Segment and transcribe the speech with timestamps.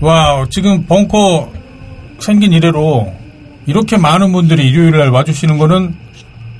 [0.00, 1.48] 와, 지금 벙커
[2.18, 3.12] 생긴 이래로
[3.66, 5.94] 이렇게 많은 분들이 일요일 날 와주시는 거는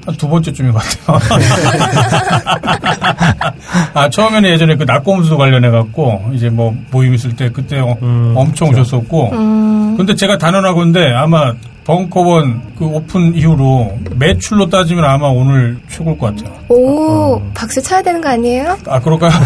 [0.07, 1.19] 한 두 번째쯤인 것 같아요.
[3.95, 8.71] 아, 처음에는 예전에 그 낙곰수 관련해갖고, 이제 뭐 모임 있을 때 그때 어- 음, 엄청
[8.71, 8.97] 그렇죠.
[8.97, 11.53] 오셨었고, 음, 근데 제가 단언하건데 아마
[11.85, 16.57] 벙커원 그 오픈 이후로 매출로 따지면 아마 오늘 최고일 것 같아요.
[16.71, 18.79] 오, 박수 쳐야 되는 거 아니에요?
[18.89, 19.31] 아, 그럴까요?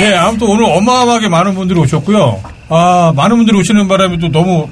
[0.00, 2.40] 네, 아무튼 오늘 어마어마하게 많은 분들이 오셨고요.
[2.68, 4.68] 아, 많은 분들이 오시는 바람에 또 너무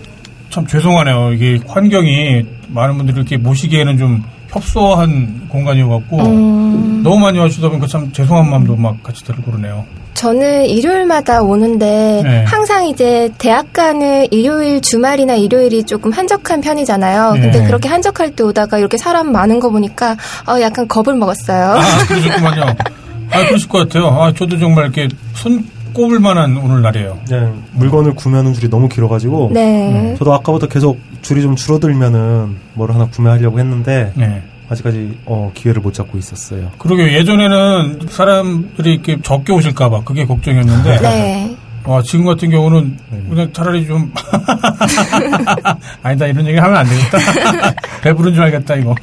[0.50, 1.32] 참 죄송하네요.
[1.32, 8.10] 이게 환경이 많은 분들을 이렇게 모시기에는 좀 협소한 공간이어갖고 음, 너무 많이 와주다 보니까 참
[8.12, 9.84] 죄송한 마음도 막 같이 들고 그러네요.
[10.14, 12.44] 저는 일요일마다 오는데 네.
[12.44, 17.34] 항상 이제 대학 가는 일요일 주말이나 일요일이 조금 한적한 편이잖아요.
[17.34, 17.64] 근데 네.
[17.64, 20.16] 그렇게 한적할 때 오다가 이렇게 사람 많은 거 보니까
[20.48, 21.77] 어, 약간 겁을 먹었어요.
[21.78, 22.74] 아, 그러셨구만요.
[23.30, 24.06] 아, 그러실 것 같아요.
[24.09, 27.19] 아, 저도 정말 이렇게 손 꼽을 만한 오늘 날이에요.
[27.27, 30.14] 그냥 물건을 구매하는 줄이 너무 길어가지고 네.
[30.19, 34.42] 저도 아까부터 계속 줄이 좀 줄어들면은 뭘 하나 구매하려고 했는데 네.
[34.69, 36.70] 아직까지 어, 기회를 못 잡고 있었어요.
[36.78, 41.56] 그러게 예전에는 사람들이 이렇게 적게 오실까봐 그게 걱정이었는데 네.
[41.84, 42.98] 와, 지금 같은 경우는
[43.30, 44.12] 그냥 차라리 좀
[46.02, 47.19] 아니다 이런 얘기 하면 안 되겠다.
[48.02, 48.95] 배부른 줄 알겠다 이거.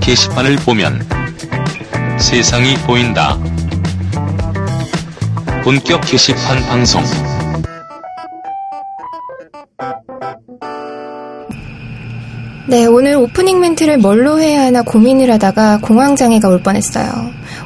[0.00, 1.00] 게시판을 보면
[2.20, 3.36] 세상이 보인다.
[5.64, 7.02] 본격 게시판 방송.
[12.68, 17.10] 네, 오늘 오프닝 멘트를 뭘로 해야 하나 고민을 하다가 공황장애가 올 뻔했어요.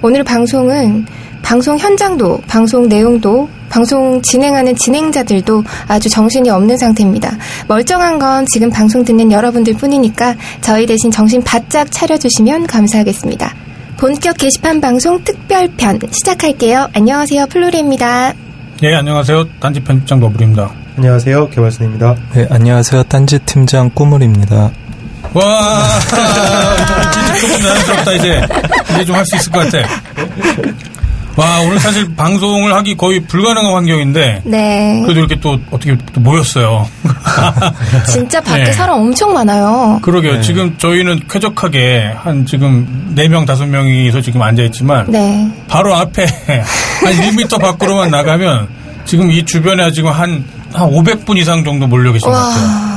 [0.03, 1.05] 오늘 방송은
[1.43, 7.37] 방송 현장도, 방송 내용도, 방송 진행하는 진행자들도 아주 정신이 없는 상태입니다.
[7.69, 13.64] 멀쩡한 건 지금 방송 듣는 여러분들 뿐이니까 저희 대신 정신 바짝 차려주시면 감사하겠습니다.
[13.97, 16.89] 본격 게시판 방송 특별편 시작할게요.
[16.95, 18.35] 안녕하세요, 플로리입니다.
[18.83, 19.45] 예, 안녕하세요.
[19.61, 20.71] 딴지 편집장 너부리입니다.
[20.97, 21.49] 안녕하세요.
[21.51, 22.15] 개발선입니다.
[22.35, 23.03] 네, 안녕하세요.
[23.05, 24.71] 딴지 팀장 꾸물입니다.
[25.33, 25.89] 와,
[27.37, 28.43] 이제 조금 자연스럽다 이제
[28.95, 29.89] 이제 좀 할 수 있을 것 같아.
[31.37, 35.03] 와, 오늘 사실 방송을 하기 거의 불가능한 환경인데 네.
[35.03, 36.89] 그래도 이렇게 또 어떻게 또 모였어요.
[38.09, 38.73] 진짜 밖에 네.
[38.73, 39.99] 사람 엄청 많아요.
[40.03, 40.41] 그러게요.
[40.43, 45.51] 지금 저희는 쾌적하게 한 지금 4명, 5명이서 지금 앉아있지만 네.
[45.67, 46.25] 바로 앞에
[47.03, 48.69] 한 1m 밖으로만 나가면
[49.05, 52.94] 지금 이 주변에 지금 한, 한 500분 이상 정도 몰려 계신 것 같아요.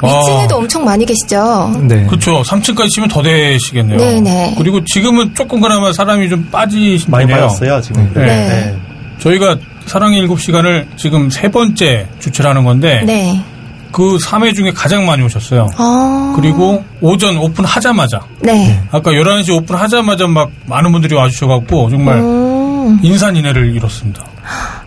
[0.00, 0.12] 와.
[0.12, 0.20] 와.
[0.20, 1.72] 위층에도 엄청 많이 계시죠?
[1.82, 2.06] 네.
[2.06, 2.42] 그렇죠.
[2.42, 3.98] 3층까지 치면 더 되시겠네요.
[3.98, 4.54] 네네.
[4.58, 7.26] 그리고 지금은 조금 그나마 사람이 좀 빠지신 많이.
[7.30, 8.10] 받았어요, 지금.
[8.14, 8.24] 네.
[8.24, 8.76] 네.
[9.18, 9.56] 저희가
[9.86, 13.42] 사랑의 7시간을 지금 세 번째 주최를 하는 건데 네.
[13.90, 15.66] 그 3회 중에 가장 많이 오셨어요.
[15.78, 16.32] 어.
[16.36, 18.80] 그리고 오전 오픈하자마자 네.
[18.90, 24.22] 아까 11시 오픈하자마자 막 많은 분들이 와주셔갖고 정말 음, 인산인해를 이뤘습니다.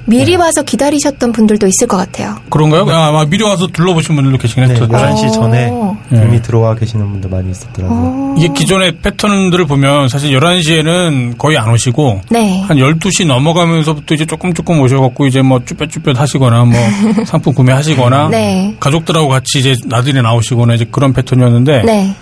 [0.06, 2.36] 미리 와서 기다리셨던 분들도 있을 것 같아요.
[2.50, 2.90] 그런가요?
[2.90, 4.88] 아, 막 미리 와서 둘러보신 분들도 계시긴 네, 했죠.
[4.88, 5.98] 11시 전에 어.
[6.12, 6.42] 이미 네.
[6.42, 8.00] 들어와 계시는 분들 많이 있었더라고요.
[8.00, 8.36] 어.
[8.38, 12.62] 이게 기존의 패턴들을 보면 사실 11시에는 거의 안 오시고 네.
[12.62, 16.80] 한 12시 넘어가면서부터 이제 조금 조금 오셔갖고 이제 뭐 쭈뼛쭈뼛 하시거나 뭐
[17.26, 18.76] 상품 구매하시거나 네.
[18.80, 22.16] 가족들하고 같이 이제 나들이 나오시거나 이제 그런 패턴이었는데 네.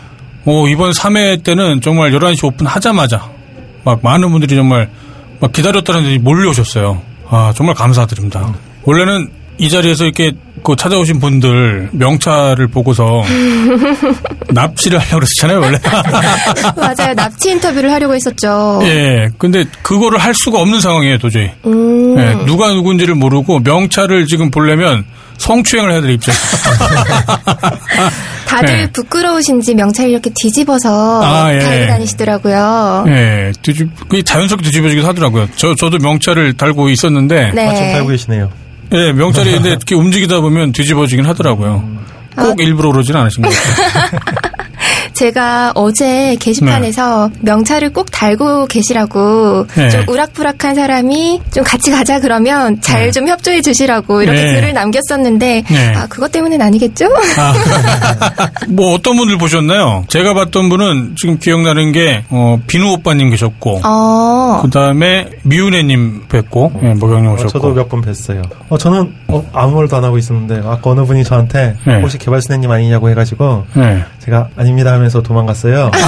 [0.46, 3.30] 어, 이번 3회 때는 정말 11시 오픈하자마자
[3.84, 4.90] 막 많은 분들이 정말
[5.40, 7.09] 막 기다렸다는 듯이 몰려오셨어요.
[7.30, 8.54] 아, 정말 감사드립니다.
[8.84, 10.32] 원래는 이 자리에서 이렇게
[10.64, 13.24] 그 찾아오신 분들 명찰을 보고서
[14.50, 15.78] 납치를 하려고 그랬잖아요, 원래.
[16.76, 17.14] 맞아요.
[17.14, 18.80] 납치 인터뷰를 하려고 했었죠.
[18.84, 19.28] 예.
[19.38, 21.50] 근데 그거를 할 수가 없는 상황이에요, 도저히.
[21.66, 22.18] 음.
[22.18, 25.06] 예, 누가 누군지를 모르고 명찰을 지금 보려면
[25.38, 26.34] 성추행을 해야 될 입장.
[28.50, 28.92] 다들 네.
[28.92, 31.60] 부끄러우신지 명찰 이렇게 뒤집어서 아, 예.
[31.60, 33.06] 달고 다니시더라고요.
[33.08, 35.48] 예, 뒤집, 그게 자연스럽게 뒤집어지기도 하더라고요.
[35.56, 37.52] 저, 저도 명찰을 달고 있었는데.
[37.54, 37.68] 네.
[37.68, 38.50] 아, 좀 달고 계시네요.
[38.94, 41.88] 예, 명찰이 근데 이렇게 움직이다 보면 뒤집어지긴 하더라고요.
[42.36, 44.20] 꼭 일부러 그러진 않으신 것 같아요.
[45.20, 49.90] 제가 어제 게시판에서 명찰을 꼭 달고 계시라고 네.
[49.90, 53.12] 좀 우락부락한 사람이 좀 같이 가자 그러면 잘 네.
[53.12, 54.54] 좀 협조해 주시라고 이렇게 네.
[54.56, 55.94] 글을 남겼었는데 네.
[55.94, 57.08] 아 그것 때문은 아니겠죠?
[57.38, 57.54] 아,
[58.70, 60.06] 뭐 어떤 분들 보셨나요?
[60.08, 64.60] 제가 봤던 분은 지금 기억나는 게, 어, 비누 오빠님 계셨고, 어.
[64.62, 67.52] 그 다음에 미운애님 뵙고, 예, 목영님 어, 오셨고.
[67.52, 68.44] 저도 몇번 뵀어요.
[68.70, 72.02] 어, 저는 어, 아무 말도 안 하고 있었는데 아까 어느 분이 저한테 네.
[72.02, 74.04] 혹시 개발선생님 아니냐고 해가지고 예.
[74.20, 75.92] 제가 아닙니다 하면 서 도망갔어요.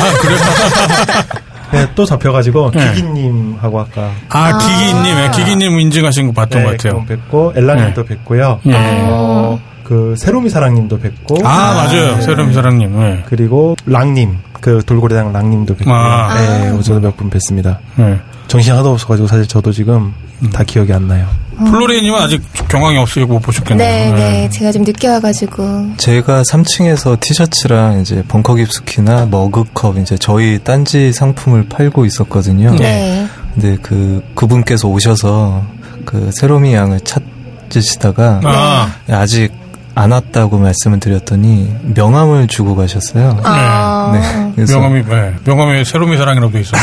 [1.72, 2.94] 네, 또 잡혀가지고 네.
[2.94, 7.06] 기기님하고 아까 아, 기기님, 예, 기기님 인증하신 거 봤던 네, 것 같아요.
[7.06, 8.60] 뵙고 엘라님도 뵙고요.
[8.66, 8.74] 예.
[8.76, 12.16] 어, 그 세로미 사랑님도 뵙고 아, 맞아요.
[12.18, 12.22] 네.
[12.22, 13.02] 세롬 사랑님.
[13.02, 13.24] 예.
[13.28, 16.34] 그리고 랑님 그 돌고래당 랑님도 뵙고 아.
[16.36, 17.78] 네, 저도 몇 분 뵀습니다.
[18.00, 18.20] 예.
[18.48, 20.14] 정신 하나도 없어가지고 사실 저도 지금
[20.54, 21.28] 다 기억이 안 나요.
[21.58, 24.14] 플로리님은 아직 경황이 없으시고 못 보셨겠네요.
[24.16, 24.50] 네, 네.
[24.50, 25.92] 제가 좀 늦게 와가지고.
[25.98, 32.76] 제가 3층에서 티셔츠랑 이제 벙커 깁스키나 머그컵 이제 저희 딴지 상품을 팔고 있었거든요.
[32.78, 33.28] 네.
[33.54, 35.64] 근데 그 그분께서 오셔서
[36.06, 39.52] 그 세로미 양을 찾으시다가 아, 아직
[39.94, 43.40] 안 왔다고 말씀을 드렸더니 명함을 주고 가셨어요.
[43.44, 44.12] 아.
[44.14, 44.52] 네.
[44.56, 45.34] 그래서 명함이, 네.
[45.44, 46.82] 명함에 새로미 사랑이라고 돼 있어요.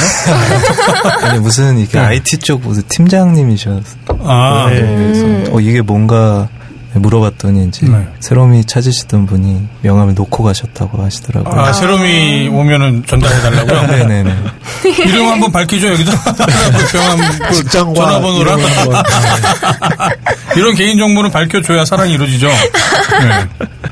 [1.23, 2.05] 아니 무슨 이게 네.
[2.05, 3.83] IT 쪽 무슨 팀장님이셨.
[4.25, 4.81] 아, 네.
[4.81, 6.49] 그래서 어 이게 뭔가
[6.99, 8.07] 물어봤더니 이제 네.
[8.21, 11.61] 세롬이 찾으시던 분이 명함을 놓고 가셨다고 하시더라고요.
[11.61, 13.87] 아, 새로미 오면은 전달해달라고요?
[13.87, 14.37] 네네네.
[15.07, 16.13] 이름 한번 밝히죠, 여기다.
[16.35, 18.59] 그 명함, 그 직장과 전화번호랑.
[18.59, 19.03] 이름을 한번,
[20.57, 22.49] 이런 개인정보는 밝혀줘야 사랑이 이루어지죠.
[22.49, 23.49] 네.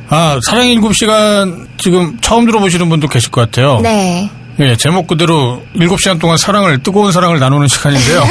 [0.09, 3.81] 아, 사랑 7시간 지금 처음 들어보시는 분도 계실 것 같아요.
[3.83, 4.31] 네.
[4.59, 8.23] 예, 제목 그대로 7시간 동안 사랑을, 뜨거운 사랑을 나누는 시간인데요.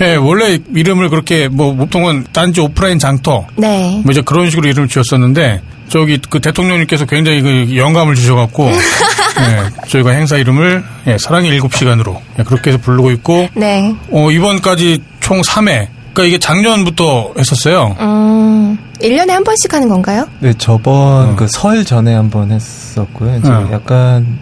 [0.00, 4.00] 예, 원래 이름을 그렇게 뭐 보통은 딴지 오프라인 장터 네.
[4.04, 10.10] 뭐 이제 그런 식으로 이름을 지었었는데 저기 그 대통령님께서 굉장히 그 영감을 주셔갖고 예, 저희가
[10.10, 13.94] 행사 이름을 예, 사랑의 7시간으로 예, 그렇게 해서 부르고 있고 네.
[14.10, 15.88] 어, 이번까지 총 3회.
[16.14, 17.94] 그러니까 이게 작년부터 했었어요.
[18.00, 20.26] 음, 1년에 한 번씩 하는 건가요?
[20.40, 21.36] 네 저번 어.
[21.36, 23.36] 그설 전에 한 번 했었고요.
[23.38, 23.68] 이제 어.
[23.72, 24.38] 약간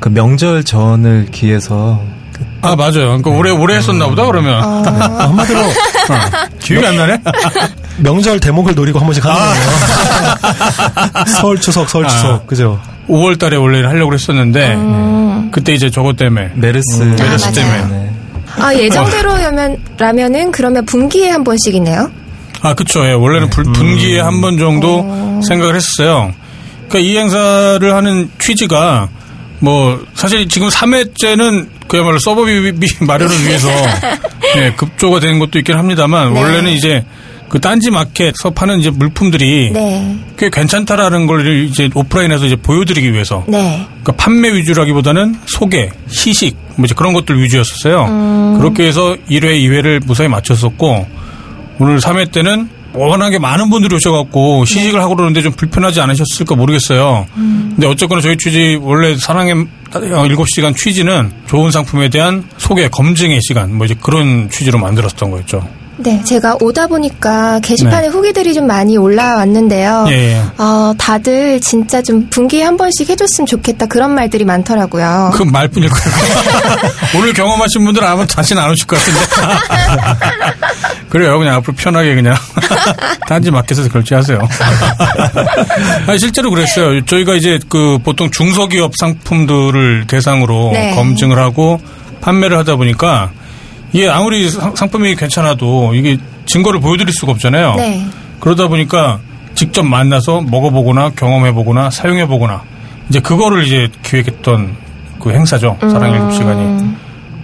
[0.00, 2.19] 그 명절 전을 기해서 그
[2.62, 2.92] 아, 맞아요.
[3.22, 4.62] 그러니까 올해, 올해 했었나 보다, 그러면.
[4.62, 4.82] 어,
[5.18, 5.68] 한마디로 어,
[6.60, 7.18] 기억이 안 나네?
[7.98, 11.24] 명절 대목을 노리고 한 번씩 하는 거예요.
[11.40, 12.40] 설 추석 설 추석 아.
[12.46, 12.80] 그죠?
[13.08, 15.48] 5월 달에 원래 하려고 했었는데, 음.
[15.52, 16.52] 그때 이제 저것 때문에.
[16.54, 17.16] 메르스 음.
[17.18, 17.86] 메르스 아, 때문에.
[17.88, 18.12] 네.
[18.58, 22.10] 아, 예정대로라면, 라면은 그러면 분기에 한 번씩이네요?
[22.62, 23.04] 아, 그쵸.
[23.06, 26.32] 예, 원래는 불- 분기에 한번 정도 생각을 했었어요.
[26.88, 29.08] 그러니까 이 행사를 하는 취지가,
[29.60, 33.68] 뭐, 사실 지금 3회째는 그야말로 서버비 마련을 위해서,
[34.56, 36.40] 예, 급조가 되는 것도 있긴 합니다만, 네.
[36.40, 37.04] 원래는 이제
[37.50, 40.16] 그 딴지 마켓에서 파는 이제 물품들이 네.
[40.38, 43.84] 꽤 괜찮다라는 걸 이제 오프라인에서 이제 보여드리기 위해서 네.
[43.88, 48.56] 그러니까 판매 위주라기보다는 소개, 시식 뭐 이제 그런 것들 위주였었어요.
[48.58, 51.08] 그렇게 해서 1회, 2회를 무사히 마쳤었고
[51.80, 57.26] 오늘 3회 때는 워낙에 많은 분들이 오셔갖고 시식을 하고 그러는데 좀 불편하지 않으셨을까 모르겠어요.
[57.34, 63.84] 근데 어쨌거나 저희 취지 원래 사랑의 7시간 취지는 좋은 상품에 대한 소개, 검증의 시간 뭐
[63.86, 65.66] 이제 그런 취지로 만들었던 거였죠.
[66.02, 70.04] 네, 제가 오다 보니까 게시판에 후기들이 좀 많이 올라왔는데요.
[70.04, 70.12] 네.
[70.12, 70.42] 예, 예.
[70.56, 75.32] 어, 다들 진짜 좀 분기에 한 번씩 해줬으면 좋겠다 그런 말들이 많더라고요.
[75.34, 76.16] 그 말뿐일 거예요.
[77.16, 79.20] 오늘 경험하신 분들은 아마 다시는 안 오실 것 같은데.
[81.10, 81.38] 그래요.
[81.38, 82.34] 그냥 앞으로 편하게 그냥
[83.28, 84.38] 단지 마켓에서 결제하세요.
[86.06, 87.04] 아니, 실제로 그랬어요.
[87.04, 90.94] 저희가 이제 그 보통 중소기업 상품들을 대상으로 네.
[90.94, 91.80] 검증을 하고
[92.20, 93.32] 판매를 하다 보니까
[93.92, 96.16] 이게 아무리 상- 상품이 괜찮아도 이게
[96.46, 97.74] 증거를 보여드릴 수가 없잖아요.
[97.76, 98.06] 네.
[98.40, 99.20] 그러다 보니까
[99.54, 102.62] 직접 만나서 먹어보거나 경험해보거나 사용해보거나
[103.08, 104.76] 이제 그거를 이제 기획했던
[105.20, 105.76] 그 행사죠.
[105.80, 106.60] 사랑 일곱 시간이.
[106.62, 106.96] 음,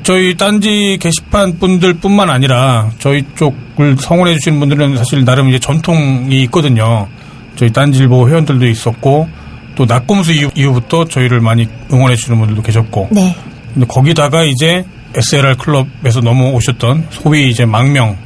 [0.03, 6.43] 저희 딴지 게시판 분들 뿐만 아니라 저희 쪽을 성원해 주시는 분들은 사실 나름 이제 전통이
[6.45, 7.09] 있거든요.
[7.57, 9.29] 저희 딴지일보 회원들도 있었고
[9.75, 13.37] 또 낙검수 이후, 이후부터 저희를 많이 응원해 주시는 분들도 계셨고 네.
[13.75, 14.85] 근데 거기다가 이제
[15.17, 18.17] SLR 클럽에서 넘어오셨던 소위 이제 망명,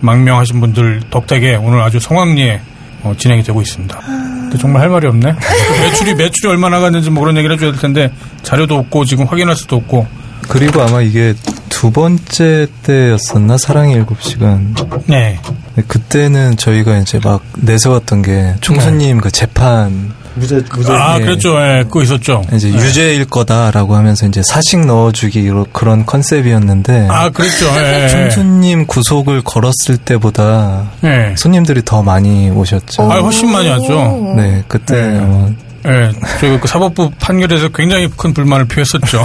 [0.00, 2.60] 망명하신 분들 덕택에 오늘 아주 성황리에
[3.02, 3.98] 어, 진행이 되고 있습니다.
[3.98, 5.34] 근데 정말 할 말이 없네.
[5.82, 9.56] 매출이, 매출이 얼마 나 갔는지 뭐 그런 얘기를 해줘야 될 텐데 자료도 없고 지금 확인할
[9.56, 10.06] 수도 없고.
[10.48, 11.34] 그리고 아마 이게
[11.68, 14.74] 두 번째 때였었나 사랑의 일곱 시간
[15.06, 15.38] 네.
[15.86, 21.24] 그때는 저희가 이제 막 내세웠던 게 총수님 그 재판 무죄 무죄 아, 예.
[21.24, 21.56] 그랬죠.
[21.60, 22.42] 예, 그거 있었죠.
[22.52, 27.66] 이제 유죄일 거다라고 하면서 이제 사식 넣어주기 그런 컨셉이었는데 아, 그랬죠.
[27.78, 28.08] 예.
[28.08, 31.34] 총수님 구속을 걸었을 때보다 예.
[31.36, 33.10] 손님들이 더 많이 오셨죠.
[33.10, 34.34] 아, 훨씬 많이 왔죠.
[34.36, 35.18] 네, 그때 네.
[35.20, 39.24] 아 마 예, 저희 그 사법부 판결에서 굉장히 큰 불만을 표했었죠.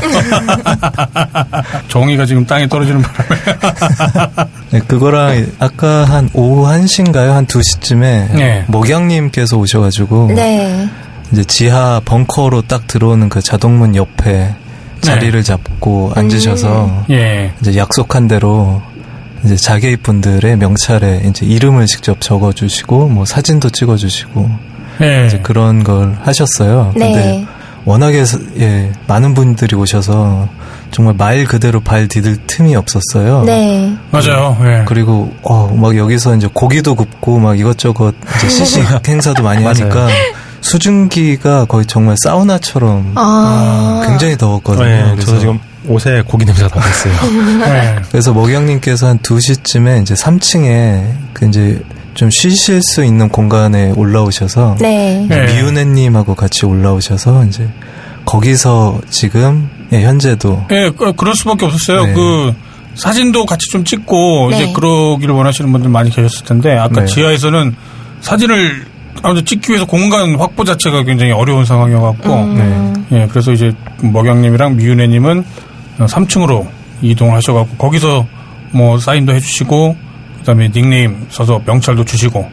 [1.87, 3.41] 정의가 지금 땅에 떨어지는 바람에.
[4.71, 7.29] 네, 그거랑 아까 한 오후 1시인가요?
[7.31, 8.65] 한 2시쯤에 네.
[8.67, 10.89] 목양님께서 오셔가지고 네.
[11.31, 14.55] 이제 지하 벙커로 딱 들어오는 그 자동문 옆에
[15.01, 17.53] 자리를 잡고 앉으셔서 예.
[17.61, 18.81] 이제 약속한 대로
[19.43, 25.25] 이제 자기 분들의 명찰에 이제 이름을 직접 적어주시고 뭐 사진도 찍어주시고 예.
[25.27, 26.91] 이제 그런 걸 하셨어요.
[26.93, 27.47] 근데 네.
[27.85, 30.47] 워낙에 서- 예 많은 분들이 오셔서
[30.91, 33.43] 정말 말 그대로 발 디딜 틈이 없었어요.
[33.45, 33.93] 네.
[34.11, 34.57] 맞아요.
[34.63, 34.85] 예.
[34.85, 39.63] 그리고 어 막 여기서 이제 고기도 굽고 막 이것저것 이제 시식 행사도 많이.
[39.65, 40.07] 하니까
[40.61, 44.03] 수증기가 거의 정말 사우나처럼 아.
[44.07, 44.85] 굉장히 더웠거든요.
[44.85, 47.13] 네, 그래서 저도 지금 옷에 고기 냄새가 나왔어요.
[47.65, 47.95] 네.
[48.09, 51.83] 그래서 먹영님께서 한 2시쯤에 이제 3층에 그 이제
[52.13, 55.25] 좀 쉬실 수 있는 공간에 올라오셔서 네.
[55.27, 55.45] 네.
[55.45, 57.69] 미운애님하고 같이 올라오셔서 이제
[58.25, 62.05] 거기서 지금 예, 현재도 예, 그, 그럴 수밖에 없었어요.
[62.05, 62.13] 네.
[62.13, 62.53] 그
[62.95, 64.55] 사진도 같이 좀 찍고 네.
[64.55, 67.05] 이제 그러기를 원하시는 분들 많이 계셨을 텐데 아까 네.
[67.05, 67.75] 지하에서는
[68.21, 68.85] 사진을
[69.21, 73.05] 아무튼 찍기 위해서 공간 확보 자체가 굉장히 어려운 상황이어갖고 음.
[73.11, 75.43] 예, 그래서 이제 먹영님이랑 미윤혜님은
[75.99, 76.67] 3층으로
[77.01, 78.25] 이동을 하셔갖고 거기서
[78.71, 79.95] 뭐 사인도 해주시고
[80.43, 82.49] 그다음에 닉네임 써서 명찰도 주시고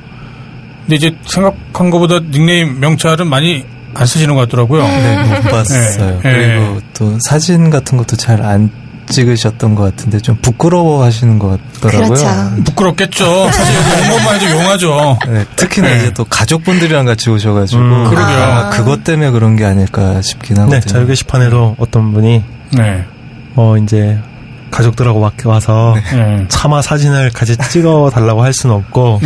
[0.83, 4.83] 근데 이제 생각한 것보다 닉네임 명찰은 많이 안 쓰시는 것 같더라고요.
[4.85, 6.21] 네, 못 봤어요.
[6.23, 6.57] 네.
[6.57, 8.71] 그리고 또 사진 같은 것도 잘 안
[9.11, 12.09] 찍으셨던 것 같은데 좀 부끄러워 하시는 것 같더라고요.
[12.15, 12.63] 그렇죠.
[12.65, 13.51] 부끄럽겠죠.
[13.51, 15.19] 사실 온 것만 해도 용하죠.
[15.29, 15.97] 네, 특히나 네.
[15.99, 18.39] 이제 또 가족분들이랑 같이 오셔가지고 음, 그러게요.
[18.39, 20.81] 아마 그것 때문에 그런 게 아닐까 싶긴 하거든요.
[20.81, 23.05] 네, 자유 게시판에도 어떤 분이 네.
[23.57, 24.19] 어 이제
[24.71, 26.45] 가족들하고 막 와서 네.
[26.49, 29.21] 차마 사진을 같이 찍어 달라고 할 수는 없고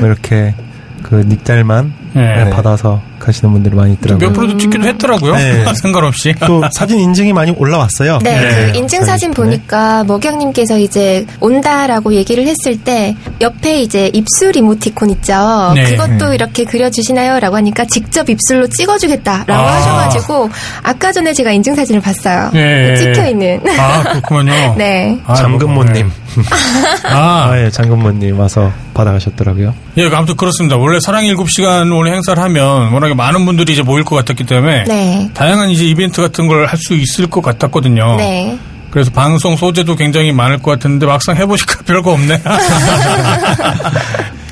[0.00, 0.54] 뭐 이렇게
[1.02, 2.50] 그 닉달만 네.
[2.50, 4.28] 받아서 가시는 분들이 많이 있더라고요.
[4.28, 5.34] 몇 프로도 찍기도 했더라고요.
[5.34, 5.64] 네.
[5.74, 6.34] 상관없이.
[6.46, 8.18] 또 사진 인증이 많이 올라왔어요.
[8.22, 8.72] 네, 네.
[8.72, 15.72] 그 인증 사진 보니까 먹영님께서 이제 온다라고 얘기를 했을 때 옆에 이제 입술 이모티콘 있죠.
[15.74, 15.84] 네.
[15.84, 19.76] 그것도 이렇게 그려주시나요?라고 하니까 직접 입술로 찍어주겠다라고 아.
[19.76, 20.50] 하셔가지고
[20.82, 22.50] 아까 전에 제가 인증 사진을 봤어요.
[22.54, 22.94] 예.
[22.96, 23.60] 찍혀 있는.
[23.78, 24.52] 아, 그렇군요.
[24.76, 25.18] 네.
[25.26, 26.10] 아, 장근모님.
[27.04, 29.74] 아, 아, 예, 장근모님 와서 받아가셨더라고요.
[29.98, 30.76] 예, 아무튼 그렇습니다.
[30.76, 35.30] 원래 사랑 7시간 오늘 행사를 하면 워낙에 많은 분들이 이제 모일 것 같았기 때문에 네.
[35.34, 38.16] 다양한 이제 이벤트 같은 걸 할 수 있을 것 같았거든요.
[38.16, 38.58] 네.
[38.90, 42.42] 그래서 방송 소재도 굉장히 많을 것 같은데 막상 해보니까 별거 없네.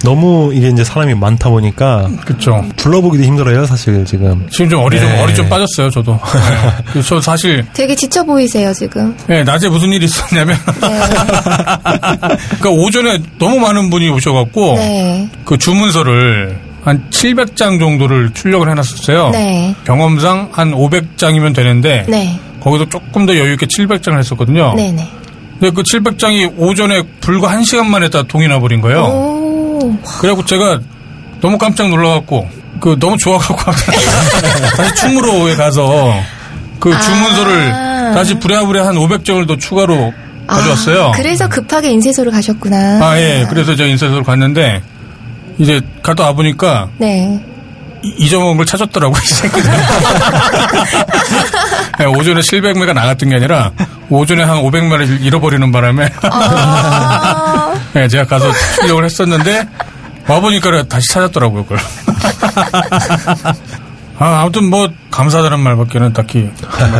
[0.02, 2.64] 너무 이게 이제 사람이 많다 보니까 그렇죠.
[2.76, 4.46] 둘러보기도 힘들어요, 사실 지금.
[4.50, 5.20] 지금 좀 어리 좀 네.
[5.22, 6.18] 어리 좀 빠졌어요, 저도.
[6.94, 7.02] 네.
[7.02, 9.14] 저 사실 되게 지쳐 보이세요, 지금.
[9.26, 11.00] 네, 낮에 무슨 일이 있었냐면 네.
[12.60, 15.28] 그러니까 오전에 너무 많은 분이 오셔갖고 네.
[15.44, 19.30] 그 주문서를 한 700장 정도를 출력을 해놨었어요.
[19.30, 19.74] 네.
[19.84, 22.40] 경험상 한 500장이면 되는데 네.
[22.60, 24.74] 거기서 조금 더 여유 있게 700장을 했었거든요.
[24.74, 25.10] 네네.
[25.58, 29.02] 근데 그 700장이 오전에 불과 1 시간 만에 다 동이 나버린 거예요.
[29.02, 29.96] 오.
[30.20, 30.80] 그래갖고 제가
[31.40, 32.48] 너무 깜짝 놀라갖고
[32.80, 33.56] 그 너무 좋아갖고
[34.76, 36.14] 다시 충무로에 가서
[36.78, 38.12] 그 주문서를 아.
[38.14, 40.12] 다시 부랴부랴 한 500장을 더 추가로
[40.46, 41.04] 가져왔어요.
[41.04, 42.98] 아, 그래서 급하게 인쇄소를 가셨구나.
[43.06, 43.46] 아, 예.
[43.48, 44.82] 그래서 제가 인쇄소를 갔는데,
[45.60, 47.38] 이제 갔다 와 보니까, 네.
[48.02, 49.70] 이- 잊어먹은 걸 찾았더라고요, 이 새끼들.
[52.00, 53.70] 예, 오전에 700매가 나갔던 게 아니라,
[54.08, 58.50] 오전에 한 500매를 잃어버리는 바람에, 아, 예, 제가 가서
[58.80, 59.68] 출력을 했었는데,
[60.26, 61.78] 와보니까 다시 찾았더라고요, 그걸.
[64.18, 66.50] 아, 아무튼 뭐, 감사하다는 말밖에는 딱히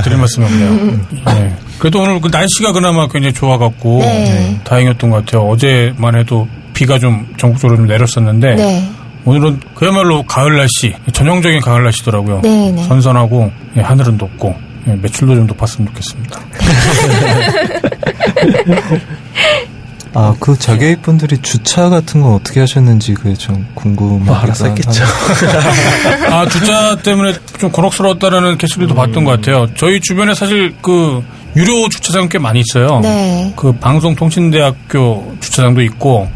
[0.04, 1.00] 드릴 말씀이 없네요.
[1.28, 1.54] 예.
[1.78, 4.60] 그래도 오늘 그 날씨가 그나마 굉장히 좋아갖고, 네.
[4.64, 5.48] 다행이었던 것 같아요.
[5.48, 6.46] 어제만 해도
[6.80, 8.90] 비가 좀 전국적으로 좀 내렸었는데, 네.
[9.26, 12.40] 오늘은 그야말로 가을 날씨, 전형적인 가을 날씨더라고요.
[12.42, 12.82] 네, 네.
[12.84, 14.54] 선선하고, 예, 하늘은 높고,
[14.88, 16.40] 예, 매출도 좀 높았으면 좋겠습니다.
[20.14, 23.66] 아, 그 자개입 분들이 주차 같은 건 어떻게 하셨는지 그게 좀
[24.26, 25.04] 알아서 했겠죠.
[25.04, 26.32] 하네요.
[26.34, 29.66] 아, 주차 때문에 좀 곤혹스러웠다라는 게시글도 봤던 것 같아요.
[29.76, 31.22] 저희 주변에 사실 그
[31.56, 33.00] 유료 주차장 꽤 많이 있어요.
[33.00, 33.52] 네.
[33.54, 36.30] 그 방송통신대학교 주차장도 있고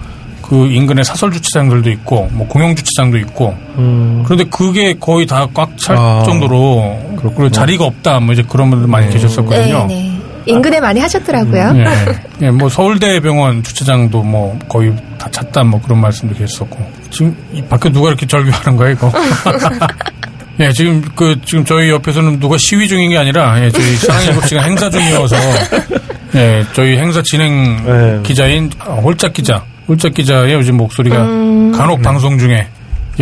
[0.45, 5.97] 그 인근에 사설 주차장들도 있고 뭐 공영 주차장도 있고 음, 그런데 그게 거의 다 꽉찰
[5.97, 9.87] 아, 정도로 그리고 자리가 없다 뭐 이제 그런 분들 많이 네, 계셨었거든요.
[9.87, 10.21] 네.
[10.45, 11.73] 인근에 많이 하셨더라고요.
[11.77, 17.63] 예, 예, 뭐 서울대병원 주차장도 뭐 거의 다 찼다 뭐 그런 말씀도 계셨었고 지금 이
[17.63, 19.11] 밖에 누가 이렇게 절규하는 거야 이거?
[20.61, 24.47] 예, 지금 그 지금 저희 옆에서는 누가 시위 중인 게 아니라 예, 저희 사랑 일곱
[24.47, 25.37] 시간 행사 중이어서
[26.35, 28.21] 예, 저희 행사 진행 네.
[28.23, 31.17] 기자인 어, 홀짝 기자, 홀짝 기자의 요즘 목소리가
[31.77, 32.67] 간혹 방송 중에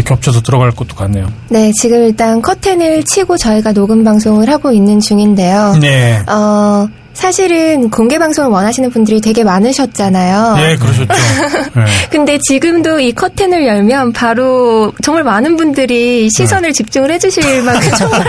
[0.04, 1.26] 겹쳐서 들어갈 것도 같네요.
[1.50, 5.74] 네, 지금 일단 커튼을 치고 저희가 녹음 방송을 하고 있는 중인데요.
[5.80, 10.56] 네, 어, 사실은 공개 방송을 원하시는 분들이 되게 많으셨잖아요.
[10.60, 11.06] 예, 그러셨죠.
[11.76, 12.08] 예.
[12.10, 18.24] 근데 지금도 이 커튼을 열면 바로 정말 많은 분들이 시선을 집중을 해주실 만큼 정말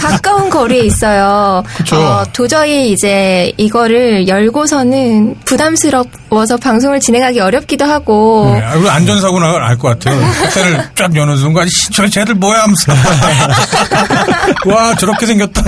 [0.00, 1.62] 가까운 거리에 있어요.
[1.76, 1.96] 그쵸.
[1.96, 10.20] 어, 도저히 이제 이거를 열고서는 부담스러워서 방송을 진행하기 어렵기도 하고 네, 그리고 안전사고는 알것 같아요.
[10.22, 12.92] 호텔을 쫙 여는 순간, 씨, 저 쟤들 뭐야 하면서.
[14.66, 15.62] 와, 저렇게 생겼다.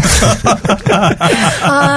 [1.62, 1.95] 아,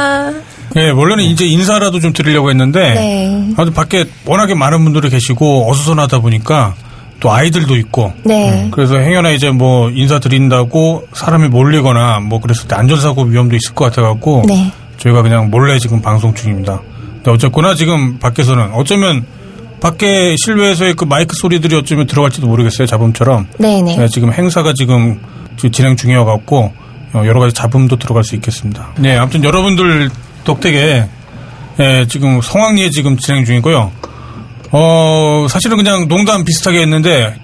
[0.75, 3.53] 예, 원래는 이제 인사라도 좀 드리려고 했는데, 네.
[3.57, 6.75] 아무튼 밖에 워낙에 많은 분들이 계시고, 어수선하다 보니까,
[7.19, 8.69] 또 아이들도 있고, 네.
[8.71, 13.85] 그래서 행여나 이제 뭐 인사 드린다고 사람이 몰리거나 뭐 그랬을 때 안전사고 위험도 있을 것
[13.85, 14.71] 같아갖고, 네.
[14.97, 16.81] 저희가 그냥 몰래 지금 방송 중입니다.
[17.15, 19.25] 근데 어쨌거나 지금 밖에서는 어쩌면
[19.81, 22.85] 밖에 실외에서의 그 마이크 소리들이 어쩌면 들어갈지도 모르겠어요.
[22.85, 23.47] 잡음처럼.
[23.57, 23.97] 네네.
[23.97, 25.19] 네, 지금 행사가 지금
[25.71, 26.73] 진행 중이어갖고 어,
[27.13, 28.89] 여러 가지 잡음도 들어갈 수 있겠습니다.
[28.97, 30.09] 네, 아무튼 여러분들
[30.43, 31.07] 덕택에
[31.79, 33.91] 예, 지금 성황리에 지금 진행 중이고요.
[34.71, 37.35] 어, 사실은 그냥 농담 비슷하게 했는데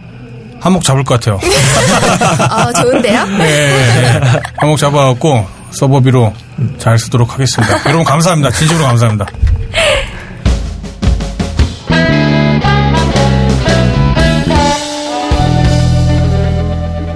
[0.60, 1.36] 한몫 잡을 것 같아요.
[1.36, 3.26] 어, 좋은데요?
[3.26, 4.42] 네, 네.
[4.58, 6.34] 한몫 잡아갖고 서버비로
[6.78, 7.80] 잘 쓰도록 하겠습니다.
[7.88, 8.52] 여러분 감사합니다.
[8.52, 9.26] 진심으로 감사합니다.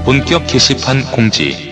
[0.05, 1.68] 본격 게시판 공지.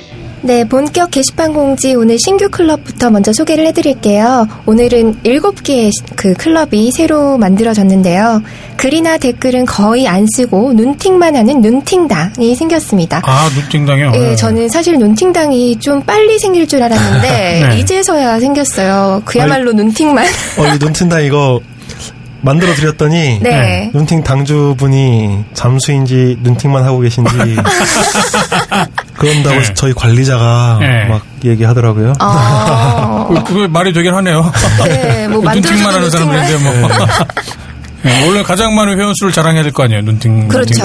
[0.47, 4.47] 네, 본격 게시판 공지 오늘 신규 클럽부터 먼저 소개를 해드릴게요.
[4.65, 8.41] 오늘은 7개의 그 클럽이 새로 만들어졌는데요.
[8.77, 13.21] 글이나 댓글은 거의 안 쓰고 눈팅만 하는 눈팅당이 생겼습니다.
[13.25, 14.13] 아, 눈팅당이요?
[14.15, 17.79] 예, 저는 사실 눈팅당이 좀 빨리 생길 줄 알았는데 네.
[17.79, 19.23] 이제서야 생겼어요.
[19.25, 20.25] 그야말로 눈팅만.
[20.59, 21.59] 어, 이 눈팅당 이거
[22.39, 23.91] 만들어 드렸더니 네.
[23.93, 27.35] 눈팅 당주분이 잠수인지 눈팅만 하고 계신지
[29.17, 29.73] 그런다고 네.
[29.73, 31.05] 저희 관리자가 네.
[31.05, 32.13] 막 얘기하더라고요.
[32.19, 34.51] 어, 그, 그게 말이 되긴 하네요.
[34.85, 36.87] 네, 뭐 눈팅만 하는 사람들인데 뭐.
[38.03, 40.47] 네, 원래 가장 많은 회원수를 자랑해야 될 거 아니에요, 눈팅.
[40.47, 40.83] 그렇죠.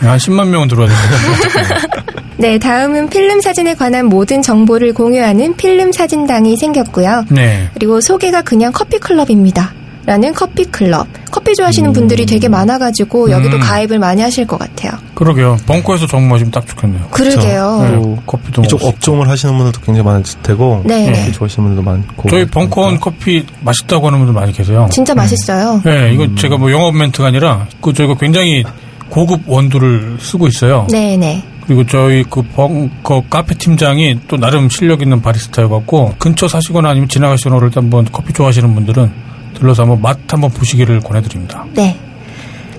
[0.00, 1.88] 네, 한 10만 명은 들어와야 되는데.
[2.38, 7.24] 네, 다음은 필름 사진에 관한 모든 정보를 공유하는 필름 사진당이 생겼고요.
[7.30, 7.68] 네.
[7.74, 9.72] 그리고 소개가 그냥 커피 클럽입니다.
[10.08, 11.06] 라는 커피 클럽.
[11.30, 13.60] 커피 좋아하시는 분들이 되게 많아가지고 여기도 음.
[13.60, 14.92] 가입을 많이 하실 것 같아요.
[15.14, 15.58] 그러게요.
[15.66, 17.08] 벙커에서 정모 마시면 딱 좋겠네요.
[17.10, 17.78] 그러게요.
[17.82, 18.88] 네, 또 커피도 이쪽 있고.
[18.88, 21.12] 업종을 하시는 분들도 굉장히 많으실 테고 네.
[21.12, 24.88] 커피 좋아하시는 분들도 많고 저희 벙커원 커피 맛있다고 하는 분들 많이 계세요.
[24.90, 25.82] 진짜 맛있어요.
[25.84, 28.64] 네, 이거 제가 뭐 영업 멘트가 아니라 그 저희가 굉장히
[29.10, 30.86] 고급 원두를 쓰고 있어요.
[30.90, 31.44] 네네.
[31.66, 37.56] 그리고 저희 그 벙커 카페 팀장이 또 나름 실력 있는 바리스타여갖고 근처 사시거나 아니면 지나가시거나
[37.56, 39.27] 그럴 때 한번 커피 좋아하시는 분들은
[39.58, 41.64] 들러서 한번 맛 한번 보시기를 권해드립니다.
[41.74, 41.96] 네.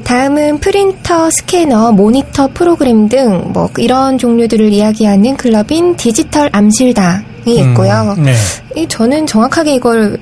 [0.03, 8.15] 다음은 프린터, 스캐너, 모니터 프로그램 등 뭐 이런 종류들을 이야기하는 클럽인 디지털 암실당이 있고요.
[8.17, 8.34] 음, 네.
[8.75, 10.17] 이 저는 정확하게 이걸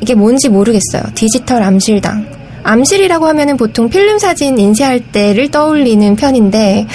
[0.00, 1.02] 이게 뭔지 모르겠어요.
[1.14, 2.26] 디지털 암실당.
[2.62, 6.86] 암실이라고 하면은 보통 필름 사진 인쇄할 때를 떠올리는 편인데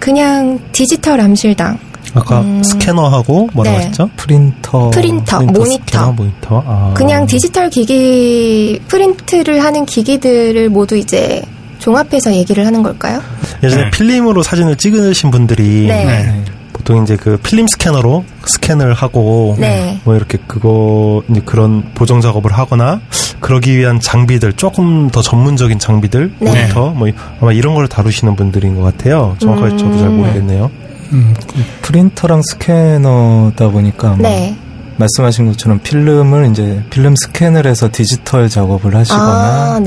[0.00, 1.78] 그냥 디지털 암실당.
[2.14, 3.80] 아까 스캐너하고 뭐라고 음.
[3.80, 3.86] 네.
[3.86, 4.10] 하셨죠?
[4.16, 4.90] 프린터.
[4.90, 5.86] 프린터, 모니터.
[5.86, 6.62] 스캐너, 모니터.
[6.66, 6.94] 아.
[6.94, 11.42] 그냥 디지털 기기 프린트를 하는 기기들을 모두 이제
[11.78, 13.20] 종합해서 얘기를 하는 걸까요?
[13.62, 13.90] 예전에 네.
[13.90, 16.04] 필름으로 사진을 찍으신 분들이 네.
[16.04, 16.44] 네.
[16.72, 20.00] 보통 이제 그 필름 스캐너로 스캔을 하고 네.
[20.04, 23.00] 뭐 이렇게 그거 이제 그런 보정 작업을 하거나
[23.40, 26.50] 그러기 위한 장비들 조금 더 전문적인 장비들 네.
[26.50, 27.08] 모니터 뭐
[27.40, 29.36] 아마 이런 걸 다루시는 분들인 것 같아요.
[29.40, 30.18] 정확하게 저도 잘 음.
[30.18, 30.70] 모르겠네요.
[31.12, 31.34] 음,
[31.82, 34.56] 프린터랑 스캐너다 보니까 네.
[34.96, 39.80] 말씀하신 것처럼 필름을 이제 필름 스캔을 해서 디지털 작업을 하시거나 아.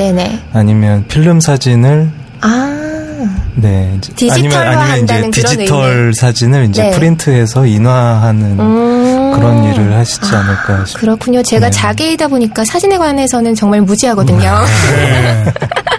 [0.54, 2.10] 아니면 필름 사진을
[2.42, 6.14] 아, 네 이제 디지털로 아니면 아니면 한다는 이제 디지털 의미.
[6.14, 6.92] 사진을 이제 네.
[6.92, 9.32] 프린트해서 인화하는 음.
[9.36, 11.02] 그런 일을 하시지 않을까 싶어요.
[11.02, 11.44] 그렇군요.
[11.44, 11.72] 제가 네.
[11.72, 14.40] 자개이다 보니까 사진에 관해서는 정말 무지하거든요.
[14.40, 15.46] 네.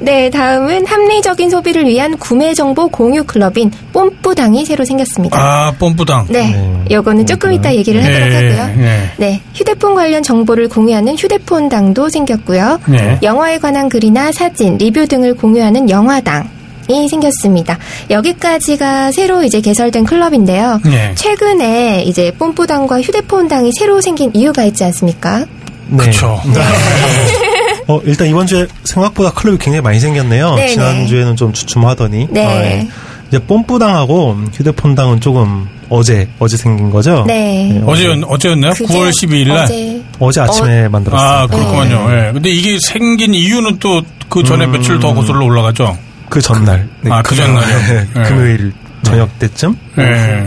[0.00, 5.38] 네, 다음은 합리적인 소비를 위한 구매 정보 공유 클럽인 뽐뿌당이 새로 생겼습니다.
[5.40, 6.26] 아, 뽐뿌당.
[6.28, 6.84] 네, 네.
[6.90, 8.76] 요거는 조금 이따 얘기를 하도록 네, 하고요.
[8.76, 9.10] 네.
[9.16, 12.80] 네, 휴대폰 관련 정보를 공유하는 휴대폰 당도 생겼고요.
[12.86, 13.18] 네.
[13.22, 16.48] 영화에 관한 글이나 사진, 리뷰 등을 공유하는 영화당.
[16.86, 17.78] 이 생겼습니다.
[18.10, 20.80] 여기까지가 새로 이제 개설된 클럽인데요.
[20.84, 21.14] 네.
[21.14, 25.46] 최근에 이제 뽐뿌당과 휴대폰당이 새로 생긴 이유가 있지 않습니까?
[25.88, 25.96] 네.
[25.96, 26.38] 그쵸.
[27.86, 30.54] 어, 일단 이번 주에 생각보다 클럽이 굉장히 많이 생겼네요.
[30.54, 30.68] 네네.
[30.68, 32.28] 지난주에는 좀 주춤하더니.
[32.30, 32.46] 네.
[32.46, 32.88] 어, 예.
[33.28, 37.24] 이제 뽐뿌당하고 휴대폰당은 조금 어제, 어제 생긴 거죠?
[37.26, 37.82] 네.
[37.86, 38.72] 어제, 어제였나요?
[38.72, 39.64] 그게 9월 12일 날?
[39.64, 41.28] 어제 어제 아침에 만들었어요.
[41.28, 42.06] 아, 그렇군요.
[42.10, 42.32] 예.
[42.32, 45.96] 근데 이게 생긴 이유는 또 그 전에 며칠 더 거슬러 올라가죠?
[46.28, 46.88] 그 전날.
[47.08, 47.78] 아, 그 전날이요?
[47.78, 48.22] 네, 예.
[48.24, 48.72] 금요일
[49.04, 49.76] 저녁 때쯤?
[49.98, 50.02] 예.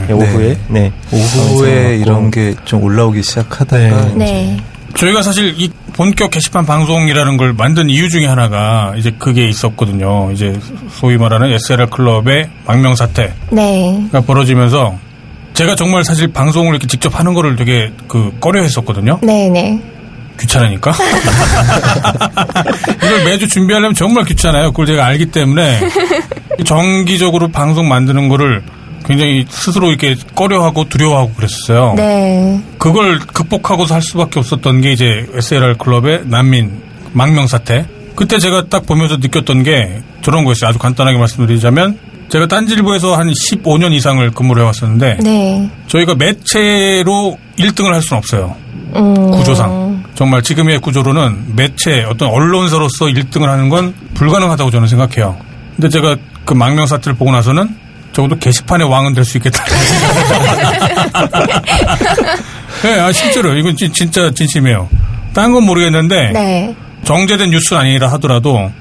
[0.07, 0.57] 네, 오후에?
[0.67, 0.91] 네.
[1.11, 4.57] 오후에 어, 이런 게 좀 올라오기 시작하다가 네.
[4.97, 4.99] 네.
[5.01, 10.31] 저희가 사실 이 본격 게시판 방송이라는 걸 만든 이유 중에 하나가 이제 그게 있었거든요.
[10.33, 14.09] 이제 소위 말하는 SLR 클럽의 망명 사태가 네.
[14.25, 14.97] 벌어지면서
[15.53, 19.19] 제가 정말 사실 방송을 이렇게 직접 하는 거를 되게 그 꺼려 했었거든요.
[19.21, 19.79] 네, 네.
[20.39, 20.93] 귀찮으니까.
[23.03, 24.71] 이걸 매주 준비하려면 정말 귀찮아요.
[24.71, 25.79] 그걸 제가 알기 때문에
[26.63, 28.61] 정기적으로 방송 만드는 거를
[29.07, 31.93] 굉장히 스스로 이렇게 꺼려하고 두려워하고 그랬었어요.
[31.95, 32.61] 네.
[32.77, 36.81] 그걸 극복하고서 할 수밖에 없었던 게 이제 SLR 클럽의 난민
[37.13, 37.85] 망명 사태.
[38.15, 40.69] 그때 제가 딱 보면서 느꼈던 게 저런 거였어요.
[40.69, 41.97] 아주 간단하게 말씀드리자면
[42.29, 45.71] 제가 딴질보에서 한 15년 이상을 근무를 해왔었는데 네.
[45.87, 48.55] 저희가 매체로 1등을 할 수는 없어요.
[48.95, 49.31] 음.
[49.31, 55.37] 구조상 정말 지금의 구조로는 매체 어떤 언론사로서 1등을 하는 건 불가능하다고 저는 생각해요.
[55.75, 57.86] 근데 제가 그 망명 사태를 보고 나서는
[58.17, 59.63] 적어도 게시판의 왕은 될 수 있겠다.
[62.81, 64.89] 네, 아, 실제로 이건 진- 진짜 진심이에요.
[65.35, 66.75] 딴 건 모르겠는데 네.
[67.03, 68.71] 정제된 뉴스는 아니라 하더라도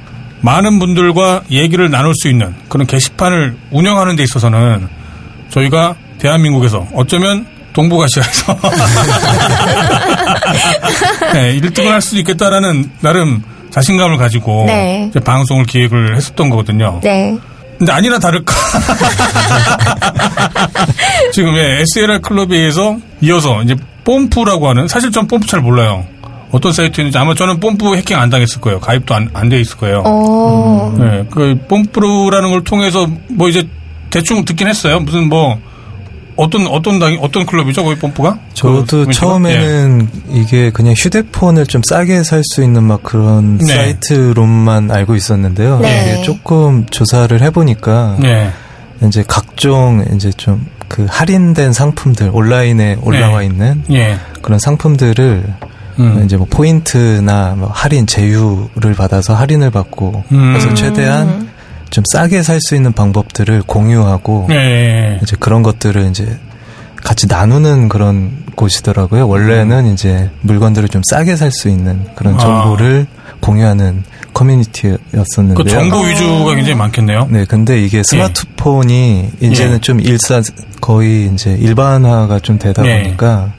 [0.40, 4.88] 많은 분들과 얘기를 나눌 수 있는 그런 게시판을 운영하는 데 있어서는
[5.50, 8.56] 저희가 대한민국에서 어쩌면 동북아시아에서
[11.34, 15.10] 네, 1등을 할 수도 있겠다라는 나름 자신감을 가지고 네.
[15.24, 17.00] 방송을 기획을 했었던 거거든요.
[17.02, 17.36] 네.
[17.78, 18.54] 근데 아니나 다를까.
[21.32, 26.06] 지금 예, SLR 클럽에 의해서 이어서 이제 뽐프라고 하는 사실 전 뽐프 잘 몰라요.
[26.52, 28.80] 어떤 사이트인지 아마 저는 뽐프 해킹 안 당했을 거예요.
[28.80, 30.02] 가입도 안, 안돼 있을 거예요.
[30.06, 30.94] 어.
[30.98, 33.68] 네, 그 뽐프라는 걸 통해서 뭐 이제
[34.10, 35.00] 대충 듣긴 했어요.
[35.00, 35.58] 무슨 뭐
[36.36, 37.82] 어떤 어떤 당 어떤 클럽이죠?
[37.84, 38.38] 거기 뽐프가?
[38.54, 39.12] 저도 그?
[39.12, 43.74] 처음에는 이게 그냥 휴대폰을 좀 싸게 살 수 있는 막 그런 네.
[43.74, 45.80] 사이트로만 알고 있었는데요.
[45.80, 46.12] 네.
[46.12, 48.50] 이게 조금 조사를 해보니까 예.
[49.02, 53.46] 이제 각종 이제 좀 그 할인된 상품들 온라인에 올라와 네.
[53.46, 54.18] 있는 예.
[54.42, 55.44] 그런 상품들을
[55.98, 56.22] 음.
[56.24, 60.52] 이제 뭐 포인트나 뭐 할인 제휴를 받아서 할인을 받고 음.
[60.52, 61.48] 그래서 최대한
[61.90, 65.18] 좀 싸게 살 수 있는 방법들을 공유하고 예.
[65.22, 66.38] 이제 그런 것들을 이제
[67.02, 69.28] 같이 나누는 그런 곳이더라고요.
[69.28, 72.38] 원래는 이제 물건들을 좀 싸게 살 수 있는 그런 음.
[72.38, 72.42] 아.
[72.42, 73.06] 정보를
[73.40, 74.02] 공유하는
[74.34, 75.54] 커뮤니티였었는데요.
[75.54, 77.28] 그 정보 위주가 굉장히 많겠네요.
[77.30, 79.78] 네, 근데 이게 스마트폰이 이제는 예.
[79.80, 80.42] 좀 일사
[80.80, 83.02] 거의 이제 일반화가 좀 되다 예.
[83.02, 83.52] 보니까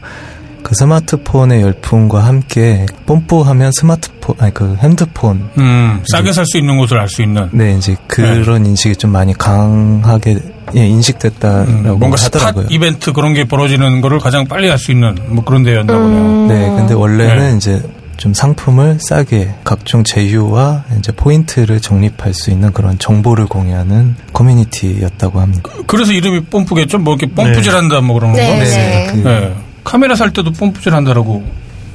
[0.67, 6.99] 그 스마트폰의 열풍과 함께 뽐뿌하면 스마트폰 아니 그 핸드폰 음, 싸게 살 수 있는 곳을
[6.99, 10.39] 알 수 있는 네 이제 그런 인식이 좀 많이 강하게
[10.75, 12.65] 예, 인식됐다라고 음, 뭔가 스팟 하더라고요.
[12.69, 16.47] 이벤트 그런 게 벌어지는 거를 가장 빨리 할수 있는 뭐 그런 데였나 보네요.
[16.49, 17.55] 네, 근데 원래는 네.
[17.55, 17.81] 이제
[18.17, 25.69] 좀 상품을 싸게 각종 제휴와 이제 포인트를 적립할 수 있는 그런 정보를 공유하는 커뮤니티였다고 합니다.
[25.87, 26.97] 그래서 이름이 뽐뿌겠죠?
[26.97, 28.37] 뭐 이렇게 뽐뿌질한다 뭐 그런 거.
[28.37, 29.53] 네, 네, 그- 네.
[29.87, 31.41] 카메라 살 때도 뽐뿌질 한다라고.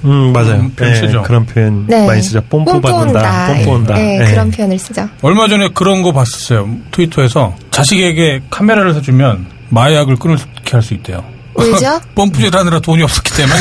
[0.06, 0.54] 음, 맞아요.
[0.54, 1.22] 음, 표현 예, 쓰죠.
[1.22, 2.06] 그런 표현 네.
[2.06, 2.40] 많이 쓰죠.
[2.48, 3.94] 뽐뿌 받는다, 뽐뿌 온다.
[3.94, 4.24] 네, 예.
[4.30, 5.06] 그런 표현을 쓰죠.
[5.20, 6.68] 얼마 전에 그런 거 봤었어요.
[6.90, 11.22] 트위터에서 자식에게 카메라를 사주면 마약을 끊을게 할 수 있대요.
[11.54, 12.00] 왜죠?
[12.16, 13.60] 뽐뿌질 하느라 돈이 없었기 때문에.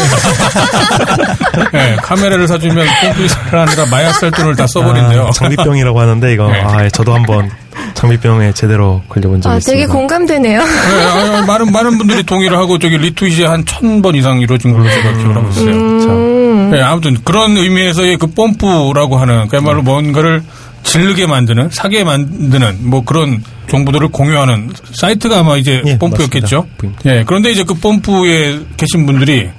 [1.74, 5.28] 네, 카메라를 사주면 뽐뿌질 하느라 마약 살 돈을 다 써버린대요.
[5.28, 6.62] 아, 장비병이라고 하는데 이거 네.
[6.62, 7.52] 아, 예, 저도 한번
[7.94, 9.82] 장비병에 제대로 걸려본 적이 아, 있습니다.
[9.82, 10.64] 되게 공감되네요.
[10.64, 11.04] 네,
[11.38, 15.14] 아, 많은 많은 분들이 동의를 하고 저기 리트윗이 한 천 번 이상 이루어진 걸로 제가
[15.18, 15.72] 기억을 하고 있어요.
[15.72, 16.70] 음.
[16.72, 20.42] 네, 아무튼 그런 의미에서의 그 뽐뿌라고 하는 그야말로 뭔가를
[20.84, 26.66] 질르게 만드는 사게 만드는 뭐 그런 정보들을 공유하는 사이트가 아마 이제 예, 뽐뿌였겠죠.
[26.82, 27.02] 맞습니다.
[27.06, 29.50] 예, 그런데 이제 그 뽐뿌에 계신 분들이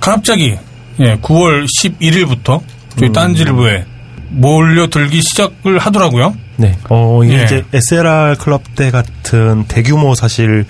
[0.00, 0.56] 갑자기
[1.00, 2.60] 예, 9월 11일부터
[2.98, 3.84] 저희 딴지일보에
[4.30, 6.34] 몰려들기 시작을 하더라고요.
[6.56, 6.76] 네.
[6.88, 7.44] 어, 이게 예.
[7.44, 10.64] 이제 SLR 클럽 때 같은 대규모 사실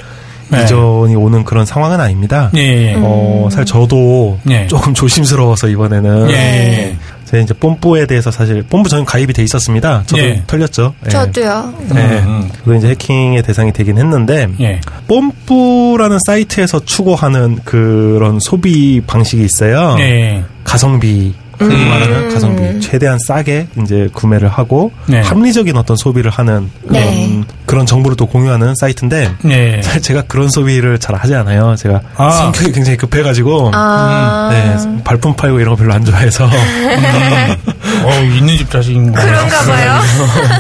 [0.49, 0.63] 네.
[0.63, 2.51] 이전이 오는 그런 상황은 아닙니다.
[2.57, 2.95] 예, 예.
[2.99, 4.67] 어, 사실 저도 예.
[4.69, 6.97] 조금 조심스러워서 이번에는 예, 예.
[7.25, 10.05] 제가 이제 뽐뿌에 대해서 사실 뽐뿌 저는 가입이 돼 있었습니다.
[10.07, 10.43] 저도 예.
[10.47, 10.95] 털렸죠.
[11.07, 11.11] 예.
[11.11, 11.75] 저도요.
[11.93, 12.03] 네.
[12.21, 12.51] 음, 음.
[12.59, 14.81] 그거 이제 해킹의 대상이 되긴 했는데 예.
[15.09, 19.97] 뽐뿌라는 사이트에서 추구하는 그런 소비 방식이 있어요.
[19.99, 20.45] 예.
[20.63, 25.21] 가성비 흔히 말하는 가성비 최대한 싸게 이제 구매를 하고 네.
[25.21, 27.41] 합리적인 어떤 소비를 하는 그런 네.
[27.65, 29.83] 그런 정보를 또 공유하는 사이트인데 예.
[29.83, 31.75] 사실 제가 그런 소비를 잘 하지 않아요.
[31.77, 32.31] 제가 아.
[32.31, 34.49] 성격이 굉장히 급해가지고 아.
[34.51, 36.47] 네, 발품 팔고 이런 거 별로 안 좋아해서
[38.05, 39.21] 어, 있는 집 자식인 거.
[39.21, 40.01] 그런가 봐요.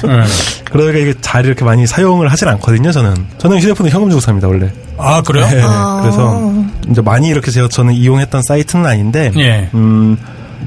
[0.20, 0.24] 예.
[0.64, 2.90] 그러니까 이게 잘 이렇게 많이 사용을 하진 않거든요.
[2.90, 4.70] 저는 저는 휴대폰을 현금 주고 삽니다 원래.
[4.98, 5.46] 아, 그래요?
[5.46, 6.00] 네, 아.
[6.02, 6.52] 그래서
[6.90, 9.68] 이제 많이 이렇게 제가 저는 이용했던 사이트는 아닌데 예.
[9.74, 10.16] 음,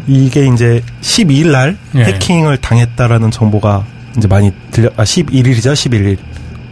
[0.08, 2.04] 이게 이제 12일 날 예.
[2.04, 3.86] 해킹을 당했다라는 정보가
[4.18, 6.18] 이제 많이 들려, 아, 11일이죠, 11일.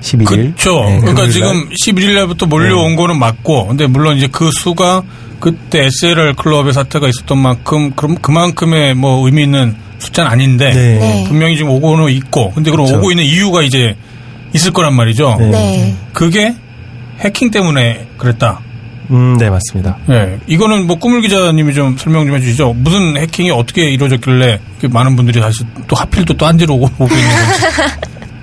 [0.01, 0.27] 11일.
[0.27, 0.85] 그렇죠.
[0.85, 1.69] 네, 그러니까 지금 날.
[1.83, 5.03] 11일 날부터 몰려온 거는 맞고, 근데 물론 이제 그 수가
[5.39, 10.99] 그때 SLR 클럽의 사태가 있었던 만큼 그럼 그만큼의 뭐 의미 있는 숫자는 아닌데 네.
[10.99, 11.25] 네.
[11.27, 12.99] 분명히 지금 오고는 있고, 근데 그럼 그렇죠.
[12.99, 13.95] 오고 있는 이유가 이제
[14.53, 15.37] 있을 거란 말이죠.
[15.39, 15.49] 네.
[15.49, 15.95] 네.
[16.13, 16.55] 그게
[17.19, 18.61] 해킹 때문에 그랬다.
[19.11, 19.97] 음, 네, 맞습니다.
[20.09, 20.37] 예.
[20.47, 22.73] 이거는 뭐 꾸물 기자님이 좀 설명 좀 해주시죠.
[22.73, 27.63] 무슨 해킹이 어떻게 이루어졌길래 많은 분들이 다시 또 하필 또 딴지로 오고, 오고 있는 건지.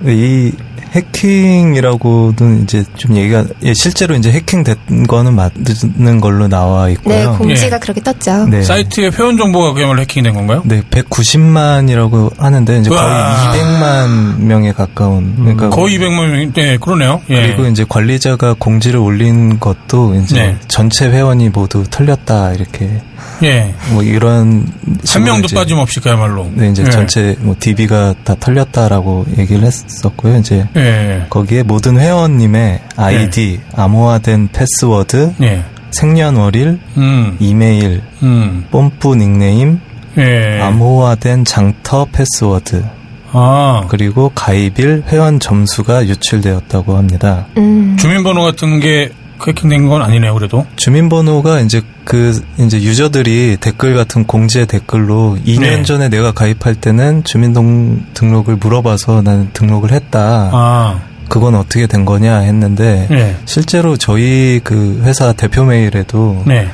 [0.07, 0.51] 이
[0.95, 7.35] 해킹이라고는 이제 좀 얘기가 예, 실제로 이제 해킹된 거는 맞는 걸로 나와 네, 있고요.
[7.37, 7.79] 공지가 예.
[7.79, 8.45] 그렇게 떴죠.
[8.47, 8.63] 네.
[8.63, 10.61] 사이트의 회원 정보가 그야말로 해킹된 건가요?
[10.65, 13.53] 네, 190만이라고 하는데 이제 거의 우와.
[13.53, 17.21] 200만 명에 가까운 그러니까 거의 200만 명, 네, 그러네요.
[17.29, 17.47] 예.
[17.47, 20.57] 그리고 이제 관리자가 공지를 올린 것도 이제 네.
[20.67, 23.01] 전체 회원이 모두 털렸다 이렇게
[23.43, 23.73] 예.
[23.91, 24.67] 뭐 이런
[25.07, 26.49] 한 명도 이제 빠짐없이 그야말로.
[26.53, 26.89] 네, 이제 예.
[26.89, 30.37] 전체 뭐 DB가 다 털렸다라고 얘기를 했었고요.
[30.37, 30.84] 이제 예.
[31.29, 35.63] 거기에 모든 회원님의 아이디, 암호화된 패스워드, 예.
[35.91, 37.37] 생년월일, 음.
[37.39, 38.65] 이메일, 음.
[38.71, 39.79] 뽐뿌 닉네임,
[40.17, 40.59] 예.
[40.61, 42.83] 암호화된 장터 패스워드,
[43.31, 43.85] 아.
[43.89, 47.47] 그리고 가입일 회원 점수가 유출되었다고 합니다.
[47.57, 47.97] 음.
[47.99, 49.11] 주민번호 같은 게
[49.47, 50.65] 해킹된 건 아니네요, 그래도.
[50.75, 55.83] 주민번호가 이제 그 이제 유저들이 댓글 같은 공지의 댓글로 2년 네.
[55.83, 60.49] 전에 내가 가입할 때는 주민등록을 물어봐서 나는 등록을 했다.
[60.53, 60.99] 아.
[61.27, 63.35] 그건 어떻게 된 거냐 했는데 예.
[63.45, 66.67] 실제로 저희 그 회사 대표 메일에도 네.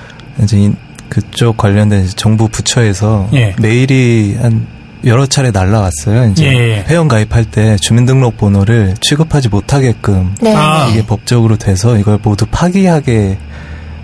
[0.43, 0.73] 이제 이-
[1.07, 3.53] 그쪽 관련된 정부 부처에서 예.
[3.59, 4.65] 메일이 한
[5.05, 6.29] 여러 차례 날라왔어요.
[6.31, 6.85] 이제 예, 예.
[6.87, 10.53] 회원 가입할 때 주민등록번호를 취급하지 못하게끔 네.
[10.55, 10.87] 아.
[10.89, 13.37] 이게 법적으로 돼서 이걸 모두 파기하게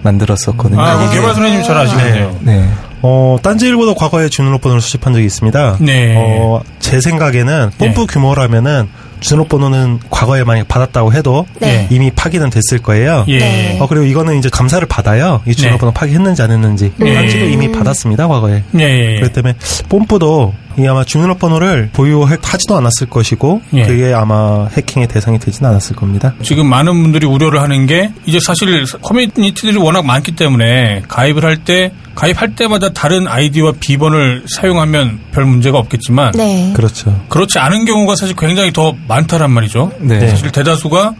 [0.01, 0.81] 만들었었거든요.
[0.81, 1.07] 아, 네.
[1.07, 2.39] 그 개발소장님 잘 아시겠네요.
[2.41, 2.69] 네.
[3.01, 5.77] 어, 딴지일보도 과거에 주민번호를 수집한 적이 있습니다.
[5.81, 6.15] 네.
[6.17, 8.13] 어, 제 생각에는 뽐뿌 네.
[8.13, 8.87] 규모라면은
[9.19, 11.87] 주민번호는 과거에 만약 받았다고 해도 네.
[11.89, 13.25] 이미 파기는 됐을 거예요.
[13.27, 13.37] 예.
[13.39, 13.77] 네.
[13.79, 15.41] 어, 그리고 이거는 이제 감사를 받아요.
[15.47, 16.91] 이 주민번호 파기했는지 안 했는지.
[16.97, 17.13] 네.
[17.13, 18.63] 딴지도 이미 받았습니다, 과거에.
[18.79, 18.81] 예.
[18.81, 19.15] 예.
[19.15, 19.55] 그렇기 때문에
[19.89, 23.83] 뽐뿌도 이 아마 주민번호를 보유하지도 않았을 것이고 예.
[23.83, 26.33] 그게 아마 해킹의 대상이 되지는 않았을 겁니다.
[26.43, 31.91] 지금 많은 분들이 우려를 하는 게 이제 사실 커뮤니티들이 워낙 많기 때문에 가입을 할 때
[32.17, 36.73] 가입할 때마다 다른 아이디와 비번을 사용하면 별 문제가 없겠지만 네.
[36.75, 37.23] 그렇죠.
[37.29, 39.91] 그렇지 않은 경우가 사실 굉장히 더 많다란 말이죠.
[39.99, 40.27] 네.
[40.27, 41.13] 사실 대다수가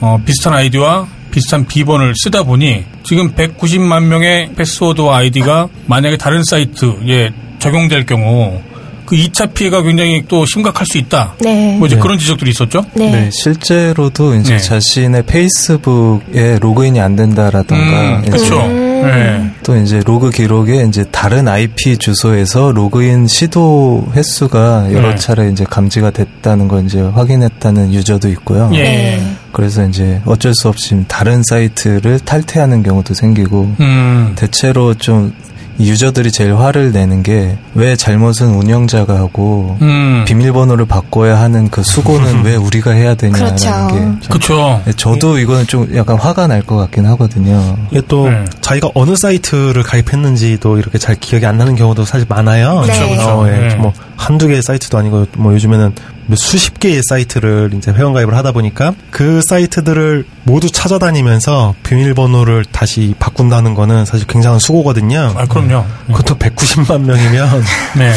[0.00, 7.32] 어, 비슷한 아이디와 비슷한 비번을 쓰다 보니 지금 190만 명의 패스워드와 아이디가 만약에 다른 사이트에
[7.58, 8.60] 적용될 경우
[9.06, 11.34] 그 2차 피해가 굉장히 또 심각할 수 있다.
[11.40, 11.76] 네.
[11.78, 12.02] 뭐 이제 네.
[12.02, 12.84] 그런 지적들이 있었죠.
[12.94, 13.10] 네.
[13.10, 14.58] 네, 실제로도 이제 네.
[14.58, 18.60] 자신의 페이스북에 로그인이 안 된다라던가 음, 그렇죠.
[18.62, 18.94] 음.
[19.04, 19.50] 네.
[19.62, 25.14] 또 이제 로그 기록에 이제 다른 IP 주소에서 로그인 시도 횟수가 여러 네.
[25.16, 28.70] 차례 이제 감지가 됐다는 걸 이제 확인했다는 유저도 있고요.
[28.74, 28.82] 예.
[28.82, 29.36] 네.
[29.52, 34.32] 그래서 이제 어쩔 수 없이 다른 사이트를 탈퇴하는 경우도 생기고 음.
[34.36, 35.32] 대체로 좀
[35.80, 40.24] 유저들이 제일 화를 내는 게 왜 잘못은 운영자가 하고 음.
[40.26, 44.20] 비밀번호를 바꿔야 하는 그 수고는 왜 우리가 해야 되냐라는 그렇죠.
[44.22, 44.82] 게 그렇죠.
[44.84, 47.76] 네, 저도 이거는 좀 약간 화가 날 것 같긴 하거든요.
[47.90, 48.44] 이게 또 네.
[48.60, 52.82] 자기가 어느 사이트를 가입했는지도 이렇게 잘 기억이 안 나는 경우도 사실 많아요.
[52.86, 53.22] 그쵸, 그쵸.
[53.28, 53.68] 어, 예.
[53.68, 53.74] 네.
[53.74, 58.52] 뭐 한두 개의 사이트도 아니고 뭐 요즘에는 몇 수십 개의 사이트를 이제 회원 가입을 하다
[58.52, 65.34] 보니까 그 사이트들을 모두 찾아다니면서 비밀번호를 다시 바꾼다는 거는 사실 굉장한 수고거든요.
[65.36, 65.84] 아, 그럼요.
[66.08, 67.62] 그것도 190만 명이면
[67.98, 68.14] 네.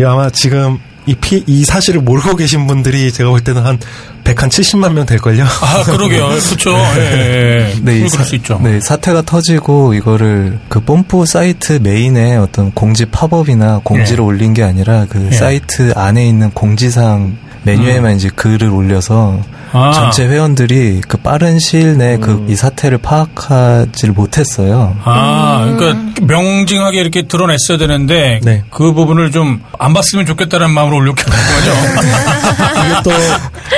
[0.00, 3.78] 이 아마 지금 이, 피, 이 사실을 모르고 계신 분들이 제가 볼 때는 한
[4.24, 5.44] 170만 명 될걸요.
[5.44, 6.28] 아, 그러게요.
[6.48, 6.70] 그렇죠.
[6.96, 7.72] 예, 예.
[7.74, 7.74] 예.
[7.80, 8.60] 이 그럴 사- 수 있죠.
[8.62, 14.26] 네, 사태가 터지고 이거를 그 뽐뿌 사이트 메인에 어떤 공지 팝업이나 공지를 예.
[14.26, 15.34] 올린 게 아니라 그 예.
[15.34, 19.40] 사이트 안에 있는 공지사항 메뉴에만 이제 글을 올려서
[19.72, 19.92] 아.
[19.92, 22.46] 전체 회원들이 그 빠른 시일 내에 음.
[22.46, 24.96] 그이 사태를 파악하지를 못했어요.
[25.04, 25.76] 아, 음.
[25.76, 28.64] 그러니까 명징하게 이렇게 드러냈어야 되는데 네.
[28.70, 31.70] 그 부분을 좀 안 봤으면 좋겠다는 마음으로 올렸겠는 거죠.
[32.84, 33.10] 이게 또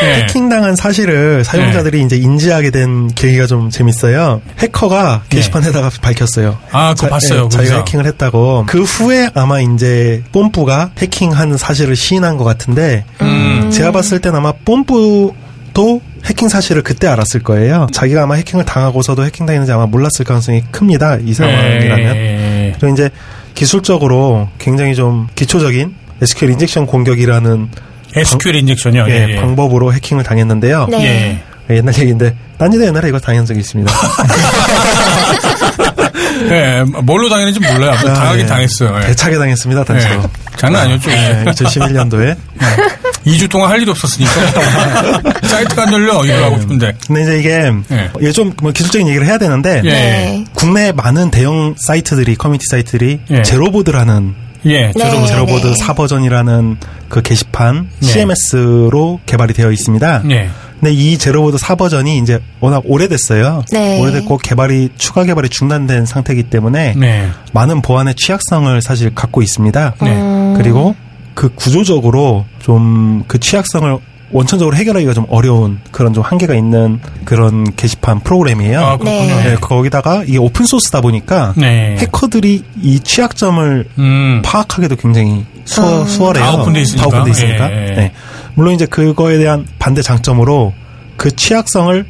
[0.01, 0.15] 네.
[0.23, 4.41] 해킹당한 사실을 사용자들이 이제 인지하게 된 계기가 좀 재밌어요.
[4.59, 6.59] 해커가 게시판에다가 밝혔어요.
[6.73, 7.45] 아, 그거 자- 봤어요.
[7.45, 7.77] 예, 자기가 거기서.
[7.79, 8.65] 해킹을 했다고.
[8.67, 13.71] 그 후에 아마 이제 뽐뿌가 해킹한 사실을 시인한 것 같은데 음.
[13.73, 15.35] 제가 봤을 땐 아마 뽐뿌
[15.75, 17.87] 도 해킹 사실을 그때 알았을 거예요.
[17.93, 21.19] 자기가 아마 해킹을 당하고서도 해킹 당했는지 아마 몰랐을 가능성이 큽니다.
[21.25, 22.17] 이 상황이라면.
[22.17, 22.75] 예.
[22.79, 23.11] 그리고 이제
[23.55, 27.69] 기술적으로 굉장히 좀 기초적인 SQL 인젝션 공격이라는
[28.15, 29.07] SQL 인젝션이요.
[29.09, 29.37] 예, 예, 예.
[29.37, 30.87] 방법으로 해킹을 당했는데요.
[30.91, 31.43] 네.
[31.71, 31.77] 예.
[31.77, 33.93] 옛날 얘기인데 딴지도 옛날에 이거 당한 적이 있습니다.
[36.51, 37.93] 예, 뭘로 당했는지 몰라요.
[37.93, 38.47] 아, 당하긴 예.
[38.47, 38.97] 당했어요.
[39.03, 39.07] 예.
[39.09, 40.15] 대차게 당했습니다, 단체로.
[40.23, 40.57] 예.
[40.57, 41.11] 장난 아니었죠.
[41.11, 42.37] 네, 2011년도에.
[43.27, 44.33] 2주 동안 할 일이 없었으니까.
[45.47, 46.25] 사이트가 안 열려.
[46.25, 46.93] 이거 하고 싶은데.
[47.07, 48.11] 근데 이제 이게 예.
[48.21, 49.91] 이게 좀 뭐 기술적인 얘기를 해야 되는데 예.
[49.91, 50.45] 네.
[50.55, 53.43] 국내 많은 대형 사이트들이 커뮤니티 사이트들이 예.
[53.43, 54.35] 제로보드라는
[54.67, 54.87] 예.
[54.87, 54.93] 네.
[54.97, 55.75] 제로, 제로보드 네.
[55.75, 56.77] 4버전이라는
[57.09, 58.07] 그 게시판 네.
[58.09, 60.23] CMS로 개발이 되어 있습니다.
[60.31, 60.51] 예.
[60.83, 63.63] 근데 이 제로보드 4버전이 이제 워낙 오래됐어요.
[63.71, 64.01] 네.
[64.01, 67.29] 오래됐고 개발이 추가 개발이 중단된 상태이기 때문에 네.
[67.53, 69.95] 많은 보안의 취약성을 사실 갖고 있습니다.
[70.03, 70.11] 네.
[70.11, 70.55] 음.
[70.59, 70.97] 그리고
[71.35, 73.97] 그 구조적으로 좀 그 취약성을
[74.33, 78.81] 원천적으로 해결하기가 좀 어려운 그런 좀 한계가 있는 그런 게시판 프로그램이에요.
[78.81, 79.37] 아, 그렇군요.
[79.37, 79.45] 네.
[79.51, 81.97] 네, 거기다가 이게 오픈 소스다 보니까 네.
[81.99, 84.43] 해커들이 이 취약점을 음.
[84.45, 86.05] 파악하기도 굉장히 수월, 아.
[86.07, 86.45] 수월해요.
[86.45, 87.03] 다 오픈돼 있으니까.
[87.03, 87.71] 다 오픈돼 있으니까.
[87.71, 87.95] 예, 예.
[87.95, 88.13] 네.
[88.55, 90.73] 물론 이제 그거에 대한 반대 장점으로
[91.17, 92.05] 그 취약성을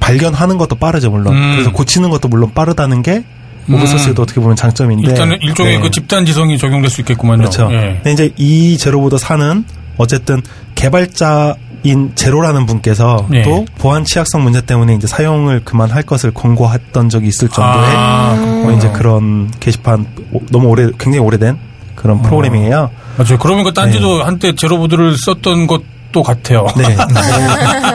[0.00, 1.34] 발견하는 것도 빠르죠, 물론.
[1.34, 1.52] 음.
[1.52, 3.24] 그래서 고치는 것도 물론 빠르다인 게
[3.68, 3.74] 음.
[3.74, 5.08] 오픈소스에도 어떻게 보면 장점인데.
[5.10, 5.80] 일단은 일종의 네.
[5.82, 7.38] 그 집단 지성이 적용될 수 있겠구만요.
[7.38, 7.68] 그렇죠.
[7.72, 8.00] 예.
[8.02, 9.64] 근데 이제 이 제로보드 4는
[9.96, 10.42] 어쨌든
[10.74, 13.42] 개발자인 제로라는 분께서 네.
[13.42, 18.74] 또 보안 취약성 문제 때문에 이제 사용을 그만할 것을 권고했던 적이 있을 정도의 아, 어,
[18.76, 21.56] 이제 그런 게시판 오- 너무 오래 굉장히 오래된
[21.94, 22.90] 그런 프로그램이에요.
[23.16, 23.38] 맞아요.
[23.38, 26.66] 그러고 보니까 딴지도 한때 제로보드를 썼던 것도 같아요.
[26.76, 26.94] 네, 네.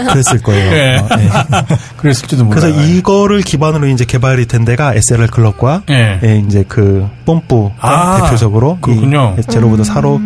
[0.10, 0.72] 그랬을 거예요.
[0.72, 0.98] 네.
[0.98, 1.30] 어, 네.
[1.98, 2.62] 그랬을지도 몰라요.
[2.62, 6.20] 그래서 이거를 기반으로 이제 개발이 된 데가 SLR 클럽과 예.
[6.24, 9.36] 예, 이제 그 뽐뿌가 아, 대표적으로 그렇군요.
[9.38, 10.20] 이 제로보드 4로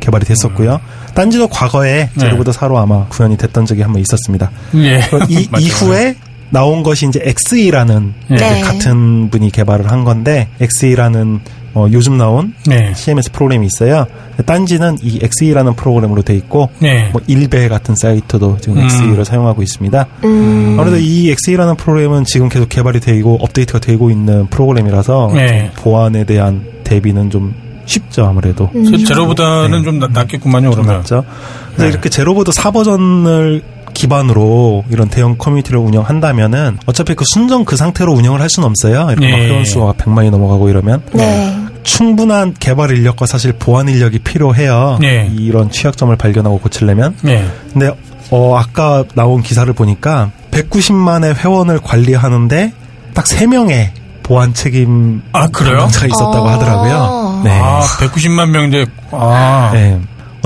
[0.00, 0.80] 개발이 됐었고요.
[1.14, 2.20] 딴지도 과거에 네.
[2.20, 4.50] 제로보드 4로 아마 구현이 됐던 적이 한 번 있었습니다.
[4.76, 5.00] 예.
[5.28, 5.48] 이.
[5.58, 6.14] 이후에
[6.50, 8.36] 나온 것이 이제 XE라는 예.
[8.36, 8.60] 네.
[8.62, 11.40] 같은 분이 개발을 한 건데 XE라는
[11.78, 12.92] 어, 요즘 나온 네.
[12.94, 14.06] CMS 프로그램이 있어요.
[14.44, 17.08] 딴지는 이 XE라는 프로그램으로 돼 있고 네.
[17.12, 18.82] 뭐 일베 같은 사이트도 지금 음.
[18.84, 20.06] XE를 사용하고 있습니다.
[20.24, 20.76] 음.
[20.78, 25.70] 아무래도 이 XE라는 프로그램은 지금 계속 개발이 되고 업데이트가 되고 있는 프로그램이라서 네.
[25.76, 27.54] 보안에 대한 대비는 좀
[27.86, 28.84] 쉽죠 아무래도 음.
[28.84, 29.84] 제- 제로보다는 네.
[29.84, 30.96] 좀 나- 낫겠구만요, 그러면.
[30.98, 31.24] 맞죠.
[31.68, 31.88] 그래서 네.
[31.88, 33.62] 이렇게 제로보드 4버전을
[33.98, 39.08] 기반으로 이런 대형 커뮤니티를 운영한다면은 어차피 그 순정 그 상태로 운영을 할 수는 없어요.
[39.10, 39.46] 이렇게 막 네.
[39.48, 41.52] 회원 수가 100만이 넘어가고 이러면 네.
[41.82, 44.98] 충분한 개발 인력과 사실 보안 인력이 필요해요.
[45.00, 45.28] 네.
[45.36, 47.16] 이런 취약점을 발견하고 고치려면.
[47.22, 47.44] 네.
[47.72, 47.90] 근데
[48.30, 52.72] 어 아까 나온 기사를 보니까 190만의 회원을 관리하는데
[53.14, 53.90] 딱 3명의
[54.22, 55.78] 보안 책임 아, 그래요?
[55.78, 56.48] 담당자가 있었다고 어.
[56.50, 57.40] 하더라고요.
[57.44, 57.58] 네.
[57.60, 59.70] 아, 190만 명인데, 아.
[59.72, 59.98] 네.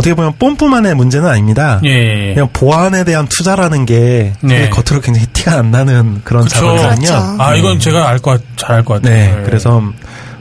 [0.03, 1.81] 어떻게 보면 뽐뿌만의 문제는 아닙니다.
[1.85, 2.35] 예, 예.
[2.35, 4.69] 그냥 보안에 대한 투자라는 게 네.
[4.69, 6.57] 겉으로 굉장히 티가 안 나는 그런 그쵸.
[6.57, 7.07] 작업이거든요.
[7.07, 7.37] 그렇죠.
[7.38, 9.15] 아, 이건 제가 알 것, 잘 알 것 같아요.
[9.15, 9.95] 네, 그래서 저라면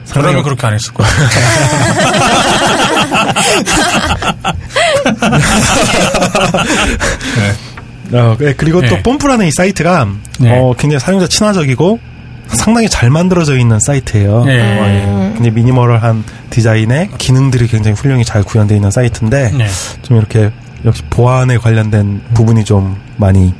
[0.04, 1.12] 상당히 그렇게 안 했을 거예요.
[8.12, 9.02] 어, 네, 그리고 또 네.
[9.02, 10.06] 뽐뿌라는 이 사이트가
[10.40, 10.58] 네.
[10.58, 11.98] 어, 굉장히 사용자 친화적이고
[12.52, 14.44] 상당히 잘 만들어져 있는 사이트예요.
[14.44, 14.60] 네.
[14.60, 15.32] 어, 예.
[15.34, 19.66] 굉장히 미니멀한 디자인에 기능들이 굉장히 훌륭히 잘 구현되어 있는 사이트인데 네.
[20.02, 20.50] 좀 이렇게
[20.84, 23.54] 역시 보안에 관련된 부분이 좀 많이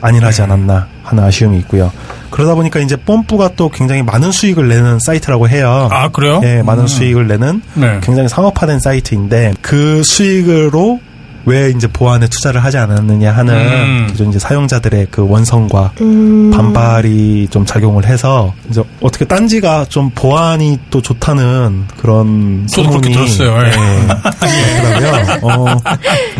[0.00, 0.42] 안일하지 네.
[0.44, 1.92] 않았나 하는 아쉬움이 있고요.
[2.30, 5.88] 그러다 보니까 이제 뽐뿌가 또 굉장히 많은 수익을 내는 사이트라고 해요.
[5.92, 6.40] 아, 그래요?
[6.42, 6.86] 예, 많은 음.
[6.86, 8.00] 수익을 내는 네.
[8.02, 11.00] 굉장히 상업화된 사이트인데 그 수익으로
[11.44, 14.06] 왜 이제 보안에 투자를 하지 않았느냐 하는 음.
[14.10, 16.50] 기존 이제 사용자들의 그 원성과 음.
[16.54, 23.36] 반발이 좀 작용을 해서 이제 어떻게 딴지가 좀 보안이 또 좋다는 그런 저도 그렇게 소문이
[23.36, 23.66] 들었어요.
[23.66, 23.70] 예.
[25.00, 25.38] 네.
[25.42, 25.66] 어,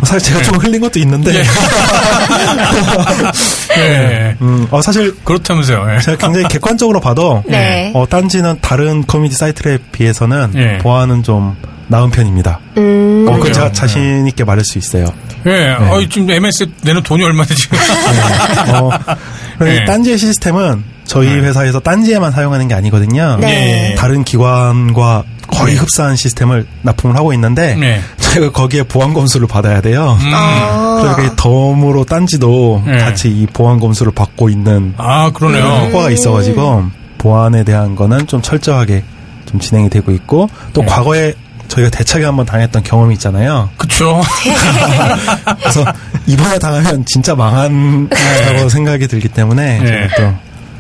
[0.05, 1.43] 사실 제가 좀 흘린 것도 있는데 예.
[3.77, 4.37] 네.
[4.43, 5.95] 음, 어, 사실 그렇다면서요.
[5.95, 6.01] 예.
[6.01, 7.91] 제가 굉장히 객관적으로 봐도 네.
[7.95, 10.79] 어, 딴지는 다른 커뮤니티 사이트에 비해서는 예.
[10.79, 11.57] 보안은 좀
[11.93, 12.59] 나은 편입니다.
[12.79, 13.27] 음.
[13.29, 13.53] 어, 그?
[13.53, 15.05] 제가 자신 있게 말할 수 있어요.
[15.47, 15.73] 예.
[15.73, 17.79] 어, 지금 MS 내는 돈이 얼마인데 지금.
[18.81, 18.91] 어,
[19.61, 19.85] 네.
[19.85, 21.41] 딴지의 시스템은 저희 네.
[21.41, 23.37] 회사에서 딴지에만 사용하는 게 아니거든요.
[23.41, 23.91] 네.
[23.91, 23.95] 예.
[23.97, 25.81] 다른 기관과 거의 네.
[25.81, 28.01] 흡사한 시스템을 납품을 하고 있는데 네.
[28.17, 30.17] 저희가 거기에 보안 검수를 받아야 돼요.
[30.19, 30.31] 음.
[30.33, 31.15] 아.
[31.15, 32.97] 그래서 덤으로 딴지도 네.
[32.99, 35.89] 같이 이 보안 검수를 받고 있는 아, 그러네요.
[35.89, 36.85] 효과가 있어가지고
[37.19, 39.05] 보안에 대한 거는 좀 철저하게
[39.45, 40.87] 좀 진행이 되고 있고 또 네.
[40.87, 41.35] 과거에
[41.69, 43.71] 저희가 대차게 한번 당했던 경험이 있잖아요.
[43.77, 44.21] 그쵸.
[45.59, 45.85] 그래서
[46.27, 49.87] 이번에 당하면 진짜 망한다고 생각이 들기 때문에 네.
[49.87, 50.35] 제가 또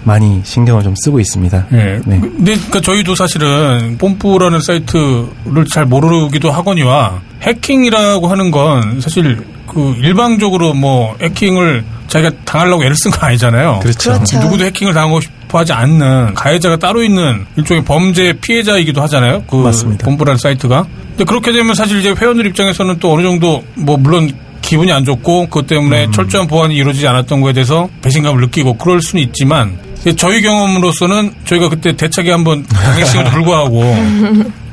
[0.05, 1.66] 많이 신경을 좀 쓰고 있습니다.
[1.73, 2.01] 예.
[2.05, 2.21] 네.
[2.21, 10.75] 근데 그러니까 저희도 사실은 뽐뿌라는 사이트를 잘 모르기도 하거니와 해킹이라고 하는 건 사실 그 일방적으로
[10.75, 13.81] 뭐 해킹을 자기가 당하려고 애를 쓴건 아니잖아요.
[13.83, 14.12] 그렇죠.
[14.12, 14.38] 그렇죠.
[14.40, 19.44] 누구도 해킹을 당하고 싶어 하지 않는 가해자가 따로 있는 일종의 범죄 피해자이기도 하잖아요.
[19.48, 20.05] 그 맞습니다.
[20.05, 20.87] 뽐뿌라는 사이트가.
[21.09, 25.46] 근데 그렇게 되면 사실 이제 회원들 입장에서는 또 어느 정도 뭐 물론 기분이 안 좋고
[25.46, 26.12] 그것 때문에 음.
[26.12, 29.79] 철저한 보안이 이루어지지 않았던 거에 대해서 배신감을 느끼고 그럴 수는 있지만
[30.16, 33.96] 저희 경험으로서는 저희가 그때 대차게 한번 당했음에도 불구하고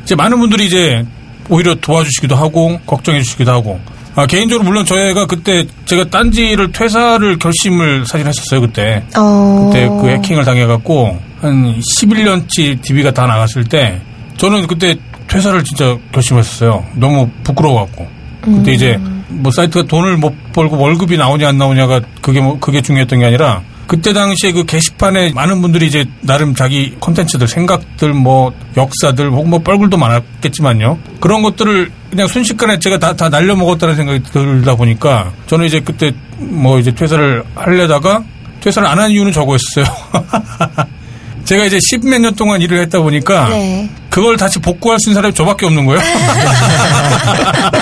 [0.03, 1.05] 이제 많은 분들이 이제
[1.47, 3.79] 오히려 도와주시기도 하고 걱정해 주시기도 하고
[4.15, 9.69] 아, 개인적으로 물론 저희가 그때 제가 딴지를 퇴사를 결심을 사실 했었어요 그때 어.
[9.71, 14.01] 그때 그 해킹을 당해갖고 한 11년치 DB가 다 나갔을 때
[14.37, 14.95] 저는 그때
[15.27, 16.85] 퇴사를 진짜 결심했었어요.
[16.95, 18.07] 너무 부끄러워갖고.
[18.41, 23.19] 근데 이제 뭐 사이트가 돈을 못 벌고 월급이 나오냐 안 나오냐가 그게 뭐 그게 중요했던
[23.19, 29.31] 게 아니라 그때 당시에 그 게시판에 많은 분들이 이제 나름 자기 컨텐츠들, 생각들, 뭐 역사들,
[29.31, 30.99] 혹은 뭐 뻘글도 많았겠지만요.
[31.19, 36.77] 그런 것들을 그냥 순식간에 제가 다, 다 날려먹었다는 생각이 들다 보니까 저는 이제 그때 뭐
[36.77, 38.23] 이제 퇴사를 하려다가
[38.61, 39.85] 퇴사를 안 한 이유는 저거였어요.
[41.45, 43.89] 제가 이제 십몇 년 동안 일을 했다 보니까 네.
[44.11, 45.99] 그걸 다시 복구할 수 있는 사람이 저밖에 없는 거예요.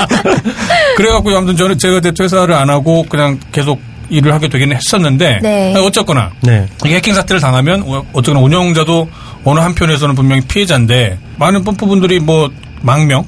[0.96, 5.74] 그래갖고 아무튼 저는 제가 퇴사를 안 하고 그냥 계속 일을 하게 되기는 했었는데 네.
[5.78, 6.68] 어쨌거나 네.
[6.86, 9.10] 이 해킹 사태를 당하면 어- 어쨌거나 운영자도
[9.44, 12.50] 어느 한편에서는 분명히 피해자인데 많은 펌프분들이 뭐
[12.82, 13.26] 망명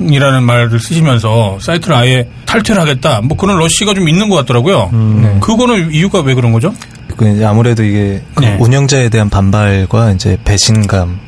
[0.00, 4.90] 이라는 말을 쓰시면서 사이트를 아예 탈퇴를 하겠다 뭐 그런 러시가 좀 있는 것 같더라고요.
[4.92, 5.38] 음.
[5.40, 6.72] 그거는 이유가 왜 그런 거죠?
[7.16, 8.56] 그 이제 아무래도 이게 그 네.
[8.58, 11.18] 운영자에 대한 반발과 이제 배신감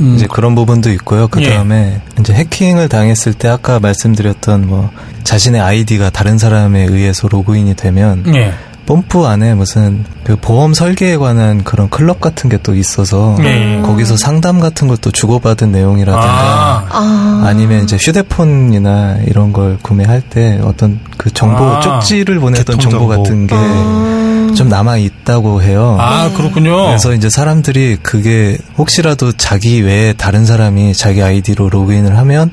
[0.00, 0.14] 음.
[0.16, 1.28] 이제 그런 부분도 있고요.
[1.28, 1.50] 그 예.
[1.50, 4.90] 다음에 이제 해킹을 당했을 때 아까 말씀드렸던 뭐
[5.24, 8.52] 자신의 아이디가 다른 사람에 의해서 로그인이 되면 예.
[8.86, 13.80] 펌프 안에 무슨 그 보험 설계에 관한 그런 클럽 같은 게 또 있어서 예.
[13.84, 17.42] 거기서 상담 같은 것도 주고받은 내용이라든가 아, 아.
[17.46, 21.80] 아니면 이제 휴대폰이나 이런 걸 구매할 때 어떤 그 정보 아.
[21.80, 23.08] 쪽지를 정보 정보.
[23.08, 24.29] 같은 게 아.
[24.54, 25.96] 좀 남아 있다고 해요.
[25.98, 26.86] 아 그렇군요.
[26.86, 32.50] 그래서 이제 사람들이 그게 혹시라도 자기 외에 다른 사람이 자기 아이디로 로그인을 하면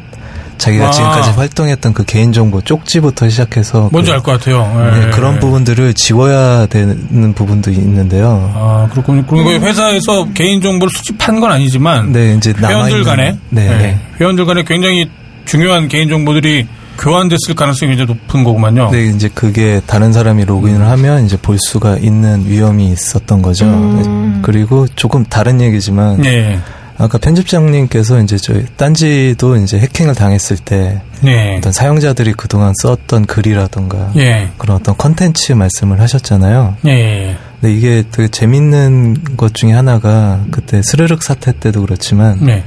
[0.57, 0.91] 자기가 아.
[0.91, 4.91] 지금까지 활동했던 그 개인정보 쪽지부터 시작해서 뭔지 그, 알것 같아요.
[4.91, 5.09] 네, 예.
[5.11, 8.51] 그런 부분들을 지워야 되는 부분도 있는데요.
[8.55, 9.23] 아 그렇군요.
[9.27, 13.99] 그리고 회사에서 개인 정보를 수집한 건 아니지만 네, 이제 회원들 남아있는 간에 네, 네, 네.
[14.19, 15.09] 회원들 간에 굉장히
[15.45, 16.67] 중요한 개인 정보들이
[16.97, 18.89] 교환됐을 가능성이 굉장히 높은 거구만요.
[18.91, 23.65] 네, 이제 그게 다른 사람이 로그인을 하면 이제 볼 수가 있는 위험이 있었던 거죠.
[23.65, 24.41] 음.
[24.43, 26.59] 그리고 조금 다른 얘기지만 네.
[26.99, 31.57] 아까 편집장님께서 이제 저희 딴지도 이제 해킹을 당했을 때 네.
[31.57, 34.49] 어떤 사용자들이 그동안 썼던 글이라던가 예.
[34.57, 36.77] 그런 어떤 컨텐츠 말씀을 하셨잖아요.
[36.87, 37.37] 예.
[37.61, 42.63] 근데 이게 되게 재밌는 것 중에 하나가 그때 스르륵 사태 때도 그렇지만 네.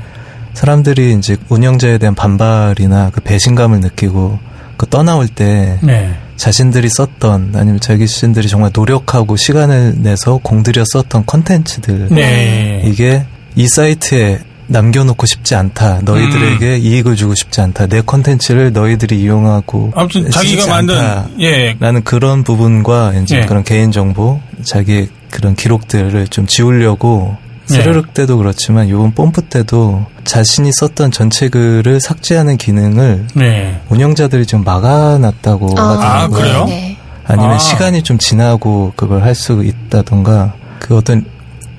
[0.55, 4.39] 사람들이 이제 운영자에 대한 반발이나 그 배신감을 느끼고
[4.77, 6.15] 그 떠나올 때 네.
[6.37, 12.83] 자신들이 썼던 아니면 자기 자신들이 정말 노력하고 시간을 내서 공들여 썼던 컨텐츠들 네.
[12.87, 13.27] 이게
[13.57, 14.41] 이 사이트에
[14.71, 16.01] 남겨놓고 싶지 않다.
[16.05, 16.81] 너희들에게 음.
[16.81, 17.89] 이익을 주고 싶지 않다.
[17.89, 20.97] 내 컨텐츠를 너희들이 이용하고 아무튼 자기가 만든.
[21.41, 21.77] 예.
[21.81, 23.47] 라는 그런 부분과 이제 예.
[23.47, 27.50] 그런 개인 정보, 자기 그런 기록들을 좀 지우려고 예.
[27.75, 33.81] 스르륵 때도 그렇지만 요번 뽐뿌 때도 자신이 썼던 전체 글을 삭제하는 기능을 네.
[33.89, 36.39] 운영자들이 좀 막아놨다고 아, 하더라고요.
[36.39, 36.65] 그래요?
[36.67, 36.97] 네.
[37.27, 37.59] 아니면 아.
[37.59, 41.25] 시간이 좀 지나고 그걸 할 수 있다던가 그 어떤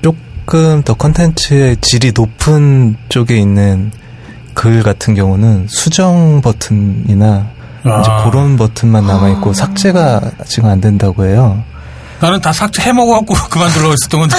[0.02, 3.92] 조금 더 컨텐츠의 질이 높은 쪽에 있는
[4.54, 7.46] 글 같은 경우는 수정 버튼이나
[7.84, 8.00] 아.
[8.00, 11.62] 이제 그런 버튼만 남아 있고 삭제가 지금 안 된다고 해요.
[12.22, 14.36] 나는 다 삭제 해 먹어갖고 그만둘러 있었던 건데.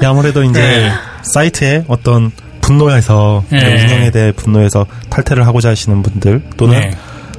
[0.00, 0.92] 네, 아무래도 이제 네.
[1.22, 3.84] 사이트에 어떤 분노해서 네.
[3.84, 6.90] 운영에 대해 분노해서 탈퇴를 하고자 하시는 분들 또는 네.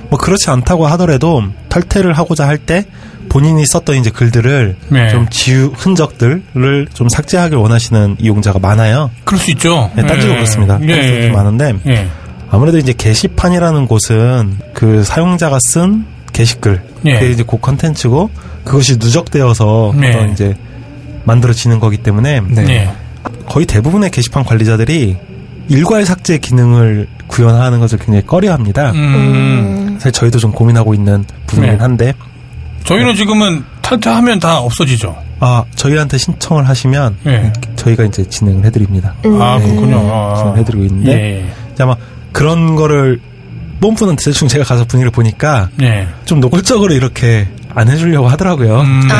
[0.09, 2.85] 뭐 그렇지 않다고 하더라도 탈퇴를 하고자 할 때
[3.29, 5.07] 본인이 썼던 이제 글들을 네.
[5.07, 9.09] 좀 지우 흔적들을 좀 삭제하길 원하시는 이용자가 많아요.
[9.23, 9.89] 그럴 수 있죠.
[9.95, 10.35] 네, 딴지도 예.
[10.35, 10.77] 그렇습니다.
[10.79, 12.09] 좀 많은데 예.
[12.49, 17.13] 아무래도 이제 게시판이라는 곳은 그 사용자가 쓴 게시글 예.
[17.13, 18.29] 그게 이제 그 컨텐츠고
[18.63, 20.09] 그것이 누적되어서 네.
[20.09, 20.55] 어떤 이제
[21.23, 22.65] 만들어지는 거기 때문에 네.
[22.69, 22.91] 예.
[23.47, 25.17] 거의 대부분의 게시판 관리자들이
[25.69, 28.91] 일괄 삭제 기능을 구현하는 것을 굉장히 꺼려합니다.
[28.91, 28.97] 음.
[28.97, 29.95] 음.
[29.99, 31.81] 사실 저희도 좀 고민하고 있는 부분이긴 네.
[31.81, 32.13] 한데
[32.83, 35.15] 저희는 지금은 탈퇴하면 다 없어지죠.
[35.39, 37.53] 아 저희한테 신청을 하시면 예.
[37.75, 39.13] 저희가 이제 진행을 해드립니다.
[39.25, 39.41] 음.
[39.41, 39.99] 아, 그렇군요.
[40.11, 40.35] 아.
[40.37, 41.83] 진행해드리고 있는데 예.
[41.83, 41.95] 아마
[42.31, 43.19] 그런 거를
[43.81, 46.07] 뽐뿌는 대충 제가 가서 분위기를 보니까 예.
[46.25, 48.81] 좀 노골적으로 이렇게 안 해주려고 하더라고요.
[48.81, 49.01] 음.
[49.07, 49.13] 네.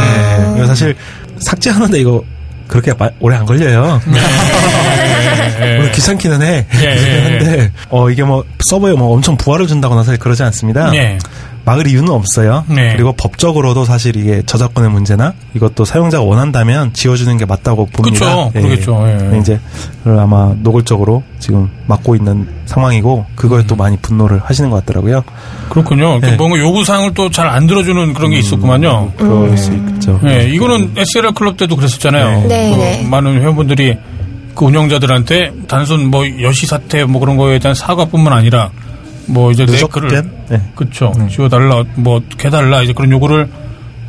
[0.62, 0.66] 아.
[0.68, 0.96] 사실
[1.40, 2.24] 삭제하는데 이거
[2.68, 4.00] 그렇게 마- 오래 안 걸려요.
[5.62, 5.76] 예.
[5.78, 6.66] 물론 귀찮기는 해.
[6.76, 7.22] 예, 귀찮긴 예.
[7.24, 10.92] 한데 어 이게 뭐 서버에 뭐 엄청 부하를 준다거나 사실 그러지 않습니다.
[11.72, 11.82] 예.
[11.82, 12.66] 막을 이유는 없어요.
[12.68, 12.94] 네.
[12.94, 18.50] 그리고 법적으로도 사실 이게 저작권의 문제나 이것도 사용자가 원한다면 지워주는 게 맞다고 봅니다.
[18.52, 19.04] 그러겠죠.
[19.08, 19.18] 예.
[19.18, 19.60] 근데 이제
[20.04, 23.68] 그걸 아마 노골적으로 지금 막고 있는 상황이고 그거에 음.
[23.68, 25.24] 또 많이 분노를 하시는 것 같더라고요.
[25.70, 26.20] 그렇군요.
[26.20, 26.36] 네.
[26.36, 29.14] 뭔가 요구 사항을 또 잘 안 들어주는 그런 게 있었구만요.
[29.18, 30.20] 그럴 수 있죠.
[30.26, 32.48] 예, 이거는 SLR 클럽 때도 그랬었잖아요.
[32.48, 33.08] 네, 그 네.
[33.10, 33.98] 많은 회원분들이
[34.56, 38.70] 그 운영자들한테 단순 뭐 여시 사태 뭐 그런 거에 대한 사과뿐만 아니라
[39.28, 40.62] 뭐 이제 내 글을 네.
[40.76, 43.48] 그쵸 지워달라 뭐 해달라 이제 그런 요구를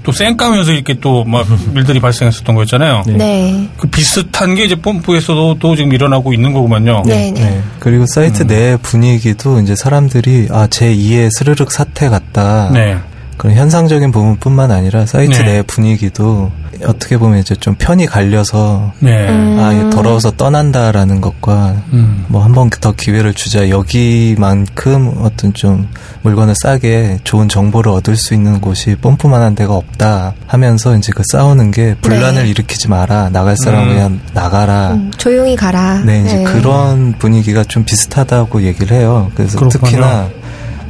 [0.04, 1.46] 또 쌩까면서 이렇게 또 막
[1.76, 3.02] 일들이 발생했었던 거였잖아요.
[3.06, 3.12] 네.
[3.16, 3.68] 네.
[3.76, 7.02] 그 비슷한 게 이제 펌프에서도 또 지금 일어나고 있는 거구만요.
[7.06, 7.30] 네.
[7.30, 7.40] 네.
[7.40, 7.62] 네.
[7.78, 12.70] 그리고 사이트 내 분위기도 이제 사람들이 아 제 2의 스르륵 사태 같다.
[12.72, 12.96] 네.
[13.36, 15.44] 그런 현상적인 부분뿐만 아니라 사이트 네.
[15.44, 16.50] 내 분위기도
[16.86, 19.28] 어떻게 보면 이제 좀 편이 갈려서 네.
[19.28, 19.58] 음.
[19.60, 22.24] 아, 더러워서 떠난다라는 것과 음.
[22.28, 25.88] 뭐한 번 더 기회를 주자 여기만큼 어떤 좀
[26.22, 31.70] 물건을 싸게 좋은 정보를 얻을 수 있는 곳이 뽐뿌만한 데가 없다 하면서 이제 그 싸우는
[31.70, 32.48] 게 분란을 네.
[32.50, 33.88] 일으키지 마라 나갈 사람 음.
[33.88, 36.02] 은 그냥 나가라 음, 조용히 가라.
[36.04, 39.80] 네 이제 그런 분위기가 좀 비슷하다고 얘기를 해요 그래서 그렇군요.
[39.84, 40.28] 특히나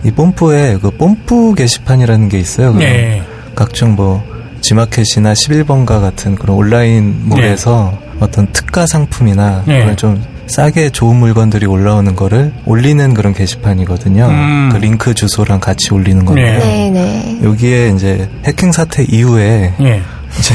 [0.04, 3.22] 이 뽐뿌에 그 뽐뿌 게시판이라는 게 있어요 네.
[3.54, 4.24] 각종 뭐
[4.60, 9.80] 지마켓이나 11번가 같은 그런 온라인몰에서 어떤 특가 상품이나 네.
[9.80, 14.26] 그런 좀 싸게 좋은 물건들이 올라오는 거를 올리는 그런 게시판이거든요.
[14.26, 14.68] 음.
[14.70, 17.40] 그 링크 주소랑 같이 올리는 건데 네, 네.
[17.42, 20.02] 여기에 이제 해킹 사태 이후에 예.
[20.38, 20.54] 이제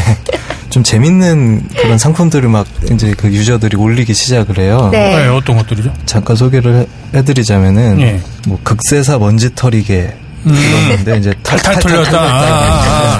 [0.70, 4.89] 좀 재밌는 그런 상품들을 막 이제 그 유저들이 올리기 시작을 해요.
[4.91, 5.15] 네.
[5.15, 5.93] 네, 어떤 것들이죠?
[6.05, 6.88] 잠깐 소개를 해-
[7.18, 8.20] 해드리자면은 예.
[8.47, 10.14] 뭐 극세사 먼지털이개
[10.45, 10.53] 음.
[10.93, 12.20] 이건데 이제 탈탈 털렸다.
[12.20, 13.20] 아, 아, 아.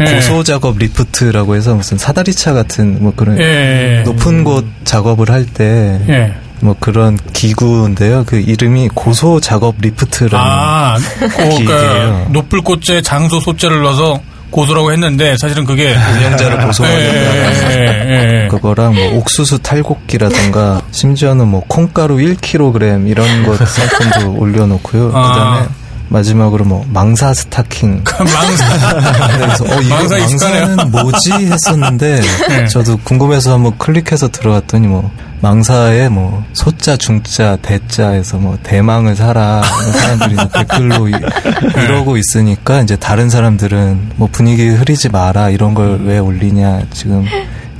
[0.00, 0.14] 예.
[0.16, 4.02] 고소 작업 리프트라고 해서 무슨 사다리차 같은 뭐 그런 예.
[4.04, 6.34] 높은 곳 작업을 할때뭐 예.
[6.80, 8.24] 그런 기구인데요.
[8.26, 12.26] 그 이름이 고소 작업 리프트라는 아, 그, 그러니까 기계예요.
[12.30, 14.18] 높을 고에 장소 소자를 넣어서
[14.54, 18.46] 고소라고 했는데 사실은 그게 운영자를 예, 고소하는 예, 예.
[18.50, 25.10] 그거랑 뭐 옥수수 탈곡기라든가 심지어는 뭐 콩가루 1kg 이런 것 상품도 올려놓고요.
[25.12, 25.28] 아.
[25.28, 25.68] 그다음에
[26.08, 29.38] 마지막으로 뭐 망사 스타킹 그 망사.
[29.38, 30.18] 그래서 어 이거 망사.
[30.18, 32.66] 망사는 뭐지 했었는데 네.
[32.68, 35.10] 저도 궁금해서 한번 클릭해서 들어갔더니 뭐
[35.40, 41.12] 망사에 뭐 소자 중자 대자에서 뭐 대망을 사라 사람들이 댓글로 이,
[41.74, 41.84] 네.
[41.84, 47.24] 이러고 있으니까 이제 다른 사람들은 뭐 분위기 흐리지 마라 이런 걸 왜 올리냐 지금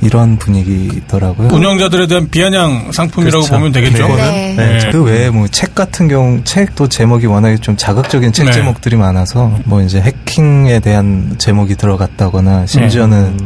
[0.01, 1.49] 이런 분위기더라고요.
[1.51, 3.53] 운영자들에 대한 비아냥 상품이라고 그렇죠.
[3.57, 4.07] 보면 되겠죠.
[4.15, 4.53] 네.
[4.55, 4.89] 네.
[4.91, 8.51] 그 외에 뭐 책 같은 경우 책도 제목이 워낙에 좀 자극적인 책 네.
[8.51, 13.43] 제목들이 많아서 뭐 이제 해킹에 대한 제목이 들어갔다거나 심지어는 네.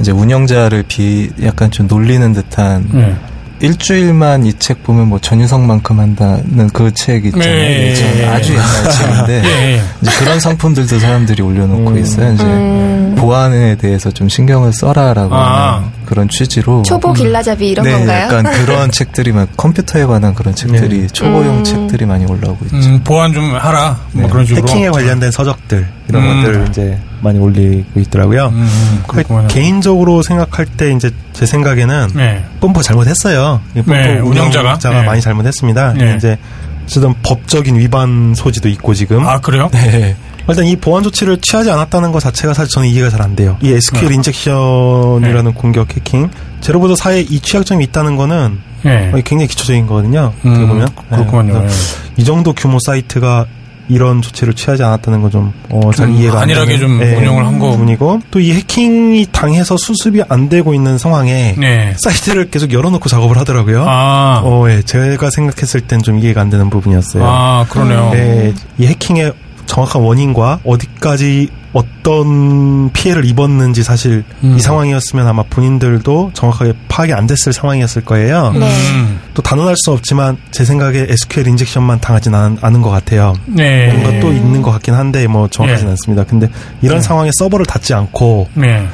[0.00, 3.16] 이제 운영자를 비 약간 좀 놀리는 듯한 네.
[3.60, 7.48] 일주일만 이 책 보면 뭐 전유성만큼 한다는 그 책 있잖아요.
[7.48, 7.90] 네.
[7.90, 9.82] 예전 아주 옛날 책인데 예, 예.
[10.02, 12.32] 이제 그런 상품들도 사람들이 올려놓고 있어요.
[12.34, 15.74] 이제 음, 보안에 대해서 좀 신경을 써라라고 아.
[15.76, 18.24] 하는 그런 취지로 초보 길라잡이 이런 네, 건가요?
[18.26, 21.64] 약간 그런 책들이 막 컴퓨터에 관한 그런 책들이 초보용 음.
[21.64, 22.76] 책들이 많이 올라오고 있죠.
[22.76, 23.98] 음, 보안 좀 하라.
[24.12, 24.28] 뭐 네.
[24.30, 24.66] 그런 식으로.
[24.68, 26.42] 해킹에 관련된 서적들 이런 음.
[26.42, 28.46] 것들을 이제 많이 올리고 있더라고요.
[28.48, 29.46] 음, 음, 그 그렇구나.
[29.48, 32.44] 개인적으로 생각할 때 이제 제 생각에는 네.
[32.60, 33.60] 뽐뿌 잘못했어요.
[33.74, 34.68] 이 뽐뿌 네, 운영자가?
[34.68, 35.06] 운영자가 네.
[35.06, 35.92] 많이 잘못했습니다.
[35.94, 36.14] 네.
[36.16, 36.38] 이제
[36.84, 39.26] 어쨌든 법적인 위반 소지도 있고 지금.
[39.26, 39.68] 아, 그래요?
[39.72, 40.16] 네.
[40.48, 43.56] 일단 이 보안 조치를 취하지 않았다는 것 자체가 사실 저는 이해가 잘 안 돼요.
[43.62, 44.14] 이 SQL 네.
[44.16, 49.10] 인젝션이라는 공격 해킹 제로보드 사에 이 취약점이 있다는 거는 예.
[49.24, 50.32] 굉장히 기초적인 거거든요.
[50.44, 51.60] 음, 보면 그렇군요.
[51.60, 51.68] 네,
[52.16, 53.46] 이 정도 규모 사이트가
[53.90, 57.58] 이런 조치를 취하지 않았다는 건좀 어, 잘좀 이해가 안 안일하게 되는 좀 네, 운영을 한
[57.58, 57.70] 거.
[57.72, 61.94] 부분이고 또 이 해킹이 당해서 수습이 안 되고 있는 상황에 네.
[61.98, 63.84] 사이트를 계속 열어놓고 작업을 하더라고요.
[63.86, 67.22] 아, 어, 예, 제가 생각했을 땐 좀 이해가 안 되는 부분이었어요.
[67.26, 68.10] 아, 그러네요.
[68.12, 69.32] 네, 이 해킹의
[69.66, 74.56] 정확한 원인과 어디까지 어떤 피해를 입었는지 사실 음.
[74.56, 78.52] 이 상황이었으면 아마 본인들도 정확하게 파악이 안 됐을 상황이었을 거예요.
[78.52, 78.66] 네.
[78.94, 83.34] 음, 또 단언할 수 없지만 제 생각에 SQL 인젝션만 당하진 않, 않은 것 같아요.
[83.46, 83.92] 네.
[83.92, 85.90] 뭔가 또 있는 것 같긴 한데 뭐 정확하진 예.
[85.90, 86.24] 않습니다.
[86.24, 86.48] 근데
[86.82, 87.02] 이런 네.
[87.02, 88.88] 상황에 서버를 닫지 않고 네.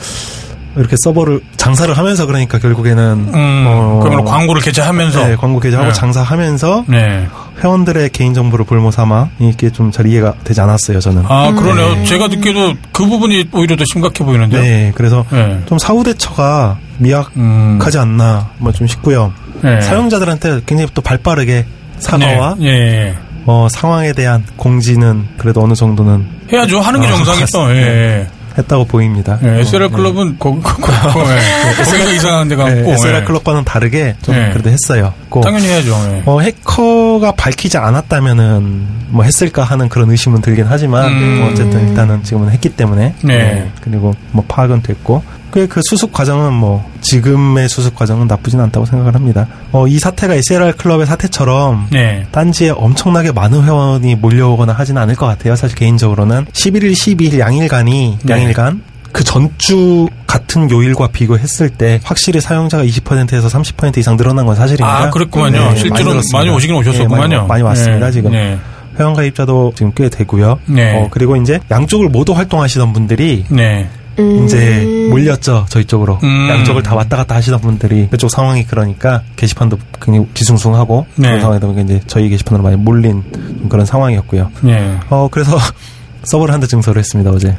[0.76, 5.26] 이렇게 서버를 장사를 하면서 그러니까 결국에는 음, 어, 그러면 광고를 개최하면서.
[5.26, 5.94] 네, 광고 게재하고 네.
[5.94, 7.26] 장사하면서 네.
[7.62, 11.22] 회원들의 개인 정보를 볼모 삼아 이게 좀 잘 이해가 되지 않았어요 저는.
[11.28, 11.94] 아, 그러네요.
[11.94, 12.04] 네.
[12.04, 14.60] 제가 듣기에도 그 부분이 오히려 더 심각해 보이는데요.
[14.60, 15.60] 네, 그래서 네.
[15.66, 19.32] 좀 사후 대처가 미약하지 음, 않나 뭐 좀 싶고요.
[19.62, 19.80] 네.
[19.80, 21.64] 사용자들한테 굉장히 또 발빠르게
[21.98, 22.66] 사과와 네.
[22.66, 23.14] 예.
[23.46, 26.80] 어, 상황에 대한 공지는 그래도 어느 정도는 해야죠.
[26.80, 27.70] 하는 게 아, 정상이죠.
[27.76, 28.26] 예.
[28.56, 28.62] 예.
[28.62, 29.38] 했다고 보입니다.
[29.42, 29.96] 예, 어, SLR 네.
[29.96, 32.92] 클럽은 거, 거, 거, 이상한 데가 네, 없고.
[32.92, 33.24] SLR 예.
[33.24, 34.50] 클럽과는 다르게 좀 네.
[34.52, 35.12] 그래도 했어요.
[35.28, 35.92] 고, 당연히 해야죠.
[36.12, 36.22] 예.
[36.26, 41.38] 어, 해커가 밝히지 않았다면은 뭐 했을까 하는 그런 의심은 들긴 하지만 음.
[41.40, 43.70] 뭐 어쨌든 일단은 지금은 했기 때문에 네.
[43.82, 49.14] 그리고 뭐 파악은 됐고 그, 그 수습 과정은 뭐 지금의 수습 과정은 나쁘진 않다고 생각을
[49.14, 49.46] 합니다.
[49.72, 52.26] 어, 이 사태가 SLR 클럽의 사태처럼 네.
[52.32, 55.56] 딴지에 엄청나게 많은 회원이 몰려오거나 하지는 않을 것 같아요.
[55.56, 58.32] 사실 개인적으로는 11일, 12일 양일간이 네.
[58.32, 58.82] 양일간
[59.12, 65.04] 그 전주 같은 요일과 비교했을 때 확실히 사용자가 20%에서 30% 이상 늘어난 건 사실입니다.
[65.04, 65.58] 아, 그랬구만요.
[65.58, 66.50] 네, 실제로 많이 많이.
[66.50, 67.36] 오시긴 네, 오셨었구만요.
[67.36, 68.12] 많이, 많이 왔습니다, 네.
[68.12, 68.32] 지금.
[68.32, 68.58] 네.
[68.98, 70.58] 회원 가입자도 지금 꽤 되고요.
[70.66, 70.96] 네.
[70.98, 73.88] 어, 그리고 이제 양쪽을 모두 활동하시던 분들이 네.
[74.18, 74.44] 음.
[74.44, 76.48] 이제 몰렸죠 저희 쪽으로 음.
[76.50, 81.28] 양쪽을 다 왔다 갔다 하시던 분들이 그쪽 상황이 그러니까 게시판도 굉장히 뒤숭숭하고 네.
[81.28, 84.50] 그런 상황이다 보니까 이제 저희 게시판으로 많이 몰린 좀 그런 상황이었고요.
[84.62, 84.98] 네.
[85.10, 85.58] 어 그래서
[86.24, 87.56] 서버를 한 대 증설을 했습니다 어제.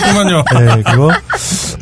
[0.00, 0.44] 그렇구만요.
[0.58, 1.10] 네, 그리고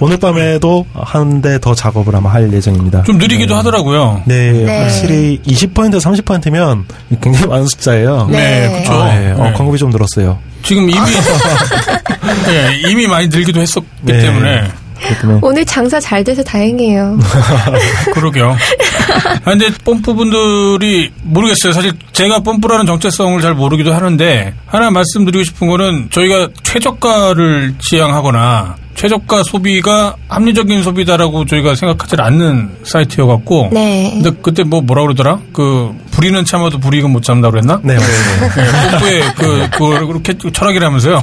[0.00, 3.02] 오늘 밤에도 한 대 더 작업을 아마 할 예정입니다.
[3.04, 4.22] 좀 느리기도 하더라고요.
[4.26, 4.82] 네, 네.
[4.82, 6.84] 확실히 20% 30%면
[7.22, 8.28] 굉장히 많은 숫자예요.
[8.30, 8.68] 네.
[8.84, 8.92] 그렇죠.
[9.02, 9.32] 아, 네.
[9.32, 9.52] 어, 네.
[9.54, 10.38] 광고비 좀 들었어요.
[10.62, 10.98] 지금 이미
[12.48, 14.18] 예, 이미 많이 늘기도 했었기 네.
[14.18, 14.68] 때문에
[15.20, 17.18] 때문에 오늘 장사 잘 돼서 다행이에요.
[18.12, 18.56] 그러게요.
[19.44, 21.72] 아, 근데 뽐뿌분들이 모르겠어요.
[21.72, 29.44] 사실 제가 뽐뿌라는 정체성을 잘 모르기도 하는데 하나 말씀드리고 싶은 거는 저희가 최저가를 지향하거나 최저가
[29.44, 34.10] 소비가 합리적인 소비다라고 저희가 생각하지 않는 사이트여갖고 네.
[34.14, 35.38] 근데 그때 뭐 뭐라 그러더라?
[35.52, 37.80] 그 부리는 참아도 불이익은 못 참다 그랬나?
[37.84, 38.10] 네, 맞아요.
[38.56, 41.22] 네, 뽐뿌의 그, 그, 그렇게 철학이라면서요.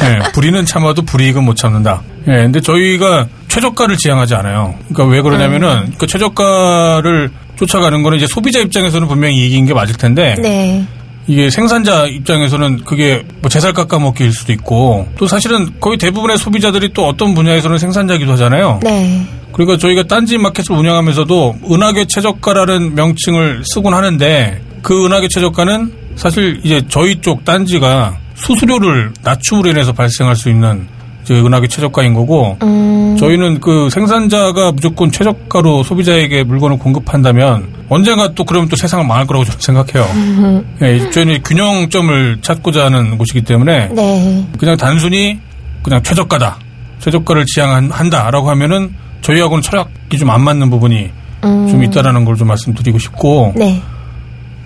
[0.00, 2.02] 네, 불이는 참아도 불이익은 못 참는다.
[2.28, 4.74] 예, 근데 저희가 최저가를 지향하지 않아요.
[4.90, 10.34] 그러니까 왜 그러냐면은 그 최저가를 쫓아가는 거는 이제 소비자 입장에서는 분명히 이익인 게 맞을 텐데
[10.42, 10.86] 네.
[11.26, 17.06] 이게 생산자 입장에서는 그게 뭐 제살 깎아먹기일 수도 있고 또 사실은 거의 대부분의 소비자들이 또
[17.06, 18.80] 어떤 분야에서는 생산자기도 하잖아요.
[18.82, 19.26] 네.
[19.52, 26.82] 그러니까 저희가 딴지 마켓을 운영하면서도 은하계 최저가라는 명칭을 쓰곤 하는데 그 은하계 최저가는 사실 이제
[26.88, 30.86] 저희 쪽 딴지가 수수료를 낮춤으로 인해서 발생할 수 있는
[31.22, 33.16] 이제 은하계 최저가인 거고 음.
[33.18, 39.44] 저희는 그 생산자가 무조건 최저가로 소비자에게 물건을 공급한다면 언젠가 또 그러면 또 세상은 망할 거라고
[39.44, 40.64] 저는 생각해요.
[40.82, 44.46] 예, 저희는 균형점을 찾고자 하는 곳이기 때문에 네.
[44.58, 45.38] 그냥 단순히
[45.82, 46.58] 그냥 최저가다.
[47.00, 51.10] 최저가를 지향한다라고 하면은 저희하고는 철학이 좀 안 맞는 부분이
[51.44, 51.68] 음.
[51.68, 53.82] 좀 있다라는 걸 좀 말씀드리고 싶고 네.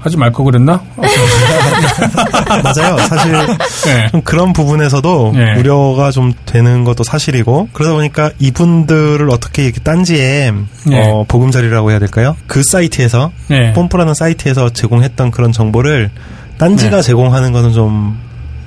[0.07, 0.81] 하지 말거 그랬나?
[2.63, 2.97] 맞아요.
[3.09, 3.33] 사실
[3.85, 4.07] 네.
[4.13, 5.59] 좀 그런 부분에서도 네.
[5.59, 10.53] 우려가 좀 되는 것도 사실이고 그러다 보니까 이분들을 어떻게 이렇게 딴지에
[10.87, 11.03] 네.
[11.11, 12.37] 어, 보금자리라고 해야 될까요?
[12.47, 13.73] 그 사이트에서 네.
[13.73, 16.11] 뽐뿌라는 사이트에서 제공했던 그런 정보를
[16.59, 17.03] 딴지가 네.
[17.03, 18.17] 제공하는 거는 좀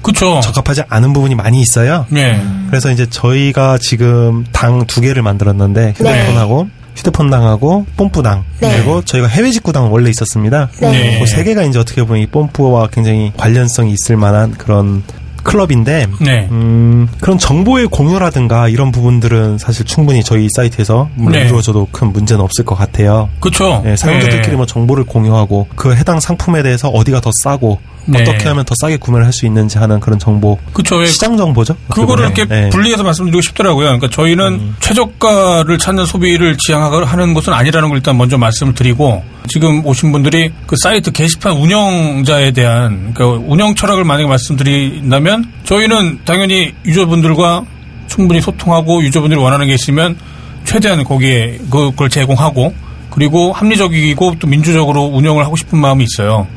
[0.02, 0.40] 그쵸.
[0.42, 2.06] 적합하지 않은 부분이 많이 있어요.
[2.10, 2.42] 네.
[2.68, 6.70] 그래서 이제 저희가 지금 당 두 개를 만들었는데 휴대폰하고
[7.00, 8.76] 휴대폰 당하고 뽐뿌당 네.
[8.76, 10.70] 그리고 저희가 해외 직구당은 원래 있었습니다.
[10.82, 11.20] 네.
[11.20, 15.04] 그세 개가 이제 어떻게 보면 이 뽐뿌와 굉장히 관련성이 있을 만한 그런
[15.43, 16.47] 클럽인데 네.
[16.52, 21.45] 음, 그런 정보의 공유라든가 이런 부분들은 사실 충분히 저희 사이트에서 물론 네.
[21.47, 23.30] 이루어져도 큰 문제는 없을 것 같아요.
[23.39, 23.82] 그쵸.
[23.86, 24.56] 예, 사용자들끼리 네.
[24.58, 27.80] 뭐 정보를 공유하고 그 해당 상품에 대해서 어디가 더 싸고
[28.12, 28.22] 네.
[28.22, 30.97] 어떻게 하면 더 싸게 구매를 할 수 있는지 하는 그런 정보 그쵸.
[30.97, 31.76] 왜 시장 정보죠.
[31.89, 32.26] 그거를.
[32.26, 32.70] 이렇게 예.
[32.70, 33.86] 분리해서 말씀드리고 싶더라고요.
[33.86, 34.76] 그러니까 저희는 음.
[34.80, 40.76] 최저가를 찾는 소비를 지향하는 것은 아니라는 걸 일단 먼저 말씀을 드리고 지금 오신 분들이 그
[40.82, 47.66] 사이트 게시판 운영자에 대한 그러니까 운영 철학을 만약에 말씀드린다면 저희는 당연히 유저분들과
[48.07, 50.18] 충분히 소통하고 유저분들이 원하는 게 있으면
[50.66, 52.74] 최대한 거기에 그걸 제공하고
[53.12, 56.47] 그리고 합리적이고 또 민주적으로 운영을 하고 싶은 마음이 있어요.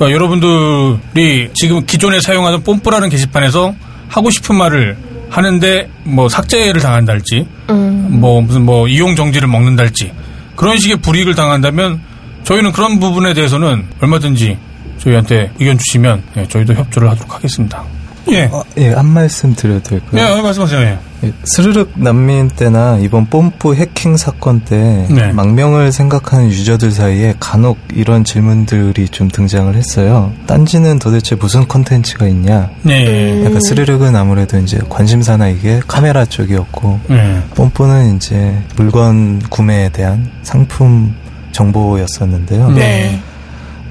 [0.00, 3.74] 그러니까 여러분들이 지금 기존에 사용하던 뽐뿌라는 게시판에서
[4.08, 4.96] 하고 싶은 말을
[5.28, 8.08] 하는데 뭐 삭제를 당한달지 음.
[8.18, 10.10] 뭐 무슨 뭐 이용 정지를 먹는달지
[10.56, 12.00] 그런 식의 불이익을 당한다면
[12.44, 14.56] 저희는 그런 부분에 대해서는 얼마든지
[14.98, 17.84] 저희한테 의견 주시면 예, 저희도 협조를 하도록 하겠습니다.
[18.28, 18.44] 예.
[18.52, 20.36] 어, 예, 한 말씀 드려도 될까요?
[20.36, 20.80] 예, 말씀하세요.
[20.80, 20.98] 예.
[21.24, 25.32] 예, 스르륵 난민 때나 이번 뽐뿌 해킹 사건 때 네.
[25.32, 30.32] 망명을 생각하는 유저들 사이에 간혹 이런 질문들이 좀 등장을 했어요.
[30.46, 32.70] 딴지는 도대체 무슨 컨텐츠가 있냐?
[32.82, 33.06] 네.
[33.06, 33.44] 음.
[33.44, 37.42] 약간 스르륵은 아무래도 이제 관심사나 이게 카메라 쪽이었고 예.
[37.54, 41.14] 뽐뿌는 이제 물건 구매에 대한 상품
[41.52, 42.70] 정보였었는데요.
[42.70, 42.80] 네.
[42.80, 43.22] 네.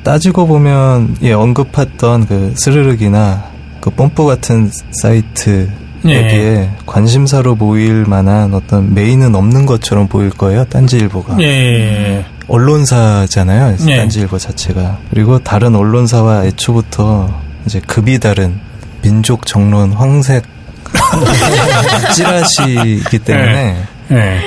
[0.04, 3.44] 따지고 보면 예 언급했던 그 스르륵이나
[3.82, 5.68] 그 뽐뿌 같은 사이트에
[6.06, 6.28] 예.
[6.28, 10.66] 비해 관심사로 보일 만한 어떤 메인은 없는 것처럼 보일 거예요.
[10.66, 12.26] 딴지일보가 예.
[12.48, 13.76] 언론사잖아요.
[13.88, 13.98] 예.
[13.98, 18.60] 딴지일보 자체가 그리고 다른 언론사와 애초부터 이제 급이 다른
[19.02, 20.44] 민족 정론 황색
[22.16, 24.40] 찌라시이기 때문에 예.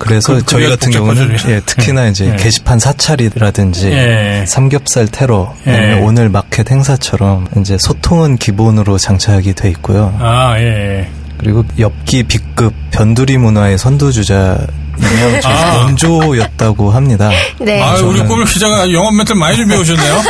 [0.00, 1.52] 그래서 그- 저희 같은 경우는 예.
[1.56, 2.36] 예, 특히나 이제 예.
[2.36, 4.44] 게시판 사찰이라든지 예.
[4.48, 6.00] 삼겹살 테러, 예.
[6.02, 10.16] 오늘 마켓 행사처럼 이제 소통은 기본으로 장착이 돼 있고요.
[10.18, 11.08] 아, 예.
[11.38, 14.66] 그리고 엽기 B급 변두리 문화의 선두주자
[15.00, 15.84] 이명 아.
[15.84, 17.30] 원조였다고 합니다.
[17.58, 17.82] 네.
[17.82, 20.22] 아, 우리 꼬밀 기자가 영업 멘트 많이 준비해 오셨네요.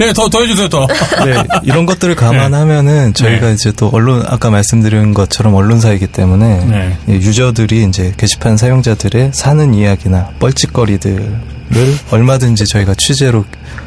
[0.00, 0.86] 예, 더, 더 해주세요, 더.
[1.24, 3.54] 네, 이런 것들을 감안하면은 저희가 네.
[3.54, 6.98] 이제 또 언론 아까 말씀드린 것처럼 언론사이기 때문에 네.
[7.08, 11.38] 예, 유저들이 이제 게시판 사용자들의 사는 이야기나 뻘짓거리들을
[12.10, 13.44] 얼마든지 저희가 취재로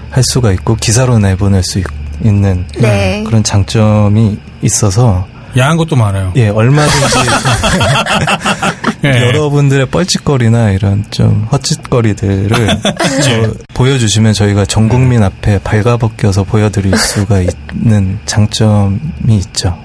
[0.09, 1.85] 할 수가 있고 기사로 내보낼 수 있,
[2.23, 3.23] 는 네.
[3.25, 5.25] 그런 장점이 있어서
[5.57, 6.31] 야한 것도 많아요.
[6.35, 7.15] 예 얼마든지
[9.03, 9.21] 예.
[9.27, 12.49] 여러분들의 뻘짓거리나 이런 좀 헛짓거리들을
[13.23, 18.99] 저 보여주시면 저희가 전 국민 앞에 발가벗겨서 보여드릴 수가 있는 장점이
[19.29, 19.77] 있죠.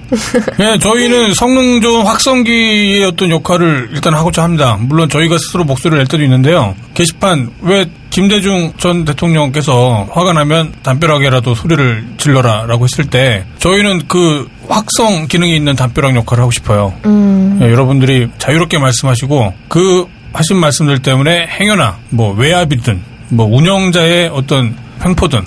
[0.59, 4.77] 예, 저희는 성능 좋은 확성기의 어떤 역할을 일단 하고자 합니다.
[4.79, 6.75] 물론 저희가 스스로 목소리를 낼 때도 있는데요.
[6.93, 15.27] 게시판 왜 김대중 전 대통령께서 화가 나면 담벼락에라도 소리를 질러라라고 했을 때 저희는 그 확성
[15.27, 16.93] 기능이 있는 담벼락 역할을 하고 싶어요.
[17.05, 24.75] 음, 예, 여러분들이 자유롭게 말씀하시고 그 하신 말씀들 때문에 행여나 뭐 외압이든 뭐 운영자의 어떤
[25.03, 25.43] 횡포든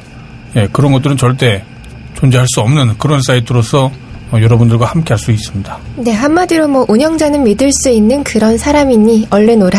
[0.56, 1.64] 예, 그런 것들은 절대
[2.14, 5.78] 존재할 수 없는 그런 사이트로서 어, 여러분들과 함께 할 수 있습니다.
[5.96, 9.78] 네, 한마디로 뭐 운영자는 믿을 수 있는 그런 사람이니 얼른 오라.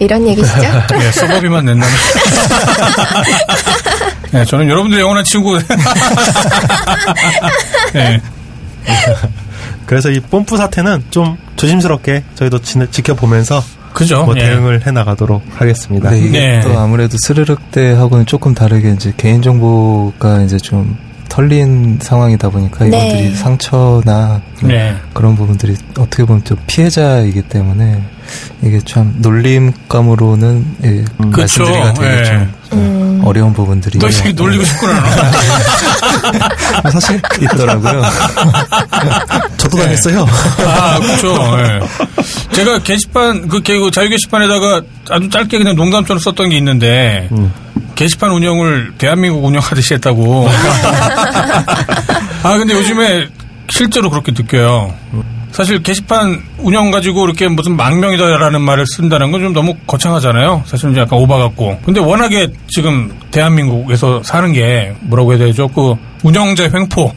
[0.00, 0.60] 이런 얘기시죠?
[1.00, 1.94] 예, 서버비만 낸다면.
[4.34, 5.56] 예, 저는 여러분들의 영원한 친구.
[7.94, 8.20] 예,
[9.86, 14.24] 그래서 이 뽐뿌 사태는 좀 조심스럽게 저희도 지, 지켜보면서 그죠.
[14.24, 14.40] 뭐 예.
[14.40, 16.10] 대응을 해 나가도록 하겠습니다.
[16.10, 16.60] 네, 이게 네.
[16.60, 20.98] 또 아무래도 스르륵 때하고는 조금 다르게 이제 개인 정보가 이제 좀
[21.34, 23.08] 털린 상황이다 보니까 네.
[23.08, 24.94] 이분들이 상처나 네.
[25.12, 28.00] 그런 부분들이 어떻게 보면 좀 피해자이기 때문에
[28.62, 32.24] 이게 참 놀림감으로는 예, 말씀드리기가 그쵸, 되게 예.
[32.24, 35.02] 좀 음, 어려운 부분들이 너 이렇게 놀리고 싶구나.
[36.84, 36.90] 너.
[37.00, 38.02] 사실 있더라고요.
[39.58, 40.26] 저도 당했어요.
[40.66, 41.34] 아, 그렇죠.
[41.58, 41.80] 예.
[42.54, 47.28] 제가 게시판 그 게- 그 자유 게시판에다가 아주 짧게 그냥 농담처럼 썼던 게 있는데
[47.94, 50.48] 게시판 운영을 대한민국 운영하듯이 했다고.
[52.42, 53.28] 아 근데 요즘에
[53.70, 54.92] 실제로 그렇게 느껴요.
[55.52, 60.64] 사실 게시판 운영 가지고 이렇게 무슨 망명이다라는 말을 쓴다는 건 좀 너무 거창하잖아요.
[60.66, 61.80] 사실은 약간 오바 같고.
[61.84, 65.66] 근데 워낙에 지금 대한민국에서 사는 게 뭐라고 해야 되죠?
[65.66, 67.12] 그 운영자의 횡포.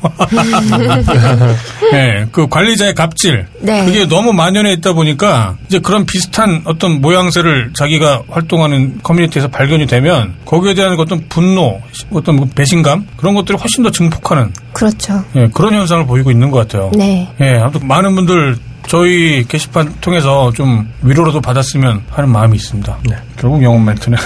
[1.91, 3.45] 네, 그 관리자의 갑질.
[3.61, 3.85] 네.
[3.85, 10.33] 그게 너무 만연해 있다 보니까 이제 그런 비슷한 어떤 모양새를 자기가 활동하는 커뮤니티에서 발견이 되면
[10.45, 11.79] 거기에 대한 어떤 분노,
[12.11, 15.23] 어떤 뭐 배신감 그런 것들이 훨씬 더 증폭하는 그렇죠.
[15.35, 16.91] 예, 그런 현상을 보이고 있는 것 같아요.
[16.95, 17.29] 네.
[17.39, 18.57] 예, 아무튼 많은 분들
[18.87, 22.97] 저희 게시판 통해서 좀 위로라도 받았으면 하는 마음이 있습니다.
[23.37, 24.17] 결국 영혼 멘트는.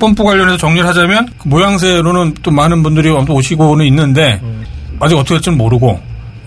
[0.00, 4.40] 뽐뿌 관련해서 정리를 하자면 그 모양새로는 또 많은 분들이 아무튼 오시고는 있는데
[5.00, 6.00] 아직 어떻게 될지는 모르고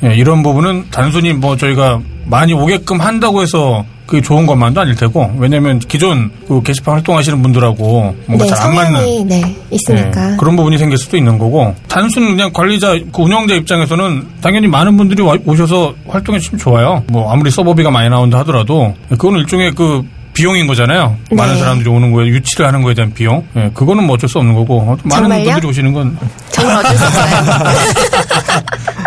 [0.03, 5.31] 예, 이런 부분은 단순히 뭐 저희가 많이 오게끔 한다고 해서 그게 좋은 것만도 아닐 테고
[5.37, 10.31] 왜냐하면 기존 그 게시판 활동하시는 분들하고 뭔가 네, 잘 안 맞는 네, 있으니까.
[10.31, 14.97] 네, 그런 부분이 생길 수도 있는 거고 단순 그냥 관리자 그 운영자 입장에서는 당연히 많은
[14.97, 17.01] 분들이 와- 오셔서 활동해 주시면 좋아요.
[17.07, 20.03] 뭐 아무리 서버비가 많이 나온다 하더라도 그거는 일종의 그
[20.33, 21.15] 비용인 거잖아요.
[21.29, 21.35] 네.
[21.37, 23.45] 많은 사람들이 오는 거에 유치를 하는 거에 대한 비용.
[23.55, 24.99] 예, 그거는 뭐 어쩔 수 없는 거고 많은
[25.29, 25.43] 정말요?
[25.45, 26.17] 분들이 오시는 건
[26.49, 27.25] 정말 어쩔 수 없어요.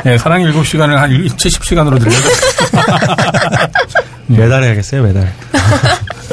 [0.12, 2.28] 예, 사랑 7시간을 한 70시간으로 늘려서
[4.26, 5.32] 매달해야겠어요, 매달.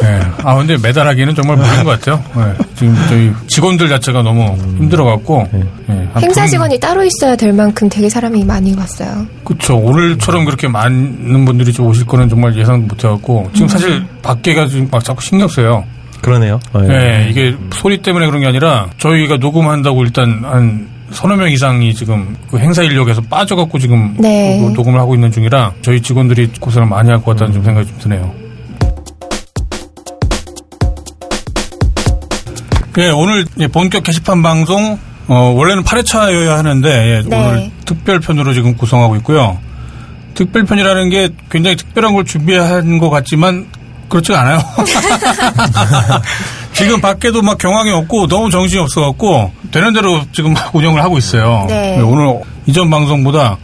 [0.03, 0.21] 예.
[0.43, 2.23] 아 근데 매달하기는 정말 무리인 것 같아요.
[2.37, 5.59] 예, 지금 저희 직원들 자체가 너무 힘들어갖고 예,
[6.13, 9.27] 한 행사 분- 직원이 따로 있어야 될 만큼 되게 사람이 많이 왔어요.
[9.43, 9.77] 그렇죠.
[9.77, 14.87] 오늘처럼 그렇게 많은 분들이 좀 오실 거는 정말 예상 못 해갖고 지금 사실 밖에가 지금
[14.91, 15.83] 막 자꾸 신경 써요.
[16.21, 16.59] 그러네요.
[16.73, 16.87] 어, 예.
[16.87, 22.35] 네, 이게 소리 때문에 그런 게 아니라 저희가 녹음한다고 일단 한 서너 명 이상이 지금
[22.49, 24.59] 그 행사 인력에서 빠져갖고 지금 네.
[24.61, 27.97] 그 녹음을 하고 있는 중이라 저희 직원들이 고생을 많이 할 것 같다는 좀 생각이 좀
[27.99, 28.33] 드네요.
[32.97, 37.37] 예, 오늘 예, 본격 게시판 방송 어, 원래는 8회차여야 하는데 예, 네.
[37.49, 39.57] 오늘 특별편으로 지금 구성하고 있고요.
[40.33, 43.67] 특별편이라는 게 굉장히 특별한 걸 준비한 것 같지만
[44.09, 44.59] 그렇지가 않아요.
[46.81, 51.65] 지금 밖에도 막 경황이 없고 너무 정신이 없어갖고 되는 대로 지금 막 운영을 하고 있어요.
[51.67, 51.97] 네.
[51.97, 53.57] 네, 오늘 이전 방송보다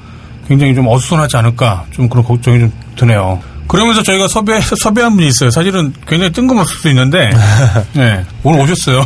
[0.47, 3.41] 굉장히 좀 어수선하지 않을까 좀 그런 걱정이 좀 드네요.
[3.67, 5.49] 그러면서 저희가 섭외, 섭외한 분이 있어요.
[5.49, 7.31] 사실은 굉장히 뜬금없을 수 있는데,
[7.93, 9.05] 네, 오늘 오셨어요.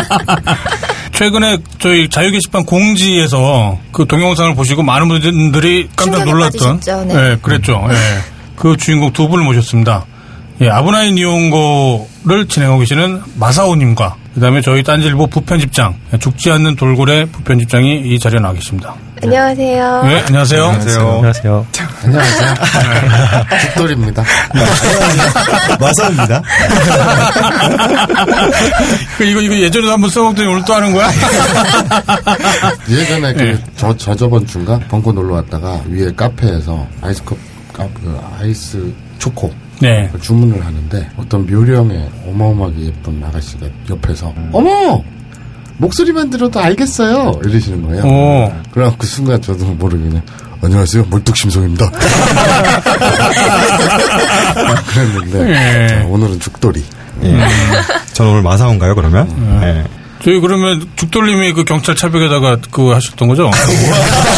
[1.12, 7.14] 최근에 저희 자유 게시판 공지에서 그 동영상을 보시고 많은 분들이 깜짝 놀랐던, 네.
[7.14, 7.86] 네, 그랬죠.
[7.90, 7.94] 예.
[8.56, 10.04] 그 주인공 두 분을 모셨습니다.
[10.62, 18.18] 예, 아브나인 이용고를 진행하고 계시는 마사오님과 그다음에 저희 딴질보 부편집장 죽지 않는 돌고래 부편집장이 이
[18.18, 18.94] 자리에 나와 계십니다.
[19.22, 20.02] 안녕하세요.
[20.04, 20.64] 네, 안녕하세요.
[20.64, 21.66] 안녕하세요.
[22.04, 22.54] 안녕하세요.
[23.60, 24.22] 죽돌입니다.
[25.80, 26.42] 마사입니다.
[29.16, 31.08] 그 이거 이거 예전에도 한번 써먹더니 오늘 또 하는 거야?
[32.88, 33.34] 예전에 네.
[33.34, 34.78] 그, 저, 저 저번 주인가?
[34.88, 37.38] 벙커 놀러 왔다가 위에 카페에서 아이스컵,
[37.72, 39.50] 카, 그 아이스 초코.
[39.80, 40.08] 네.
[40.12, 45.02] 그 주문을 하는데 어떤 묘령의 어마어마하게 예쁜 아가씨가 옆에서 어머!
[45.78, 47.40] 목소리만 들어도 알겠어요!
[47.44, 48.04] 이러시는 거예요.
[48.04, 48.52] 오.
[48.72, 50.22] 그래갖고 그 순간 저도 모르게 그냥
[50.62, 51.04] 안녕하세요.
[51.04, 51.90] 몰뚝심송입니다.
[54.92, 55.88] 그랬는데 예.
[55.88, 56.84] 자, 오늘은 죽돌이.
[57.22, 57.38] 예.
[58.12, 59.26] 저는 오늘 마사오인가요, 그러면?
[59.62, 59.84] 예.
[60.22, 63.50] 저희 그러면 죽돌림이 그 경찰 차벽에다가 그거 하셨던 거죠?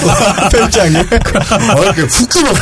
[0.52, 1.00] 편장님?
[1.00, 2.60] 어, 이렇게 훅 들어가.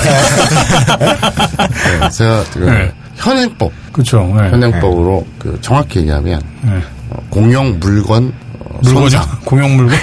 [0.99, 2.93] 네, 제가 그 네.
[3.17, 4.21] 현행법, 그렇죠.
[4.37, 4.51] 네.
[4.51, 6.81] 현행법으로 그 정확히 얘기하면 네.
[7.11, 9.21] 어, 공용 물건 어, 물건이요?
[9.45, 9.99] 공용 물건?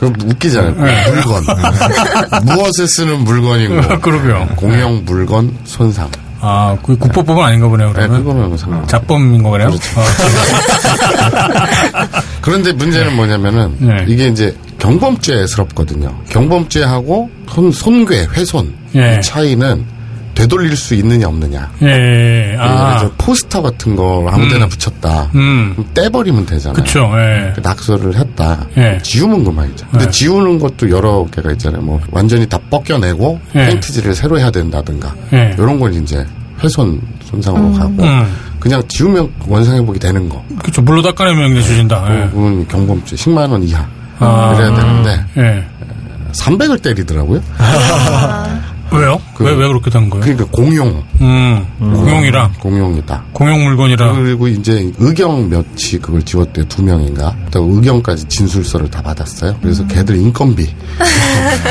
[0.00, 0.74] 그 웃기잖아요.
[0.84, 1.10] 네.
[1.10, 1.42] 물건.
[2.44, 4.48] 무엇에 쓰는 물건이고 그러게요.
[4.56, 6.10] 공용 물건 손상.
[6.46, 7.88] 아, 그 국보법은 아닌가 보네요.
[7.88, 8.86] 네, 그러면 그거는 상관.
[8.86, 9.68] 잡범인 거네요.
[9.68, 9.98] 그렇죠.
[9.98, 10.04] 어,
[12.42, 14.04] 그런데 문제는 뭐냐면은 네.
[14.06, 14.54] 이게 이제
[14.84, 16.14] 경범죄스럽거든요.
[16.28, 19.16] 경범죄하고 손, 손괴, 훼손 예.
[19.18, 19.84] 이 차이는
[20.34, 21.70] 되돌릴 수 있느냐 없느냐.
[21.82, 22.56] 예, 예.
[22.58, 25.30] 아, 그래서 포스터 같은 거 아무데나 붙였다.
[25.36, 26.82] 음, 떼버리면 되잖아요.
[26.82, 27.52] 그쵸, 예.
[27.54, 28.66] 그 낙서를 했다.
[28.76, 28.98] 예.
[29.02, 29.86] 지우면 그만이죠.
[29.90, 30.10] 근데 네.
[30.10, 31.82] 지우는 것도 여러 개가 있잖아요.
[31.82, 33.66] 뭐 완전히 다 벗겨내고 예.
[33.66, 35.14] 페인트질을 새로 해야 된다든가.
[35.34, 35.54] 예.
[35.56, 36.26] 이런 건 이제
[36.62, 38.36] 훼손 손상으로 가고 음.
[38.58, 40.42] 그냥 지우면 원상회복이 되는 거.
[40.62, 42.06] 그쵸, 물로 닦아내면 그냥 주신다.
[42.10, 42.28] 예.
[42.30, 43.86] 그건 경범죄 10만 원 이하.
[44.18, 44.54] 아.
[44.54, 45.64] 그래야 되는데 예.
[46.32, 47.40] 300을 때리더라고요.
[48.92, 49.20] 왜요?
[49.34, 50.22] 그- 왜, 왜 그렇게 된 거예요?
[50.24, 52.50] 그러니까 공용, 음, 공용이라.
[52.60, 53.24] 공용이다.
[53.32, 54.12] 공용 물건이라.
[54.12, 56.64] 그리고 이제 의경 몇이 그걸 지웠대요.
[56.66, 57.34] 두 명인가.
[57.50, 59.56] 또 의경까지 진술서를 다 받았어요.
[59.60, 60.72] 그래서 걔들 인건비.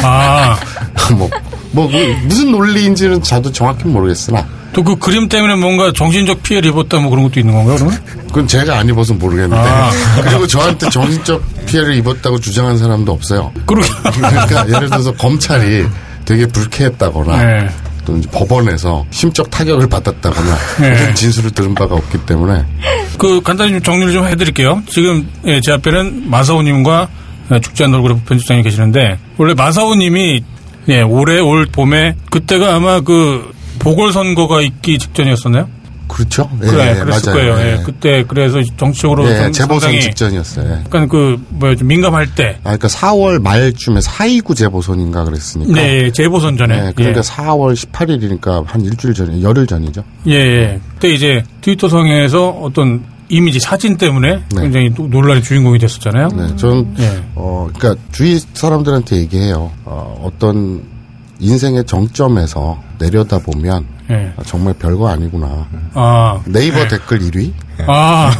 [0.03, 0.57] 아,
[1.17, 1.29] 뭐,
[1.71, 6.99] 뭐, 그 무슨 논리인지는 저도 정확히 모르겠으나, 또 그 그림 때문에 뭔가 정신적 피해를 입었다
[6.99, 8.03] 뭐 그런 것도 있는 건가요, 그러면?
[8.27, 9.55] 그건 제가 안 입어서 모르겠는데.
[9.55, 9.91] 아.
[10.23, 13.51] 그리고 저한테 정신적 피해를 입었다고 주장한 사람도 없어요.
[13.65, 13.87] 그러게.
[14.15, 15.85] 그러니까 예를 들어서 검찰이
[16.25, 17.69] 되게 불쾌했다거나, 네.
[18.05, 20.87] 또 이제 법원에서 심적 타격을 받았다거나, 네.
[20.87, 22.65] 이런 진술을 들은 바가 없기 때문에,
[23.17, 24.83] 그 간단히 좀 정리를 좀 해드릴게요.
[24.89, 27.07] 지금 예, 제 앞에는 마사오님과
[27.53, 30.43] 예, 죽지 않는 얼굴의 편집장이 계시는데 원래 마사오님이
[30.89, 35.67] 예, 올해 올 봄에 그때가 아마 그 보궐선거가 있기 직전이었었나요?
[36.07, 36.49] 그렇죠?
[36.61, 37.53] 예, 그래, 예, 그랬을 맞아요.
[37.55, 37.67] 거예요.
[37.67, 37.83] 예, 예.
[37.83, 40.69] 그때 그래서 정치적으로 예, 좀 재보선 직전이었어요.
[40.69, 40.73] 예.
[40.85, 42.57] 약간 그 뭐야 좀 민감할 때.
[42.59, 45.73] 아, 그러니까 4월 말쯤에 4.29 재보선인가 그랬으니까.
[45.73, 46.87] 네, 재보선 전에.
[46.87, 50.03] 예, 그러니까 4월 18일이니까 한 일주일 전에, 열흘 전이죠.
[50.27, 50.79] 예, 예.
[50.93, 54.61] 그때 이제 트위터성에서 어떤 이미지 사진 때문에 네.
[54.61, 56.27] 굉장히 또 논란의 주인공이 됐었잖아요.
[56.35, 57.23] 네, 전, 예.
[57.33, 59.71] 어, 그러니까 주위 사람들한테 얘기해요.
[59.85, 60.92] 어, 어떤
[61.43, 64.33] 인생의 정점에서 내려다 보면 예.
[64.37, 65.67] 아, 정말 별거 아니구나.
[65.93, 67.51] 아, 네이버 댓글 1위,
[67.87, 68.31] 아,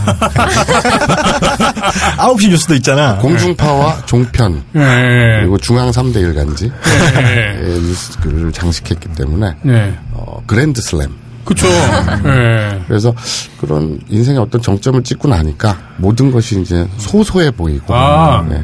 [2.17, 3.17] 9시 뉴스도 있잖아.
[3.17, 5.39] 공중파와 종편, 예, 예.
[5.41, 6.71] 그리고 중앙 3대 일간지
[7.17, 7.57] 예.
[7.61, 9.97] 의 뉴스를 장식했기 때문에 네.
[10.11, 11.11] 어, 그랜드 슬램.
[11.45, 11.67] 그쵸.
[12.25, 12.81] 예.
[12.87, 13.13] 그래서
[13.59, 18.45] 그런 인생의 어떤 정점을 찍고 나니까 모든 것이 이제 소소해 보이고 아.
[18.49, 18.63] 네,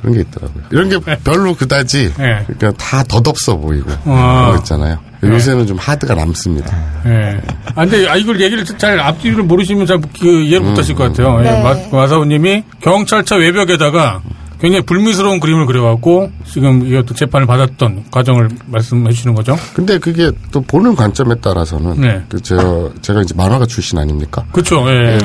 [0.00, 0.64] 그런 게 있더라고요.
[0.70, 2.44] 이런 게 별로 그다지 네.
[2.46, 4.46] 그러니까 다 덧없어 보이고 아.
[4.46, 4.98] 그런 거 있잖아요.
[5.22, 6.74] 요새는 좀 하드가 남습니다.
[7.04, 7.40] 예.
[7.74, 11.38] 아, 근데, 아, 이걸 얘기를 잘 앞뒤를 모르시면 잘 그, 이해를 못 하실 것 같아요.
[11.40, 11.62] 예, 네.
[11.62, 14.22] 마, 마사오님이 경찰차 외벽에다가
[14.60, 19.56] 굉장히 불미스러운 그림을 그려갖고 지금 이 어떤 재판을 받았던 과정을 말씀해 주시는 거죠.
[19.74, 22.22] 근데 그게 또 보는 관점에 따라서는 네.
[22.28, 24.44] 그 저, 제가 이제 만화가 출신 아닙니까?
[24.52, 25.18] 그쵸, 예.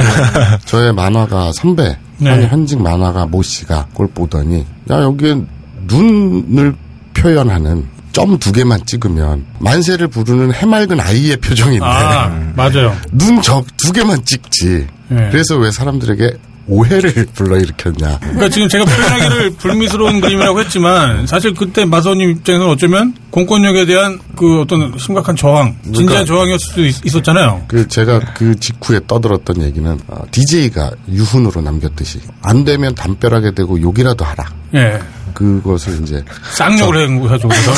[0.65, 2.29] 저의 만화가 선배 네.
[2.29, 5.41] 한 현직 만화가 모 씨가 그걸 보더니 야 여기에
[5.87, 6.73] 눈을
[7.13, 12.95] 표현하는 점두 개만 찍으면 만세를 부르는 해맑은 아이의 표정인데 아, 맞아요.
[13.11, 14.87] 눈 저 두 개만 찍지.
[15.09, 15.27] 네.
[15.31, 16.31] 그래서 왜 사람들에게
[16.67, 18.19] 오해를 불러일으켰냐.
[18.19, 24.61] 그러니까 지금 제가 표현하기를 불미스러운 그림이라고 했지만 사실 그때 마사오님 입장에서는 어쩌면 공권력에 대한 그
[24.61, 27.65] 어떤 심각한 저항, 진지한 그러니까- 저항이었을 수도 있, 있었잖아요.
[27.67, 29.99] 그 제가 그 직후에 떠들었던 얘기는
[30.31, 34.45] DJ가 유훈으로 남겼듯이 안 되면 담벼락에 대고 욕이라도 하라.
[34.73, 34.99] 예.
[35.35, 37.71] 그것을 이제 쌍욕을 해가지고 그래서.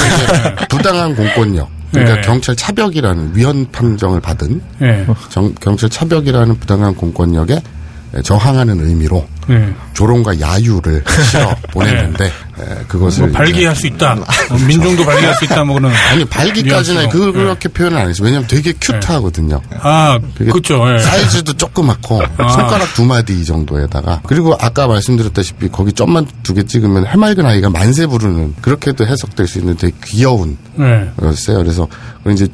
[0.69, 2.21] 부당한 공권력 그러니까 네.
[2.21, 5.05] 경찰 차벽이라는 위헌 판정을 받은 예.
[5.29, 7.59] 정- 경찰 차벽이라는 부당한 공권력에
[8.23, 9.73] 저항하는 의미로 예.
[9.93, 12.31] 조롱과 야유를 실어 보냈는데 에,
[12.87, 14.13] 그것을 뭐 발기할 수 있다.
[14.13, 15.63] 어, 민중도 발기할 수 있다.
[15.63, 15.91] 뭐 그런.
[16.11, 17.09] 아니 발기까지는.
[17.09, 18.25] 그, 그렇게 표현을 안 했어요.
[18.25, 19.61] 왜냐면 되게 큐트하거든요.
[19.81, 20.83] 아, 그렇죠.
[20.93, 20.99] 예.
[20.99, 22.47] 사이즈도 조그맣고 아.
[22.49, 27.69] 손가락 두 마디 이 정도에다가 그리고 아까 말씀드렸다시피 거기 점만 두 개 찍으면 해맑은 아이가
[27.69, 31.11] 만세 부르는 그렇게도 해석될 수 있는 되게 귀여운 예.
[31.17, 31.57] 거였어요.
[31.59, 31.87] 그래서
[32.29, 32.47] 이제.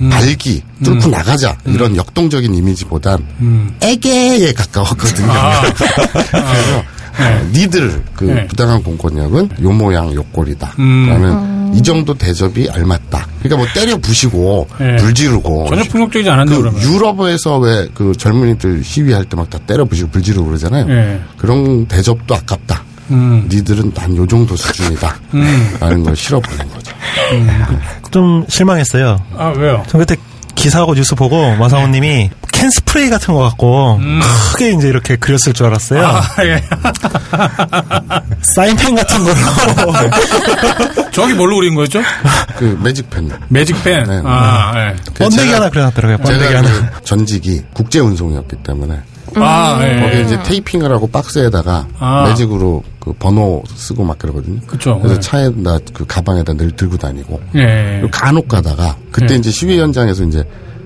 [0.00, 0.10] 음.
[0.10, 5.30] 발기, 뚫고 나가자 이런 역동적인 이미지보단 애게에 가까웠거든요.
[5.30, 5.62] 아.
[5.72, 6.84] 그래서
[7.20, 8.46] 어, 니들 그 네.
[8.46, 10.74] 부당한 공권력은 요 모양 요 꼴이다.
[10.78, 11.06] 음.
[11.08, 13.26] 라는 이 정도 대접이 알맞다.
[13.40, 14.96] 그러니까 뭐 때려 부시고 네.
[14.96, 16.80] 불 지르고 전혀 폭력적이지 않았네, 그 그러면.
[16.82, 20.86] 유럽에서 왜 그 젊은이들 시위할 때 막 다 때려 부시고 불 지르고 그러잖아요.
[20.88, 21.20] 예.
[21.36, 22.84] 그런 대접도 아깝다.
[23.10, 23.46] 음.
[23.50, 25.14] 니들은 난 요 정도 수준이다.
[25.34, 25.76] 음.
[25.80, 26.92] 라는 걸 실어보낸 거죠.
[28.10, 29.22] 좀 실망했어요.
[29.36, 29.82] 아, 왜요?
[29.88, 30.16] 전 그때
[30.54, 34.00] 기사하고 뉴스 보고 마사오 님이 캔 스프레이 같은 거 갖고
[34.52, 36.04] 크게 이제 이렇게 그렸을 줄 알았어요.
[36.04, 36.62] 아, 예.
[38.54, 39.36] 사인펜 같은 걸로.
[41.12, 42.00] 저기 뭘로 그린 거였죠?
[42.56, 43.30] 그 매직펜.
[43.48, 44.02] 매직펜.
[44.04, 44.22] 네.
[44.24, 44.96] 아, 예.
[45.14, 46.18] 번데기 제가- 하나 그려놨더라고요.
[46.18, 46.68] 번데기 하나.
[46.68, 49.00] 그 전직이 국제 운송이었기 때문에
[49.36, 50.00] 아, 예.
[50.00, 52.28] 거기에 이제 테이핑을 하고 박스에다가 아.
[52.28, 54.60] 매직으로 그 번호 쓰고 막 그러거든요.
[54.66, 54.98] 그쵸.
[54.98, 55.20] 그래서 네.
[55.20, 57.98] 차에다 그 가방에다 늘 들고 다니고 예.
[58.00, 59.36] 그리고 간혹 가다가 그때 네.
[59.36, 60.44] 이제 시위 현장에서 이제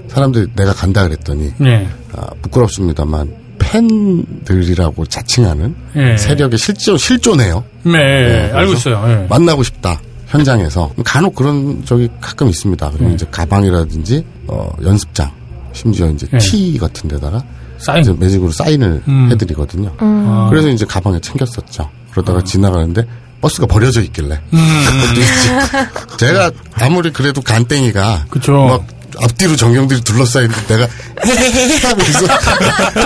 [0.08, 1.88] 사람들이 내가 간다 그랬더니 예.
[2.14, 6.16] 아, 부끄럽습니다만 팬들이라고 자칭하는 예.
[6.16, 7.64] 세력의 실조 실조네요.
[7.84, 9.02] 네, 네, 알고 있어요.
[9.08, 9.26] 예.
[9.28, 10.00] 만나고 싶다.
[10.28, 12.90] 현장에서 간혹 그런 적이 가끔 있습니다.
[12.90, 13.14] 그리고 네.
[13.14, 15.30] 이제 가방이라든지 어, 연습장,
[15.72, 16.38] 심지어 이제 네.
[16.38, 17.42] 티 같은 데다가
[17.82, 18.02] 사인.
[18.02, 19.28] 이제 매직으로 사인을 음.
[19.32, 19.92] 해드리거든요.
[19.98, 20.46] 아.
[20.50, 21.90] 그래서 이제 가방에 챙겼었죠.
[22.12, 23.06] 그러다가 지나가는데
[23.40, 24.58] 버스가 버려져 있길래 음.
[26.16, 28.52] 제가 아무리 그래도 간땡이가 그쵸.
[28.52, 28.86] 막
[29.20, 30.88] 앞뒤로 전경들이 둘러싸이는데 내가
[31.24, 32.26] 헤헤헤 하면서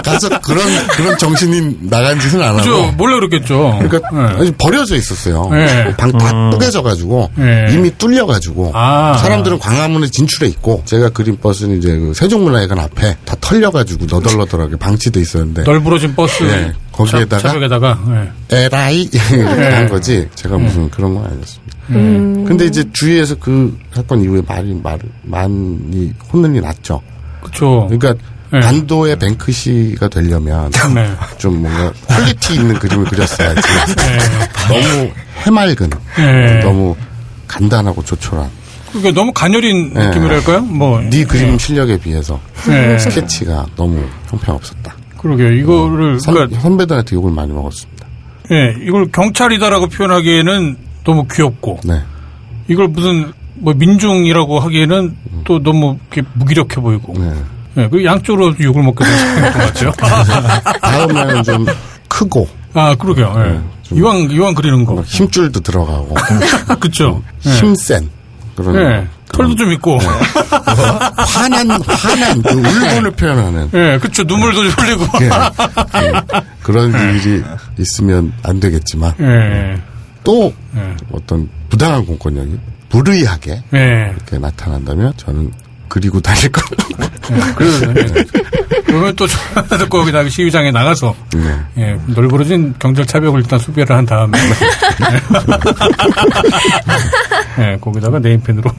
[0.02, 2.82] 가서 그런 그런 정신이 나간 짓은 안 그죠.
[2.84, 3.78] 하고 몰래 그랬겠죠.
[3.80, 4.40] 그러니까 예.
[4.40, 5.48] 아니, 버려져 있었어요.
[5.50, 5.94] 네.
[5.96, 7.66] 막 다 뜯겨져 가지고 네.
[7.72, 9.18] 이미 뚫려 가지고 아.
[9.20, 14.76] 사람들은 광화문에 진출해 있고 제가 그린 버스는 이제 그 세종문화회관 앞에 다 털려 가지고 너덜너덜하게
[14.76, 16.42] 방치돼 있었는데 널브러진 버스.
[16.44, 17.98] 예, 거기에다가 차, 차벽에다가.
[18.52, 18.64] 예.
[18.64, 19.74] 에라이 이렇게 네.
[19.74, 21.75] 한 거지 제가 무슨 그런 건 아니었습니다.
[21.90, 22.44] 음.
[22.46, 27.00] 근데 이제 주위에서 그 사건 이후에 말이 말 많이 혼란이 났죠.
[27.42, 27.86] 그쵸.
[27.88, 28.14] 그러니까
[28.52, 28.60] 네.
[28.60, 31.10] 반도의 뱅크시가 되려면 네.
[31.38, 33.60] 좀 뭔가 quality 있는 그림을 그렸어야지.
[33.96, 34.18] 네.
[34.68, 35.10] 너무
[35.44, 36.60] 해맑은, 네.
[36.60, 36.96] 너무
[37.46, 38.48] 간단하고 조촐한.
[38.92, 40.06] 그게 너무 가녀린 네.
[40.06, 40.60] 느낌이랄까요?
[40.62, 41.00] 뭐.
[41.00, 42.98] 네 그림 실력에 비해서 네.
[42.98, 44.94] 스케치가 너무 형편없었다.
[45.18, 45.52] 그러게요.
[45.52, 48.06] 이거를, 선, 그러니까, 선배들한테 욕을 많이 먹었습니다.
[48.52, 50.76] 예, 이걸 경찰이다라고 표현하기에는
[51.06, 52.02] 너무 귀엽고, 네.
[52.68, 57.32] 이걸 무슨, 뭐, 민중이라고 하기에는 또 너무 이렇게 무기력해 보이고, 네.
[57.78, 59.92] 예, 그 양쪽으로 욕을 먹게 되는 것 같죠.
[60.82, 61.66] 다음에는 좀
[62.08, 63.34] 크고 아, 그러게요.
[63.36, 63.50] 예.
[63.52, 65.00] 네, 좀- 이왕, 이왕 그리는 거.
[65.02, 66.14] 힘줄도 들어가고
[66.80, 67.22] 그쵸.
[67.46, 67.50] 예.
[67.50, 68.08] 힘센
[68.56, 69.06] 그런 예.
[69.32, 69.98] 털도 좀 있고.
[71.18, 74.22] 화난 화난 그 울분을 표현하는 예, 그쵸.
[74.24, 75.04] 눈물도 좀 흘리고.
[75.20, 75.26] 예.
[75.28, 77.42] 음, 그런 일이
[77.78, 79.76] 있으면 안 되겠지만 예.
[80.26, 80.96] 또 예.
[81.12, 82.58] 어떤 부당한 공권력이
[82.88, 84.10] 불의하게 예.
[84.12, 85.52] 이렇게 나타난다면 저는
[85.88, 87.08] 그리고 다닐 겁니다.
[87.54, 88.24] 그래서, 예.
[88.86, 91.56] 그러면 또, 저- 거기다 시위장에 나가서, 네.
[91.78, 94.36] 예, 널브러진 경찰 차벽을 일단 수배를 한 다음에.
[97.58, 98.70] 예, 거기다가 네임펜으로.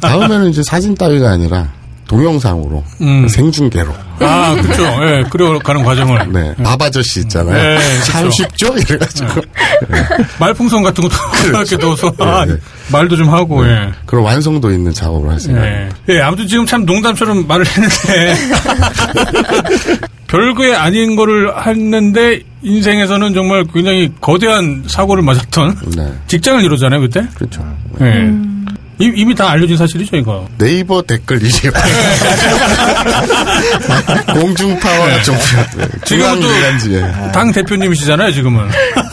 [0.00, 1.68] 다음에는 이제 사진 따위가 아니라
[2.10, 3.28] 동영상으로 음.
[3.28, 4.82] 생중계로 아, 그쵸.
[5.04, 6.32] 예, 그려가는 과정을.
[6.32, 6.54] 네.
[6.62, 7.54] 밥 아저씨 있잖아요.
[7.54, 8.30] 네, 참 그쵸.
[8.42, 8.74] 쉽죠?
[8.76, 9.40] 이래가지고
[10.40, 11.14] 말풍선 같은 것도
[11.48, 12.56] 이렇게 넣어서 아, 네.
[12.90, 13.92] 말도 좀 하고, 예.
[14.06, 15.96] 그런 완성도 있는 작업을 할 생각입니다.
[16.08, 16.14] 예.
[16.16, 18.34] 예, 아무튼 지금 참 농담처럼 말을 했는데
[20.26, 26.12] 별거에 아닌 거를 했는데 인생에서는 정말 굉장히 거대한 사고를 맞았던 네.
[26.26, 27.24] 직장을 이루잖아요 그때.
[27.36, 27.64] 그렇죠.
[28.00, 28.28] 예.
[28.28, 28.50] 이-
[29.00, 30.46] 이미 다 알려진 사실이죠 이거.
[30.58, 31.72] 네이버 댓글 1위.
[34.34, 35.36] 공중파와 좀
[36.04, 37.00] 지금은 또 중앙기관지에.
[37.32, 38.68] 당 대표님이시잖아요 지금은.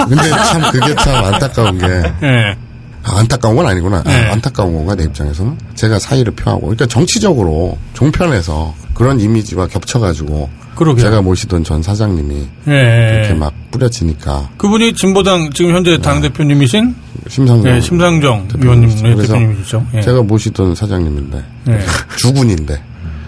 [0.09, 1.85] 근데 참 그게 참 안타까운 게
[2.23, 2.55] 예.
[3.03, 3.97] 아, 안타까운 건 아니구나.
[3.99, 4.29] 아, 네.
[4.31, 11.03] 안타까운 건가 내 입장에서는 제가 사의를 표하고 그러니까 정치적으로 종편에서 그런 이미지와 겹쳐가지고 그러게요.
[11.03, 13.19] 제가 모시던 전 사장님이 예.
[13.19, 16.95] 이렇게 막 뿌려지니까 그분이 진보당 지금 현재 당 대표님이신
[17.27, 19.85] 심상정 예, 심상정 의원님 네, 그래서 대표님이시죠.
[19.95, 20.01] 예.
[20.01, 21.79] 제가 모시던 사장님인데 예.
[22.17, 22.81] 주군인데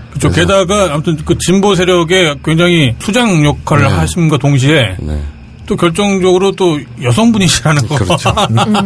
[0.10, 0.32] 그렇죠.
[0.32, 3.90] 게다가 아무튼 그 진보 세력의 굉장히 수장 역할을 네.
[3.94, 5.22] 하심과 동시에 네.
[5.70, 7.96] 또 결정적으로 또 여성분이시라는 거.
[7.96, 8.34] 그렇죠.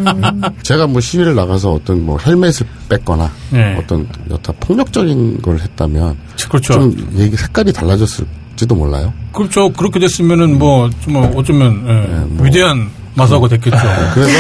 [0.63, 3.77] 제가 뭐 시위를 나가서 어떤 뭐 헬멧을 뺐거나 네.
[3.79, 6.17] 어떤 여타 폭력적인 걸 했다면
[6.49, 6.73] 그렇죠.
[6.73, 9.13] 좀 얘기 색깔이 달라졌을지도 몰라요.
[9.31, 9.71] 그렇죠.
[9.71, 12.45] 그렇게 됐으면은 뭐, 좀 어쩌면, 예, 뭐.
[12.45, 13.77] 위대한 마사오가 됐겠죠.
[14.13, 14.31] 그래서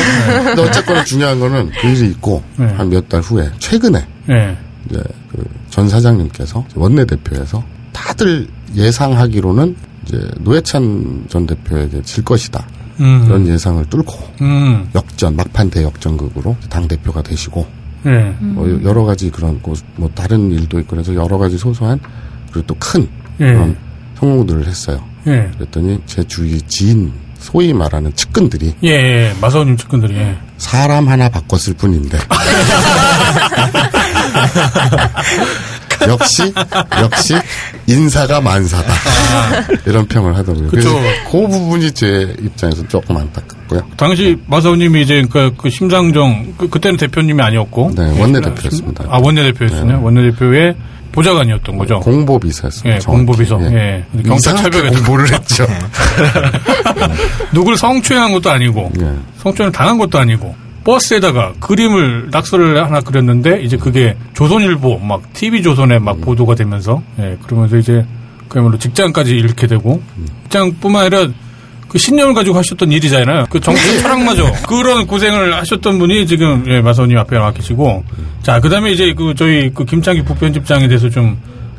[0.43, 2.65] 근데 어쨌거나 중요한 거는 그 일이 있고 네.
[2.65, 4.57] 한몇 달 후에 최근에 예.
[4.89, 7.63] 이제 그 전 사장님께서 원내 대표에서
[7.93, 9.75] 다들 예상하기로는
[10.13, 12.65] 이제 노회찬 전 대표에게 질 것이다
[12.99, 13.23] 음.
[13.25, 14.87] 이런 예상을 뚫고 음.
[14.93, 17.65] 역전 막판 대역전극으로 당 대표가 되시고
[18.05, 18.35] 예.
[18.39, 21.99] 뭐 여러 가지 그런 고- 뭐 다른 일도 있고 그래서 여러 가지 소소한
[22.51, 23.07] 그리고 또큰
[23.39, 23.45] 예.
[23.53, 23.77] 그런
[24.19, 25.03] 성공들을 했어요.
[25.27, 25.49] 예.
[25.57, 29.33] 그랬더니 제 주위 지인 소위 말하는 측근들이 예, 예.
[29.41, 30.15] 마사오님 측근들이.
[30.15, 30.37] 예.
[30.57, 32.17] 사람 하나 바꿨을 뿐인데
[36.07, 36.53] 역시
[37.01, 37.33] 역시
[37.87, 38.93] 인사가 만사다
[39.85, 40.69] 이런 평을 하더라고요.
[40.69, 41.01] 그래서 아.
[41.01, 41.31] 그쵸.
[41.31, 43.81] 그 부분이 제 입장에서 조금 안타깝고요.
[43.97, 47.91] 당시 마사오님이 이제 그, 그 심상정, 그, 그때는 대표님이 아니었고.
[47.95, 49.05] 네, 원내대표였습니다.
[49.09, 50.03] 아, 원내대표였군요.
[50.03, 50.75] 원내대표의
[51.11, 51.99] 보좌관이었던 거죠.
[51.99, 52.93] 공보비서였어요.
[52.93, 52.97] 예.
[52.97, 53.59] 공보비서.
[53.71, 54.03] 예.
[54.25, 55.67] 경찰 이상하게 철벽에 공보를 했죠.
[57.53, 59.13] 누굴 성추행한 것도 아니고 예.
[59.37, 65.99] 성추행을 당한 것도 아니고 버스에다가 그림을 낙서를 하나 그렸는데 이제 그게 조선일보 막 TV 조선에
[65.99, 68.05] 막 보도가 되면서 예 그러면서 이제
[68.49, 70.01] 그야말로 직장까지 잃게 되고
[70.43, 71.27] 직장뿐만 아니라
[71.87, 73.45] 그 신념을 가지고 하셨던 일이잖아요.
[73.51, 74.51] 그 정치 철학마저.
[74.67, 78.03] 그런 고생을 하셨던 분이 지금 예, 마사오님 앞에 나와 계시고.
[78.41, 81.37] 자 그다음에 이제 그 저희 그 김창기 부편집장에 대해서 좀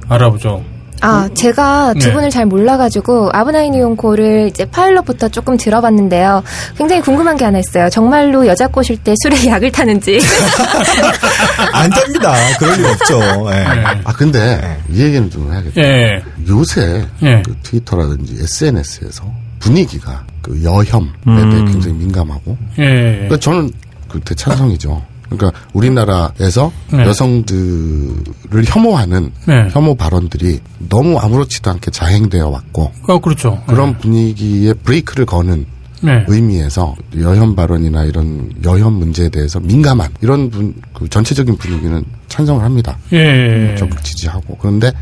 [0.08, 0.64] 알아보죠.
[1.04, 2.12] 아, 제가 두 네.
[2.14, 6.42] 분을 잘 몰라가지고 아브나인 이용코를 이제 파일럿부터 조금 들어봤는데요.
[6.78, 7.90] 굉장히 궁금한 게 하나 있어요.
[7.90, 10.18] 정말로 여자 꼬실 때 술에 약을 타는지.
[11.72, 12.34] 안 됩니다.
[12.58, 13.20] 그럴 리 없죠.
[13.52, 13.58] 예.
[13.58, 14.00] 예.
[14.04, 15.82] 아 근데 이 얘기는 좀 해야겠다.
[15.82, 16.22] 예.
[16.48, 17.42] 요새 예.
[17.44, 19.24] 그 트위터라든지 SNS에서
[19.58, 23.12] 분위기가 그 여혐에 대해 굉장히 민감하고 예.
[23.12, 23.70] 그러니까 저는
[24.08, 25.02] 그 대찬성이죠.
[25.28, 27.04] 그러니까 우리나라에서 네.
[27.04, 29.68] 여성들을 혐오하는 네.
[29.70, 33.62] 혐오 발언들이 너무 아무렇지도 않게 자행되어 왔고 아, 그렇죠.
[33.66, 35.66] 그런 분위기에 브레이크를 거는
[36.02, 36.24] 네.
[36.28, 42.98] 의미에서 여혐 발언이나 이런 여혐 문제에 대해서 민감한 이런 분, 그 전체적인 분위기는 찬성을 합니다.
[43.12, 43.74] 예.
[43.78, 44.92] 적극 지지하고 그런데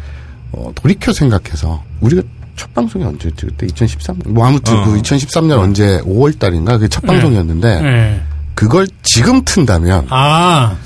[0.52, 2.22] 어, 돌이켜 생각해서 우리가
[2.54, 4.84] 첫 방송이 언제였지 그때 2013년 뭐 아무튼 어.
[4.84, 8.31] 그 2013년 언제 5월 달인가 그게 첫 방송이었는데 예.
[8.54, 10.76] 그걸 지금 튼다면 아.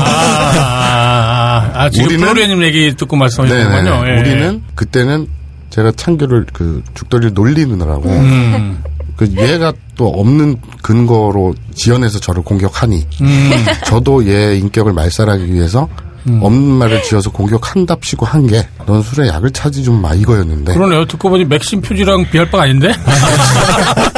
[0.00, 4.04] 아, 아, 아, 지금 우리는- 플로리아님 얘기 듣고 말씀하셨군요.
[4.06, 4.20] 예.
[4.20, 5.28] 우리는 그때는
[5.70, 8.82] 제가 창규를 그 죽돌이를 놀리느라고 음,
[9.16, 13.50] 그 얘가 또 없는 근거로 지어내서 저를 공격하니 음,
[13.86, 15.88] 저도 얘 인격을 말살하기 위해서
[16.28, 21.04] 없는 말을 지어서 공격한답시고 한 게 넌 술에 약을 차지 좀 마 이거였는데 그러네요.
[21.06, 22.92] 듣고 보니 맥심 표지랑 비할 바가 아닌데?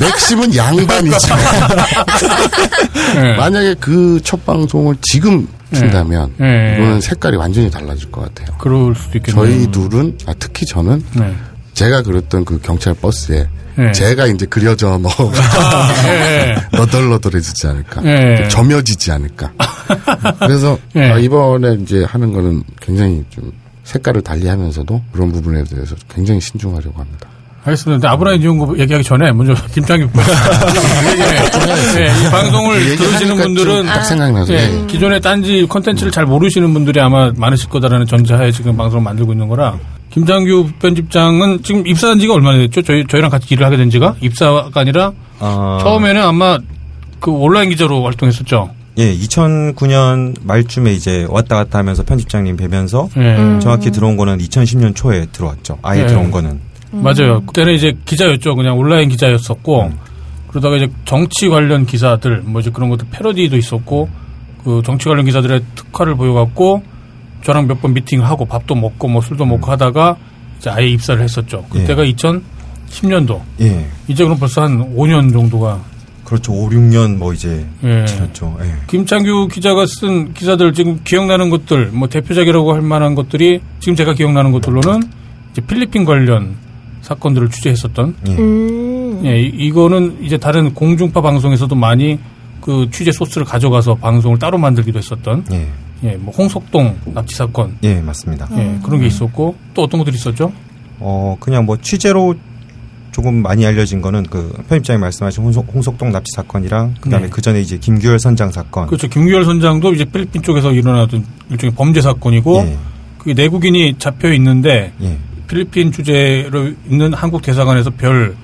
[0.00, 1.28] 맥심은 양반이지
[3.16, 3.36] 예.
[3.36, 6.74] 만약에 그 첫 방송을 지금 튼다면 예.
[6.76, 8.56] 이거는 색깔이 완전히 달라질 것 같아요.
[8.58, 9.44] 그럴 수도 있겠네요.
[9.46, 11.34] 저희 둘은 아, 특히 저는 네.
[11.74, 13.48] 제가 그렸던 그 경찰 버스에
[13.78, 13.92] 예.
[13.92, 15.10] 제가 이제 그려져 넣
[16.06, 16.54] 예.
[16.76, 18.48] 너덜너덜해지지 않을까 예.
[18.48, 19.52] 점여지지 않을까
[20.38, 21.10] 그래서 예.
[21.10, 23.52] 아, 이번에 이제 하는 거는 굉장히 좀
[23.84, 27.28] 색깔을 달리하면서도 그런 부분에 대해서 굉장히 신중하려고 합니다.
[27.64, 27.96] 알겠습니다.
[27.96, 29.54] 근데 아브라인 이용고 얘기하기 전에 먼저
[31.96, 34.86] 예, 예, 이 방송을 들으시는 분들은 좀딱 생각나서 예, 예.
[34.86, 39.78] 기존의 딴지 컨텐츠를 잘 모르시는 분들이 아마 많으실 거다라는 전제하에 지금 방송을 만들고 있는 거라
[40.10, 42.82] 김창규 편집장은 지금 입사한 지가 얼마나 됐죠?
[42.82, 44.16] 저희, 저희랑 같이 일을 하게 된 지가?
[44.20, 46.58] 입사가 아니라 어, 처음에는 아마
[47.18, 48.70] 그 온라인 기자로 활동했었죠.
[48.98, 53.58] 예, 2009년 말쯤에 이제 왔다 갔다 하면서 편집장님 뵈면서 예.
[53.60, 55.78] 정확히 들어온 거는 2010년 초에 들어왔죠.
[55.82, 56.06] 아예 예.
[56.06, 56.60] 들어온 거는.
[57.02, 57.42] 맞아요.
[57.46, 58.54] 그때는 이제 기자였죠.
[58.54, 59.92] 그냥 온라인 기자였었고
[60.48, 64.08] 그러다가 이제 정치 관련 기사들 뭐 이제 그런 것도 패러디도 있었고
[64.64, 66.82] 그 정치 관련 기사들의 특화를 보여갖고
[67.42, 70.16] 저랑 몇 번 미팅하고 밥도 먹고 뭐 술도 먹고 하다가
[70.58, 71.64] 이제 아예 입사를 했었죠.
[71.70, 73.40] 그때가 2010년도.
[73.60, 73.86] 예.
[74.08, 75.80] 이제 그럼 벌써 한 5년 정도가
[76.24, 76.52] 그렇죠.
[76.52, 78.06] 5, 6년 뭐 이제 예.
[78.06, 78.56] 지났죠.
[78.62, 78.72] 예.
[78.86, 84.52] 김창규 기자가 쓴 기사들 지금 기억나는 것들 뭐 대표작이라고 할 만한 것들이 지금 제가 기억나는
[84.52, 85.02] 것들로는
[85.52, 86.56] 이제 필리핀 관련
[87.04, 88.32] 사건들을 취재했었던 예.
[88.36, 89.20] 음.
[89.24, 92.18] 예, 이- 이거는 이제 다른 공중파 방송에서도 많이
[92.60, 95.68] 그 취재 소스를 가져가서 방송을 따로 만들기도 했었던 예.
[96.02, 98.48] 예, 뭐 홍석동 납치 사건 예, 맞습니다.
[98.56, 100.52] 예, 그런 게 있었고 또 어떤 것들이 있었죠?
[100.98, 102.34] 어, 그냥 뭐 취재로
[103.12, 107.30] 조금 많이 알려진 거는 그 편집장이 말씀하신 홍석, 홍석 동 납치 사건이랑 그다음에 네.
[107.30, 108.86] 그 전에 이제 김규열 선장 사건.
[108.88, 109.06] 그렇죠.
[109.08, 112.76] 김규열 선장도 이제 필리핀 쪽에서 일어나던 일종의 범죄 사건이고 예.
[113.18, 115.16] 그게 내국인이 잡혀 있는데 예.
[115.48, 118.34] 필리핀 주재로 있는 한국 대사관에서 별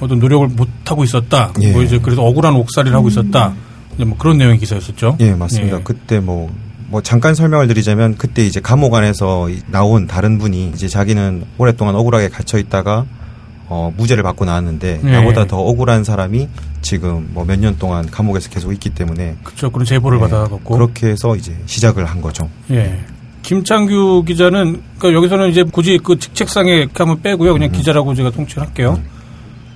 [0.00, 1.52] 어떤 노력을 못 하고 있었다.
[1.62, 1.72] 예.
[1.72, 3.54] 뭐 이제 그래서 억울한 옥살이를 하고 있었다.
[3.94, 5.16] 이제 뭐 그런 내용의 기사였었죠.
[5.20, 5.78] 예, 맞습니다.
[5.78, 5.80] 예.
[5.82, 6.50] 그때 뭐,
[6.88, 11.94] 뭐 잠깐 설명을 드리자면 그때 이제 감옥 안에서 이- 나온 다른 분이 이제 자기는 오랫동안
[11.96, 13.06] 억울하게 갇혀 있다가
[13.70, 15.10] 어, 무죄를 받고 나왔는데 예.
[15.10, 16.48] 나보다 더 억울한 사람이
[16.80, 19.68] 지금 뭐 몇 년 동안 감옥에서 계속 있기 때문에 그렇죠.
[19.70, 22.48] 그런 제보를 예, 받아갖고 그렇게 해서 이제 시작을 한 거죠.
[22.70, 22.98] 예.
[23.48, 27.54] 김창규 기자는 그러니까 여기서는 이제 굳이 그 직책상에 이렇게 한번 빼고요.
[27.54, 29.00] 그냥 기자라고 제가 통칭을 할게요.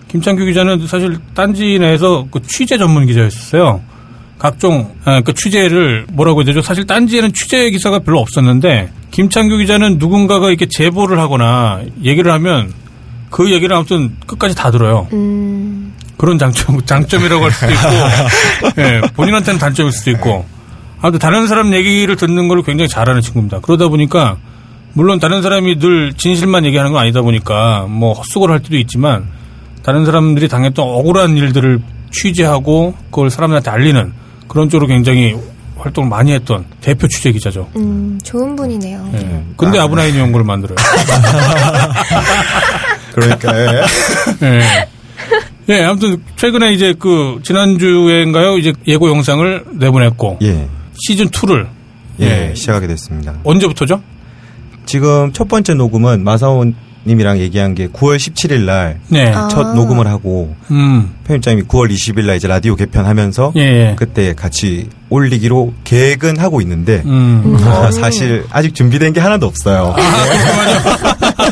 [0.08, 3.80] 김창규 기자는 사실 딴지 내에서 그 취재 전문 기자였어요.
[4.38, 6.60] 각종 아, 그 취재를 뭐라고 해야 되죠?
[6.60, 12.74] 사실 딴지에는 취재 기사가 별로 없었는데 김창규 기자는 누군가가 이렇게 제보를 하거나 얘기를 하면
[13.30, 15.08] 그 얘기를 아무튼 끝까지 다 들어요.
[15.14, 15.94] 음.
[16.18, 17.88] 그런 장점, 장점이라고 할 수도 있고,
[18.82, 20.44] 예, 본인한테는 단점일 수도 있고,
[21.02, 23.58] 아무튼 다른 사람 얘기를 듣는 걸 굉장히 잘하는 친구입니다.
[23.60, 24.36] 그러다 보니까,
[24.94, 29.26] 물론 다른 사람이 늘 진실만 얘기하는 건 아니다 보니까, 뭐 헛수고를 할 때도 있지만,
[29.82, 31.80] 다른 사람들이 당했던 억울한 일들을
[32.12, 34.12] 취재하고, 그걸 사람들한테 알리는
[34.46, 35.34] 그런 쪽으로 굉장히
[35.76, 37.68] 활동을 많이 했던 대표 취재 기자죠.
[37.76, 39.10] 음, 좋은 분이네요.
[39.14, 39.42] 예.
[39.56, 40.76] 근데 아 브라인 연구를 만들어요.
[43.12, 43.82] 그러니까 예.
[44.42, 44.88] 예.
[45.68, 48.58] 예, 아무튼 최근에 이제 그 지난주에인가요?
[48.58, 50.68] 이제 예고 영상을 내보냈고 예.
[50.94, 51.66] 시즌 2를
[52.20, 53.34] 예, 시작하게 됐습니다.
[53.44, 54.02] 언제부터죠?
[54.86, 56.64] 지금 첫 번째 녹음은 마사오
[57.04, 59.32] 님이랑 얘기한 게 9월 17일 날 네.
[59.50, 59.74] 첫 아.
[59.74, 61.12] 녹음을 하고 음.
[61.24, 63.94] 편집장님이 9월 20일 날 이제 라디오 개편하면서 예, 예.
[63.98, 67.56] 그때 같이 올리기로 계획은 하고 있는데 음.
[67.66, 69.96] 어, 사실 아직 준비된 게 하나도 없어요.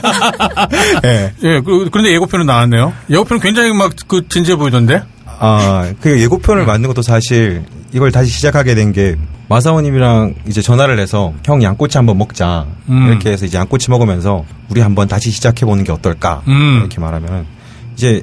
[1.04, 1.32] 예.
[1.42, 2.92] 예, 그, 그런데 예고편은 나왔네요.
[3.10, 5.02] 예고편은 굉장히 막 그 진지해 보이던데?
[5.40, 9.16] 아, 그 예고편을 만든 것도 사실 이걸 다시 시작하게 된 게
[9.50, 13.08] 마사오님이랑 이제 전화를 해서 형 양꼬치 한번 먹자 음.
[13.08, 16.78] 이렇게 해서 이제 양꼬치 먹으면서 우리 한번 다시 시작해 보는 게 어떨까 음.
[16.78, 17.46] 이렇게 말하면
[17.94, 18.22] 이제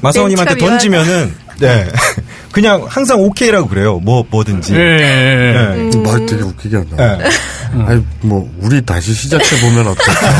[0.00, 1.86] 마사오님한테 멘트가 던지면은 네.
[2.52, 3.98] 그냥 항상 오케이라고 그래요.
[4.00, 4.74] 뭐 뭐든지.
[4.74, 5.76] 예, 예, 예.
[5.82, 5.90] 네.
[5.90, 7.16] 그말 되게 웃기게 한다.
[7.16, 7.24] 네.
[7.86, 10.30] 아니 뭐 우리 다시 시작해 보면 어떨까?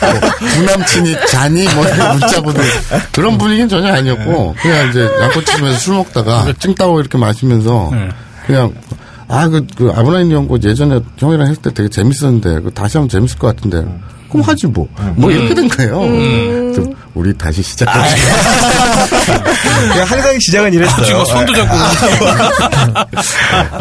[0.00, 1.68] 뭐, 부남친이 자니?
[1.74, 2.60] 뭐 이렇게 묻자보는
[3.12, 8.08] 그런 분위기는 전혀 아니었고 그냥 이제 양꼬치집에서 술 먹다가 찡따오 이렇게 마시면서 네.
[8.46, 8.72] 그냥
[9.28, 13.38] 아 그 그 아브라인 연구 예전에 형이랑 했을 때 되게 재밌었는데 그 다시 하면 재밌을
[13.38, 13.84] 것 같은데
[14.28, 16.00] 그럼 하지 뭐 뭐 이렇게 된 거예요.
[16.00, 16.82] 그래서
[17.14, 18.32] 우리 다시 시작합시다.
[19.92, 21.04] 그냥 항상 시작은 이랬어요.
[21.06, 21.76] 지금 손도 잡고.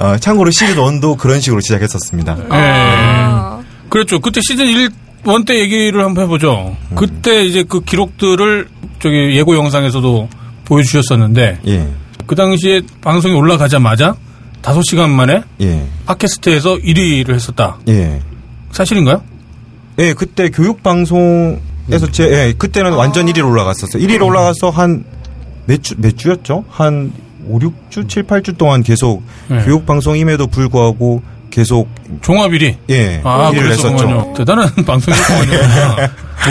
[0.06, 2.38] 어, 참고로 시즌 1도 그런 식으로 시작했었습니다.
[2.40, 2.46] 예.
[2.50, 3.60] 아,
[3.90, 4.20] 그렇죠.
[4.20, 4.90] 그때 시즌 1,
[5.26, 6.76] 원때 얘기를 한번 해보죠.
[6.96, 8.68] 그때 이제 그 기록들을
[9.02, 10.30] 저기 예고 영상에서도
[10.66, 11.88] 보여주셨었는데, 예.
[12.26, 14.16] 그 당시에 방송이 올라가자마자
[14.62, 15.86] 5시간 만에 예.
[16.06, 17.78] 팟캐스트에서 1위를 했었다.
[17.88, 18.20] 예.
[18.72, 19.22] 사실인가요?
[20.00, 24.02] 예, 그때 교육 방송에서 제 예, 그때는 완전 1위로 올라갔었어요.
[24.04, 25.04] 1위로 올라가서 한
[25.68, 26.64] 몇 주 몇 주였죠?
[26.70, 27.12] 한
[27.50, 29.64] 5, 6주, 7, 8주 동안 계속 네.
[29.66, 31.88] 교육 방송임에도 불구하고 계속
[32.22, 32.76] 종합 1위.
[32.90, 34.34] 예, 아, 1위를 했었죠.
[34.38, 35.58] 대단한 방송이었군요.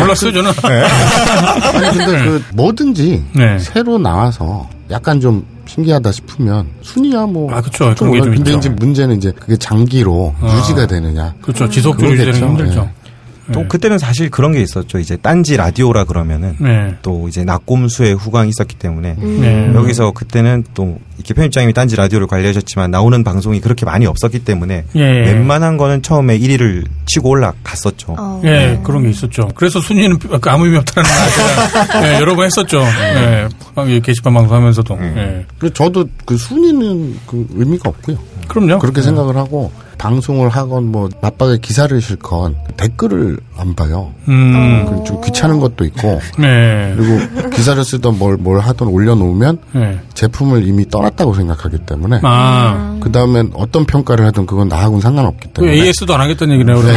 [0.01, 0.51] 몰랐어요, 저는.
[0.53, 3.59] 아니 근데 그 뭐든지 네.
[3.59, 7.53] 새로 나와서 약간 좀 신기하다 싶으면 순위야 뭐.
[7.55, 7.95] 아, 그쵸.
[7.95, 8.59] 좀 그런 게좀 올라- 근데 있죠.
[8.59, 10.57] 이제 문제는 이제 그게 장기로 아.
[10.59, 11.35] 유지가 되느냐.
[11.41, 11.69] 그렇죠.
[11.71, 12.13] 지속적으로.
[12.13, 12.81] 유지되는 게 힘들죠.
[12.83, 12.91] 네.
[13.53, 14.99] 또 그때는 사실 그런 게 있었죠.
[14.99, 16.95] 이제 딴지 라디오라 그러면은 네.
[17.03, 19.73] 또 이제 낙곰수의 후광이 있었기 때문에 네.
[19.75, 25.01] 여기서 그때는 또 이렇게 편집장님이 딴지 라디오를 관리하셨지만 나오는 방송이 그렇게 많이 없었기 때문에 예.
[25.01, 28.17] 웬만한 거는 처음에 1위를 치고 올라갔었죠.
[28.19, 28.43] 어.
[28.45, 29.49] 예, 그런 게 있었죠.
[29.55, 32.81] 그래서 순위는 그 아무 의미 없다는 말 제가 예, 여러 번 했었죠.
[32.83, 34.99] 예, 방- 게시판 방송하면서도.
[35.01, 35.47] 예.
[35.59, 38.19] 그 저도 그 순위는 그 의미가 없고요.
[38.49, 38.79] 그럼요.
[38.79, 44.13] 그렇게 생각을 하고 방송을 하건 뭐 맞박에 기사를 실건 댓글을 안 봐요.
[44.29, 46.95] 음, 그좀 귀찮은 것도 있고 네.
[46.97, 49.99] 그리고 기사를 쓰던 뭘 뭘 하던 올려놓으면 네.
[50.15, 55.61] 제품을 이미 떠났다고 생각하기 때문에 아, 그 다음엔 어떤 평가를 하든 그건 나하고는 상관없기 그
[55.61, 56.77] 때문에 AS도 안 하겠다는 얘기네요.
[56.77, 56.97] 그러면.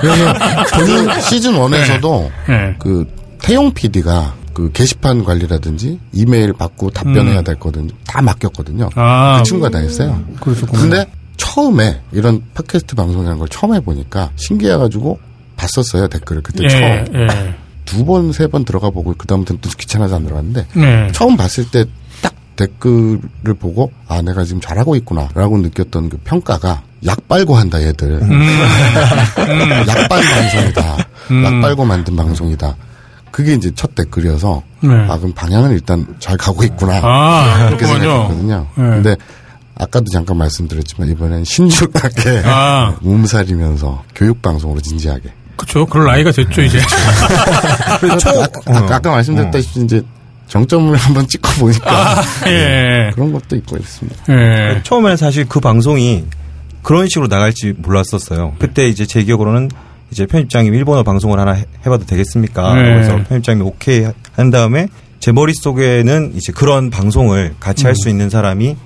[0.00, 0.34] 그래서
[0.70, 2.76] 저는 시즌 1에서도 네.
[2.78, 3.04] 그
[3.40, 8.90] 태용 PD가 그 게시판 관리라든지 이메일 받고 답변해야 될 거든 다 맡겼거든요.
[8.94, 10.22] 아, 그 친구가 다 했어요.
[10.40, 10.72] 그렇군요.
[10.72, 11.06] 근데
[11.42, 15.18] 처음에 이런 팟캐스트 방송이라는 걸 처음 해보니까 신기해가지고
[15.56, 16.82] 봤었어요 댓글을 그때 예, 처음
[17.14, 17.54] 예.
[17.84, 21.08] 두번 세 번 들어가 보고 그 다음부터는 또 귀찮아서 안 들어갔는데 네.
[21.12, 21.84] 처음 봤을 때
[22.22, 28.20] 딱 댓글을 보고 아 내가 지금 잘하고 있구나라고 느꼈던 그 평가가 약 빨고 한다 얘들
[29.88, 30.96] 약 빨고 방송이다
[31.32, 31.44] 음.
[31.44, 32.76] 약 빨고 만든 방송이다
[33.32, 34.94] 그게 이제 첫 댓글이어서 네.
[35.08, 38.00] 아 그럼 방향은 일단 잘 가고 있구나 아, 그렇게 그렇군요.
[38.28, 38.82] 생각했거든요 네.
[38.82, 39.16] 근데
[39.74, 42.96] 아까도 잠깐 말씀드렸지만 이번엔 신중하게 아.
[43.02, 45.86] 몸살이면서 교육 방송으로 진지하게 그렇죠.
[45.86, 46.78] 그럴 나이가 됐죠, 이제.
[48.00, 50.02] 그래서 아 까, 아까, 아까 말씀드렸다시피 이제
[50.48, 53.10] 정점을 한번 찍고 보니까 예.
[53.14, 54.24] 그런 것도 있고 있습니다.
[54.30, 54.80] 예.
[54.82, 56.24] 처음에는 사실 그 방송이
[56.82, 58.54] 그런 식으로 나갈지 몰랐었어요.
[58.58, 59.70] 그때 이제 제 기억으로는
[60.10, 62.74] 이제 편집장님 일본어 방송을 하나 해- 해봐도 되겠습니까?
[62.74, 62.82] 네.
[62.82, 64.88] 그래서 편집장님이 오케이 한 다음에
[65.20, 68.76] 제 머릿속에는 이제 그런 방송을 같이 할 수 있는 사람이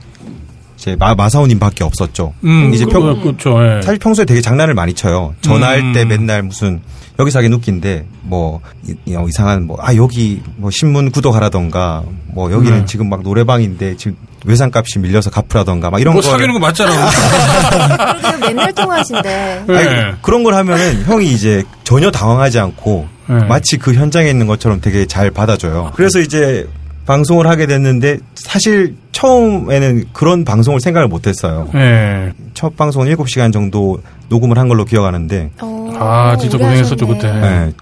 [0.87, 2.33] 이제 마, 마사오님밖에 없었죠.
[2.45, 3.57] 음, 이제 그, 평, 그렇죠.
[3.65, 3.83] 예.
[3.83, 5.35] 사실 평소에 되게 장난을 많이 쳐요.
[5.41, 5.93] 전화할 음.
[5.93, 6.81] 때 맨날 무슨
[7.19, 12.53] 여기서 하긴 웃긴데 뭐 이, 이- 어, 이상한 뭐 아 여기 뭐 신문 구독하라던가 뭐
[12.53, 12.85] 여기는 네.
[12.87, 16.93] 지금 막 노래방인데 지금 외상값이 밀려서 갚으라던가 막 이런 뭐걸 사귀는 거 맞잖아.
[18.47, 19.65] 맨날 통화하신데.
[19.69, 19.75] 예.
[19.77, 23.35] 아니, 그런 걸 하면은 형이 이제 전혀 당황하지 않고 네.
[23.47, 25.91] 마치 그 현장에 있는 것처럼 되게 잘 받아줘요.
[25.97, 26.69] 그래서 이제
[27.07, 31.69] 방송을 하게 됐는데 사실 처음에는 그런 방송을 생각을 못 했어요.
[31.75, 32.33] 예.
[32.55, 37.07] 첫 방송은 7시간 정도 녹음을 한 걸로 기억하는데 어, 아, 진짜 고생했었죠.
[37.07, 37.33] 그때.
[37.33, 37.73] 네.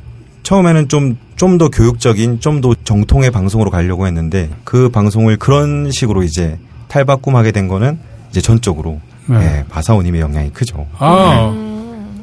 [0.43, 6.23] 처음에는 좀, 좀 더 교육적인, 좀 더 정통의 방송으로 가려고 했는데, 그 방송을 그런 식으로
[6.23, 7.99] 이제 탈바꿈하게 된 거는
[8.31, 9.37] 이제 전적으로 네.
[9.41, 10.87] 예, 마사오님의 영향이 크죠.
[10.99, 11.51] 아,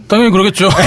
[0.07, 0.69] 당연히 그러겠죠.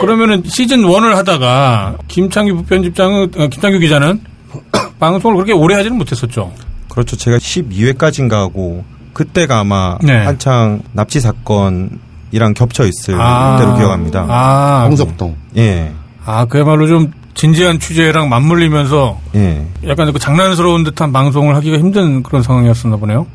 [0.00, 4.20] 그러면은 시즌 1을 하다가 김창규 부편집장은, 어, 김창규 기자는
[4.98, 6.52] 방송을 그렇게 오래 하지는 못했었죠.
[6.88, 7.16] 그렇죠.
[7.16, 10.12] 제가 12회까지인가 하고 그때가 아마 네.
[10.24, 13.56] 한창 납치 사건이랑 겹쳐 있을 아.
[13.58, 14.26] 때로 기억합니다.
[14.28, 15.36] 아, 홍석동.
[15.56, 15.92] 예,
[16.24, 19.66] 아, 그야말로 좀 진지한 취재랑 맞물리면서 예.
[19.86, 23.26] 약간 그 장난스러운 듯한 방송을 하기가 힘든 그런 상황이었었나 보네요.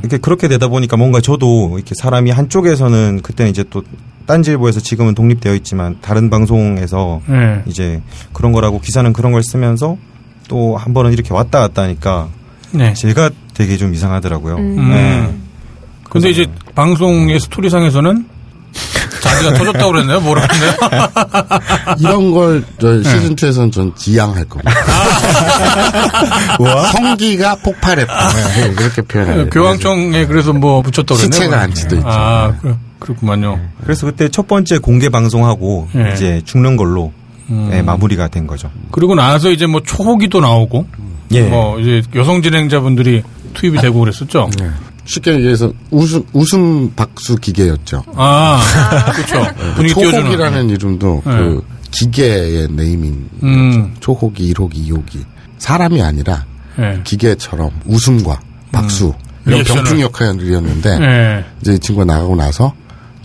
[0.00, 3.82] 이렇게 그렇게 되다 보니까 뭔가 저도 이렇게 사람이 한쪽에서는 그때는 이제 또
[4.26, 7.62] 딴지일보에서 지금은 독립되어 있지만 다른 방송에서 네.
[7.66, 8.00] 이제
[8.32, 9.96] 그런 거라고 기사는 그런 걸 쓰면서
[10.48, 12.28] 또 한 번은 이렇게 왔다 갔다 하니까
[12.70, 12.94] 네.
[12.94, 14.56] 제가 되게 좀 이상하더라고요.
[14.56, 14.90] 음.
[14.90, 15.34] 네.
[16.08, 18.26] 근데 이제 방송의 스토리상에서는
[19.20, 20.20] 자기가 터졌다고 그랬나요?
[20.20, 21.08] 뭐라 그랬나요?
[21.98, 24.70] 이런 걸저 시즌 2에서는 전 지양할 겁니다.
[26.92, 28.28] 성기가 폭발했다.
[28.54, 29.50] 네, 그렇게 표현해요.
[29.50, 31.32] 교황청에 그래서 뭐 붙였다고 그랬나요?
[31.32, 32.08] 시체가 안치돼 있죠.
[32.08, 33.60] 아, 그, 그렇구만요.
[33.82, 36.12] 그래서 그때 첫 번째 공개 방송하고 네.
[36.14, 37.12] 이제 죽는 걸로
[37.50, 37.68] 음.
[37.70, 38.70] 네, 마무리가 된 거죠.
[38.90, 40.86] 그리고 나서 이제 뭐 초호기도 나오고,
[41.32, 41.42] 예.
[41.42, 43.22] 뭐 이제 여성 진행자분들이
[43.54, 44.50] 투입이 되고 그랬었죠.
[44.58, 44.70] 네.
[45.04, 48.02] 쉽게 얘기해서 웃음, 웃음 박수 기계였죠.
[48.16, 48.60] 아,
[49.14, 49.46] 그렇죠.
[49.76, 50.24] 분위기 띄워주는.
[50.24, 51.32] 초호기라는 이름도 네.
[51.32, 53.28] 그 기계의 네이밍.
[53.44, 55.24] 음, 초호기, 1호기, 2호기.
[55.58, 56.44] 사람이 아니라
[56.80, 57.00] 예.
[57.04, 58.40] 기계처럼 웃음과
[58.72, 59.14] 박수.
[59.46, 59.82] 이런 리액션을.
[59.84, 61.44] 병풍 역할이었는데 예.
[61.60, 62.74] 이제 이 친구가 나가고 나서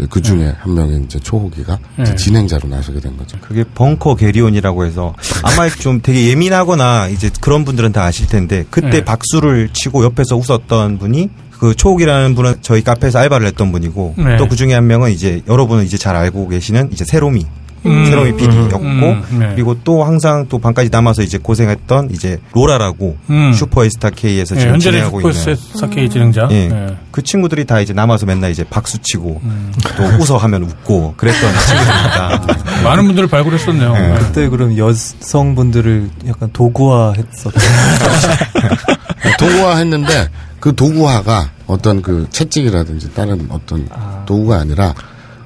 [0.09, 2.15] 그 중에 한 명의 이제 초호기가 이제 네.
[2.15, 3.37] 진행자로 나서게 된 거죠.
[3.41, 5.13] 그게 벙커 게리온이라고 해서
[5.43, 9.05] 아마 좀 되게 예민하거나 이제 그런 분들은 다 아실 텐데 그때 네.
[9.05, 14.37] 박수를 치고 옆에서 웃었던 분이 그 초옥이라는 분은 저희 카페에서 알바를 했던 분이고 네.
[14.37, 17.45] 또그 중에 한 명은 이제 여러분은 이제 잘 알고 계시는 이제 세로미
[17.85, 18.05] 음.
[18.05, 19.51] 세로미 PD였고 음, 네.
[19.55, 23.53] 그리고 또 항상 또 반까지 남아서 이제 고생했던 이제 로라라고 음.
[23.53, 26.47] 슈퍼스타 K에서 예, 지금 현재는 진행하고 있는 슈퍼스타K 진행자.
[26.51, 26.55] 예.
[26.55, 26.97] 예.
[27.11, 29.73] 그 친구들이 다 이제 남아서 맨날 이제 박수 치고 음.
[29.97, 32.83] 또 웃어 하면 웃고 그랬던 친구들입니다.
[32.83, 33.93] 많은 분들을 발굴했었네요.
[33.93, 34.13] 네.
[34.13, 34.19] 예.
[34.19, 37.53] 그때 그럼 여성분들을 약간 도구화했었던
[39.39, 40.29] 도구화 했는데
[40.59, 43.87] 그 도구화가 어떤 그 채찍이라든지 다른 어떤
[44.25, 44.93] 도구가 아니라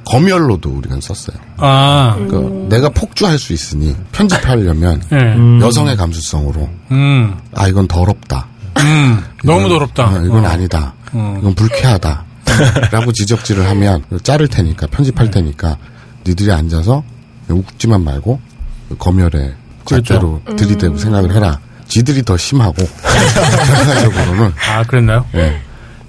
[0.06, 1.38] 검열로도 우리가 썼어요.
[1.58, 5.62] 아, 그 내가 폭주할 수 있으니 편집하려면 예.
[5.66, 8.48] 여성의 감수성으로 음, 아 이건 더럽다.
[8.80, 10.06] 음, 너무 더럽다.
[10.16, 10.48] 어, 이건 어.
[10.48, 10.94] 아니다.
[11.14, 11.38] 어.
[11.40, 12.26] 이건 불쾌하다.
[12.92, 15.78] 라고 지적질을 하면 자를 테니까 편집할 테니까
[16.26, 17.04] 니들이 앉아서
[17.50, 18.40] 웃지만 말고
[18.90, 19.56] 그 검열에
[19.86, 20.14] 그렇죠.
[20.14, 21.60] 잣대로 들이대고 생각을 해라.
[21.88, 22.76] 지들이 더 심하고
[23.68, 25.26] 결과적으로는 아, 그랬나요?
[25.36, 25.62] 예.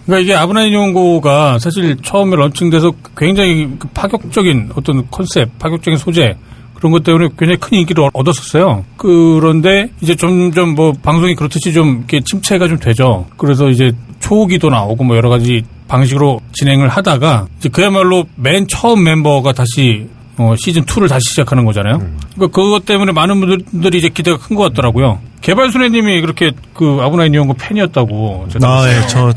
[0.07, 6.37] 그러니까 이게 아브나인 연구가 사실 처음에 런칭돼서 굉장히 그 파격적인 어떤 컨셉, 파격적인 소재
[6.75, 8.85] 그런 것 때문에 굉장히 큰 인기를 얻었었어요.
[8.97, 13.27] 그런데 이제 점점 뭐 방송이 그렇듯이 좀 이렇게 침체가 좀 되죠.
[13.37, 19.53] 그래서 이제 초기도 나오고 뭐 여러 가지 방식으로 진행을 하다가 이제 그야말로 맨 처음 멤버가
[19.53, 20.07] 다시
[20.39, 21.99] 어, 시즌 2를 다시 시작하는 거잖아요.
[22.35, 25.19] 그러니까 그것 때문에 많은 분들이 이제 기대가 큰 것 같더라고요.
[25.41, 28.49] 개발순애님이 그렇게 그 아브나인 연구 팬이었다고.
[28.63, 28.87] 아.
[28.89, 29.33] 예, 저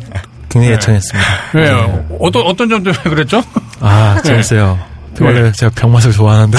[0.50, 0.74] 굉장히 네.
[0.76, 1.30] 애청했습니다.
[1.56, 2.06] 네.
[2.20, 3.44] 어떤 어떤 점 때문에 그랬죠?
[3.80, 4.80] 아, 재밌어요.
[5.22, 5.52] 원래 네.
[5.52, 6.58] 제가 병맛을 좋아하는데.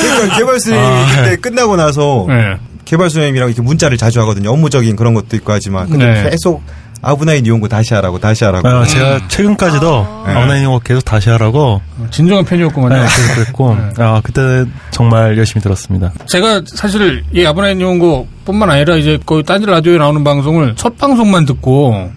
[0.00, 2.56] 그러니까 개발수님 아, 그때 끝나고 나서 네.
[2.84, 4.50] 개발수님이랑 이렇게 문자를 자주 하거든요.
[4.50, 6.30] 업무적인 그런 것도 있고 하지만 근데 네.
[6.30, 6.62] 계속
[7.02, 8.68] 아브나인 이용고 다시 하라고 다시 하라고.
[8.68, 11.80] 아, 제가 최근까지도 아브나인 영어 계속 다시 하라고
[12.10, 12.94] 진정한 팬이었구만요.
[12.94, 16.12] 네, 계속 그랬고, 아, 그때 정말 열심히 들었습니다.
[16.26, 22.10] 제가 사실 이 아브라인 연구뿐만 아니라 이제 거의 딴지 라디오에 나오는 방송을 첫 방송만 듣고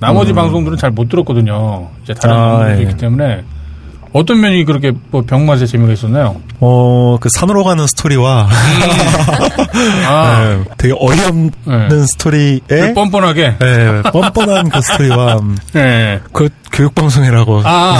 [0.00, 1.88] 나머지 방송들은 잘 못 들었거든요.
[2.02, 2.82] 이제 다른 아, 방송들이 예.
[2.82, 3.44] 있기 때문에
[4.12, 6.36] 어떤 면이 그렇게 뭐 병맛의 재미가 있었나요?
[6.58, 8.48] 어, 그 산으로 가는 스토리와,
[10.08, 12.06] 아, 네, 되게 어이없는 네.
[12.06, 13.56] 스토리에, 그 뻔뻔하게.
[13.60, 16.20] 네, 뻔뻔한 그 스토리와, 음, 예.
[16.32, 17.62] 그 교육방송이라고.
[17.64, 17.98] 아,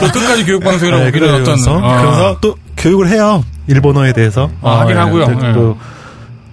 [0.00, 1.84] 그 끝까지 교육방송이라고 네, 보기는 어떤.
[1.84, 2.00] 아.
[2.00, 3.44] 그래서 또 교육을 해요.
[3.66, 4.50] 일본어에 대해서.
[4.62, 5.22] 아, 하긴 하고요.
[5.22, 5.52] 예.
[5.52, 5.76] 또 되게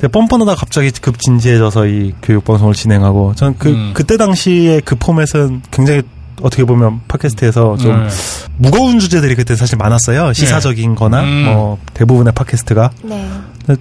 [0.08, 3.92] 뻔뻔하다 갑자기 급 진지해져서 이 교육 방송을 진행하고, 전 그, 음.
[3.94, 6.02] 그때 당시에 그 포맷은 굉장히
[6.42, 8.10] 어떻게 보면 팟캐스트에서 좀 네.
[8.58, 10.34] 무거운 주제들이 그때 사실 많았어요.
[10.34, 11.44] 시사적인 거나 음.
[11.46, 12.92] 뭐 대부분의 팟캐스트가.
[13.04, 13.30] 네.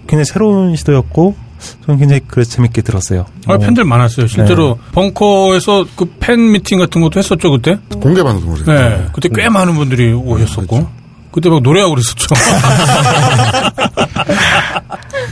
[0.07, 1.35] 굉장히 새로운 시도였고
[1.87, 3.25] 저는 굉장히 그래 재밌게 들었어요.
[3.47, 4.27] 아, 어, 팬들 많았어요.
[4.27, 7.79] 실제로 벙커에서 그 팬 미팅 같은 것도 했었죠, 그때?
[8.01, 8.73] 공개 방송을 했죠.
[8.73, 9.07] 네.
[9.15, 10.87] 그때 꽤 많은 분들이 오셨었고.
[11.33, 12.27] 그때 막 노래하고 그랬었죠.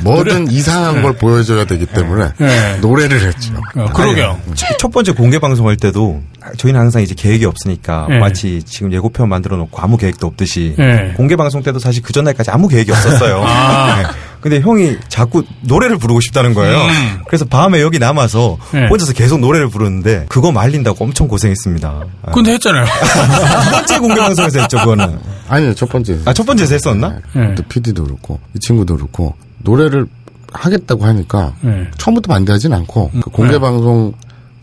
[0.02, 2.78] 뭐든 이상한 걸 보여줘야 되기 때문에 네.
[2.80, 3.54] 노래를 했죠.
[3.76, 4.38] 어, 그러게요.
[4.78, 6.22] 첫 번째 공개 방송할 때도
[6.56, 8.18] 저희는 항상 이제 계획이 없으니까 네.
[8.18, 11.12] 마치 지금 예고편 만들어 놓고 아무 계획도 없듯이 네.
[11.16, 13.42] 공개 방송 때도 사실 그 전날까지 아무 계획이 없었어요.
[13.46, 13.96] 아.
[14.02, 14.08] 네.
[14.40, 16.78] 근데 형이 자꾸 노래를 부르고 싶다는 거예요.
[16.78, 17.20] 음.
[17.26, 18.86] 그래서 밤에 여기 남아서 네.
[18.86, 22.04] 혼자서 계속 노래를 부르는데 그거 말린다고 엄청 고생했습니다.
[22.22, 22.84] 아, 근데 했잖아요.
[23.64, 25.18] 첫 번째 공개 방송에서 했죠, 그거는.
[25.48, 26.18] 아니요, 첫 번째.
[26.24, 27.20] 아, 첫 번째에서 했었나?
[27.32, 27.48] 네.
[27.48, 30.06] 그때 PD도 그렇고, 이 친구도 그렇고, 노래를
[30.52, 31.90] 하겠다고 하니까, 네.
[31.98, 34.12] 처음부터 반대하진 않고, 그 공개 방송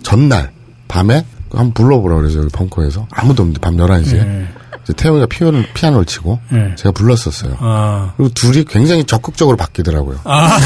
[0.04, 0.52] 전날,
[0.88, 3.08] 밤에, 한번 불러보라 그래서 여기 벙커에서.
[3.12, 4.14] 아무도 없는데, 밤 11시에.
[4.26, 4.48] 네.
[4.84, 6.76] 이제 태용이가 피아노, 피아노를 치고, 네.
[6.76, 7.56] 제가 불렀었어요.
[7.60, 8.14] 아.
[8.18, 10.20] 그리고 둘이 굉장히 적극적으로 바뀌더라고요.
[10.24, 10.58] 아.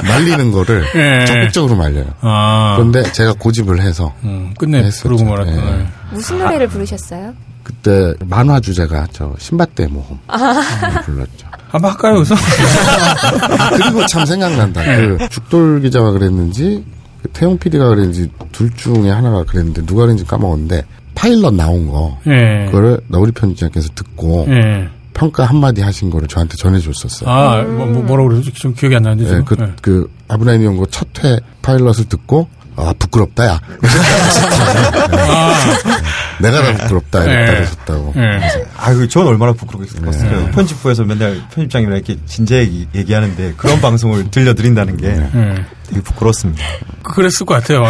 [0.08, 1.24] 말리는 거를 예.
[1.26, 2.06] 적극적으로 말려요.
[2.22, 2.76] 아.
[2.76, 5.02] 그런데 제가 고집을 해서, 음, 끝내 했었죠.
[5.08, 5.80] 부르고 말았구나.
[5.80, 5.86] 예.
[6.12, 7.34] 무슨 노래를 부르셨어요?
[7.68, 11.02] 그때 만화 주제가 저 신밧데 모험 아.
[11.04, 11.46] 불렀죠.
[11.68, 12.34] 한번 할까요, 여기서?
[12.34, 14.82] 아, 그리고 참 생각난다.
[14.82, 16.82] 그 죽돌 기자가 그랬는지
[17.22, 20.82] 그 태용 PD가 그랬는지 둘 중에 하나가 그랬는데 누가 그랬는지 까먹었는데
[21.14, 22.64] 파일럿 나온 거 예.
[22.66, 24.88] 그거를 너구리 편집장께서 듣고 예.
[25.12, 27.28] 평가 한마디 하신 거를 저한테 전해줬었어요.
[27.28, 28.52] 아, 뭐, 뭐, 뭐라고 그러지?
[28.52, 29.30] 좀 기억이 안 나는데.
[29.30, 29.42] 예.
[29.44, 29.72] 그, 예.
[29.82, 33.60] 그, 아브라인 연구 첫회 파일럿을 듣고, 아, 부끄럽다, 야.
[36.40, 37.46] 내가 다 부끄럽다, 이랬다 예.
[37.54, 38.14] 그러셨다고.
[38.16, 38.40] 예.
[38.76, 40.50] 아유, 전 얼마나 부끄럽겠어요.
[40.52, 45.54] 편집부에서 맨날 편집장이랑 이렇게 진지하게 얘기하는데 그런 방송을 들려드린다는 게 예.
[45.88, 46.62] 되게 부끄럽습니다.
[47.02, 47.84] 그랬을 것 같아요.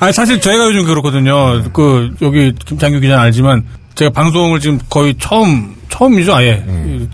[0.00, 1.62] 아니, 사실 저희가 요즘 그렇거든요.
[1.72, 3.64] 그, 여기 김창규 기자는 알지만,
[3.94, 6.64] 제가 방송을 지금 거의 처음, 처음이죠, 아예.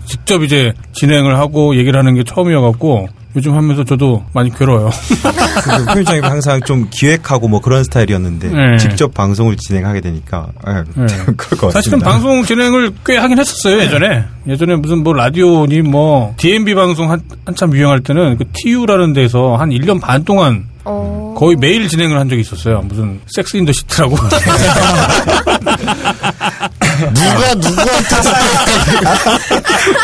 [0.05, 4.89] 직접 이제 진행을 하고 얘기를 하는 게 처음이어갖고, 요즘 하면서 저도 많이 괴로워요.
[5.63, 8.77] 그 편집장이 항상 좀 기획하고 뭐 그런 스타일이었는데 네.
[8.77, 10.83] 직접 방송을 진행하게 되니까 예, 네.
[10.95, 11.71] 그럴 것 같습니다.
[11.71, 14.25] 사실은 방송 진행을 꽤 하긴 했었어요, 예전에.
[14.47, 19.69] 예전에 무슨 뭐 라디오니 뭐, DMB 방송 한, 한참 유행할 때는 그 TU라는 데서 한
[19.69, 21.35] 1년 반 동안 어.
[21.37, 22.81] 거의 매일 진행을 한 적이 있었어요.
[22.81, 24.15] 무슨 섹스 인더 시트라고.
[27.13, 28.15] 누가 누구한테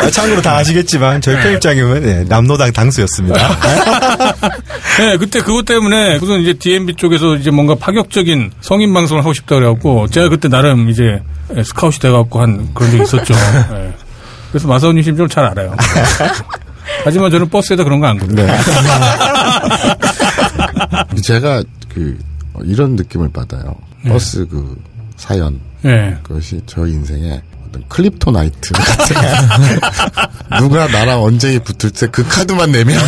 [0.02, 3.36] 아, 참고로 다 아시겠지만 저희 편집장님은 예, 남노당 당수였습니다.
[4.98, 9.56] 네, 그때 그것 때문에 무슨 이제 DMB 쪽에서 이제 뭔가 파격적인 성인 방송을 하고 싶다
[9.56, 11.20] 그래갖고 제가 그때 나름 이제
[11.64, 13.34] 스카웃이 돼갖고 한 그런 적이 있었죠.
[13.72, 13.94] 네.
[14.50, 15.74] 그래서 마사오님 심정을 잘 알아요.
[17.04, 18.46] 하지만 저는 버스에다 그런 거안 거든요.
[21.22, 21.62] 제가
[21.92, 22.16] 그
[22.54, 23.74] 어, 이런 느낌을 받아요.
[24.08, 24.76] 버스 그
[25.16, 26.16] 사연 네.
[26.22, 29.16] 그것이 저 인생의 어떤 클립토 나이트 같은
[30.60, 32.98] 누가 나랑 언제 붙을 때 그 카드만 내면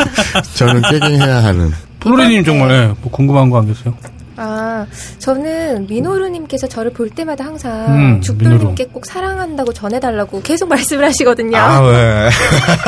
[0.54, 3.94] 저는 깨갱해야 하는 플로리님 정말 예, 뭐 궁금한 거 안 계세요?
[4.38, 4.86] 아,
[5.18, 11.56] 저는 민호루님께서 저를 볼 때마다 항상 음, 죽돌님께 꼭 사랑한다고 전해달라고 계속 말씀을 하시거든요.
[11.58, 12.30] 아, 왜?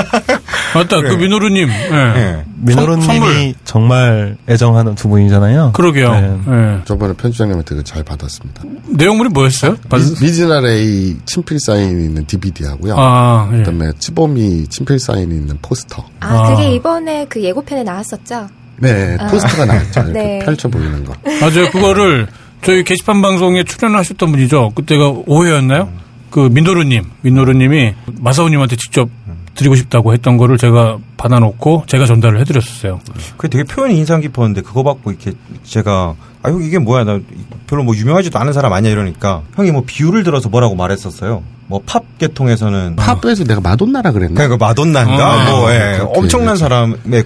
[0.74, 1.68] 맞다, 그 민호루님.
[1.68, 1.94] 예.
[2.16, 2.44] 예.
[2.62, 3.54] 민호로님이 선물.
[3.64, 5.72] 정말 애정하는 두 분이잖아요.
[5.72, 6.12] 그러게요.
[6.12, 6.38] 네.
[6.48, 6.80] 예.
[6.84, 8.62] 저번에 편집장님한테 잘 받았습니다.
[8.88, 9.76] 내용물이 뭐였어요?
[10.20, 12.94] 미, 즈나레이 친필 사인이 있는 DVD하고요.
[12.96, 13.56] 아, 예.
[13.58, 16.04] 그다음에 찌범이 친필 사인이 있는 포스터.
[16.20, 16.54] 아, 아.
[16.54, 18.48] 그게 이번에 그 예고편에 나왔었죠?
[18.80, 20.00] 네, 포스터가 나왔죠.
[20.00, 20.38] 이렇게 네.
[20.44, 21.14] 펼쳐 보이는 거.
[21.40, 21.70] 맞아요.
[21.70, 22.26] 그거를
[22.62, 24.70] 저희 게시판 방송에 출연하셨던 분이죠.
[24.74, 25.88] 그때가 오해였나요?
[26.30, 29.08] 그 민노루님, 민노루님이 마사오님한테 직접
[29.54, 33.00] 드리고 싶다고 했던 거를 제가 받아놓고 제가 전달을 해드렸었어요.
[33.36, 35.32] 그게 되게 표현이 인상 깊었는데 그거 받고 이렇게
[35.64, 37.18] 제가 아 형 이게 뭐야 나
[37.66, 41.42] 별로 뭐 유명하지도 않은 사람 아니야 이러니까 형이 뭐 비유를 들어서 뭐라고 말했었어요.
[41.66, 44.34] 뭐 팝 계통에서는 팝에서 내가 마돈나라 그랬나?
[44.46, 46.56] 그러니까 마돈나인가 아, 뭐 예, 그렇게 엄청난.
[46.56, 47.24] 사람의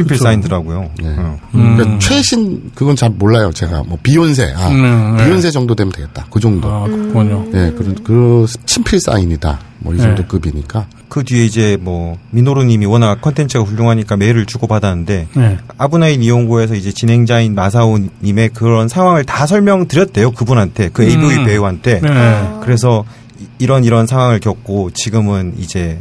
[0.00, 0.90] 친필 사인더라고요.
[1.02, 1.14] 네.
[1.18, 1.38] 어.
[1.52, 1.98] 그러니까 음.
[2.00, 3.50] 최신 그건 잘 몰라요.
[3.52, 5.24] 제가 뭐 비욘세, 아 음, 네.
[5.24, 6.26] 비욘세 정도 되면 되겠다.
[6.30, 6.68] 그 정도.
[6.70, 7.44] 아, 그렇군요.
[7.54, 9.58] 예, 그런 그 친필 사인이다.
[9.80, 10.02] 뭐이 네.
[10.02, 10.86] 정도 급이니까.
[11.08, 15.58] 그 뒤에 이제 뭐 민호루님이 워낙 컨텐츠가 훌륭하니까 메일을 주고 받았는데 네.
[15.76, 21.44] 아브나인 이용고에서 이제 진행자인 마사오님의 그런 상황을 다 설명드렸대요 그분한테 그 AV 음.
[21.46, 22.48] 배우한테 네.
[22.62, 23.04] 그래서
[23.40, 25.98] 이- 이런 이런 상황을 겪고 지금은 이제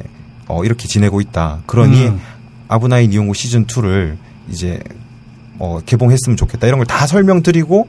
[0.48, 2.20] 어 이렇게 지내고 있다 그러니 음.
[2.70, 4.16] 아브나인 이용고 시즌 2를
[4.50, 4.80] 이제
[5.60, 7.88] 어 개봉했으면 좋겠다 이런 걸 다 설명드리고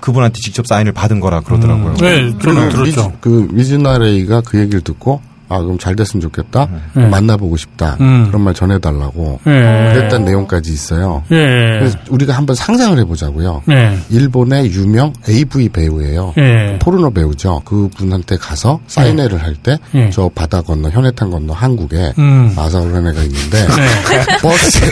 [0.00, 1.94] 그분한테 직접 사인을 받은 거라 그러더라고요.
[1.94, 3.12] 네, 저는 그 들었죠.
[3.20, 6.68] 그 미즈나레이가 그 얘기를 듣고 아 그럼 잘 됐으면 좋겠다.
[6.94, 7.06] 네.
[7.08, 7.96] 만나보고 싶다.
[8.00, 8.26] 음.
[8.28, 9.40] 그런 말 전해달라고.
[9.46, 9.50] 예.
[9.94, 11.22] 그랬던 내용까지 있어요.
[11.30, 11.78] 예.
[11.78, 13.62] 그래서 우리가 한번 상상을 해보자고요.
[13.70, 13.98] 예.
[14.10, 16.34] 일본의 유명 AV 배우예요.
[16.38, 16.78] 예.
[16.80, 17.62] 포르노 배우죠.
[17.64, 20.10] 그분한테 가서 사인회를 할 때저 예.
[20.34, 22.52] 바다 건너 현해탄 건너 한국에 음.
[22.54, 24.26] 마사오레네가 있는데 네.
[24.42, 24.78] 버스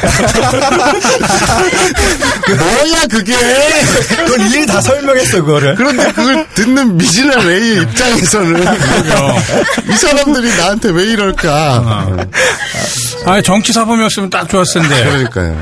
[2.58, 3.34] 뭐야 그게
[4.26, 5.74] 그건 이미 다 설명했어 그거를.
[5.74, 8.64] 그런데 그걸 듣는 미즈나 레이의 입장에서는
[9.90, 12.16] 이 사람들이 나한테 왜 이럴까
[13.26, 15.04] 아, 정치 사범이었으면 딱 좋았을 텐데.
[15.04, 15.60] 그러니까요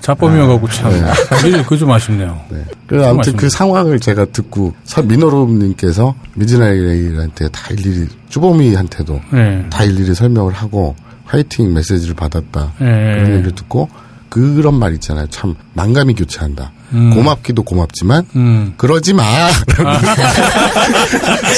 [0.00, 0.90] 자범이어가고 참.
[1.30, 2.40] 그게 그좀 아쉽네요.
[2.48, 2.64] 네.
[2.88, 9.64] 그 아무튼 그 상황을 제가 듣고 서- 민호로님께서 미즈나이한테 다 일일이 쭈범이한테도 네.
[9.70, 10.96] 다 일일이 설명을 하고
[11.26, 12.86] 화이팅 메시지를 받았다 네.
[12.86, 13.88] 그런 얘기를 듣고
[14.32, 15.26] 그런 말 있잖아요.
[15.28, 16.72] 참 만감이 교차한다.
[16.94, 17.10] 음.
[17.10, 18.72] 고맙기도 고맙지만 음.
[18.78, 19.22] 그러지 마.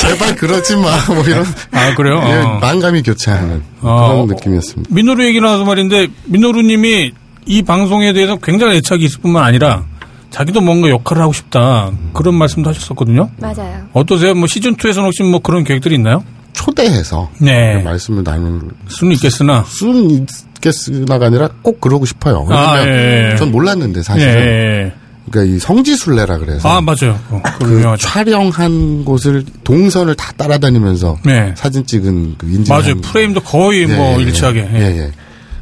[0.01, 0.91] 제발 그러지 마.
[1.07, 2.21] 뭐 이런 아, 그래요?
[2.27, 2.59] 예, 어.
[2.61, 4.09] 만감이 교차하는 어.
[4.09, 4.93] 그런 느낌이었습니다.
[4.93, 7.13] 민노루 얘기 나와서 말인데, 민노루님이
[7.47, 9.85] 이 방송에 대해서 굉장히 애착이 있을 뿐만 아니라,
[10.31, 11.93] 자기도 뭔가 역할을 하고 싶다.
[12.13, 13.31] 그런 말씀도 하셨었거든요.
[13.39, 13.87] 맞아요.
[13.93, 14.35] 어떠세요?
[14.35, 16.25] 뭐 시즌 2에서는 혹시 뭐 그런 계획들이 있나요?
[16.55, 17.83] 초대해서 네.
[17.83, 19.65] 말씀을 나눌 수는 있겠으나.
[19.69, 20.27] 수는
[20.57, 22.47] 있겠으나가 아니라 꼭 그러고 싶어요.
[22.51, 23.37] 아, 왜냐면 예, 예.
[23.37, 24.93] 전 몰랐는데 예, 사실은 예, 예.
[25.31, 27.19] 그러니까 이 성지순례라 그래서 아, 맞아요.
[27.31, 28.07] 어, 그 유명하죠.
[28.07, 31.53] 촬영한 곳을 동선을 다 따라다니면서 네.
[31.57, 33.01] 사진 찍은 그 인증 맞아요.
[33.01, 34.69] 프레임도 거의 뭐 일치하게.
[34.75, 35.11] 예, 예.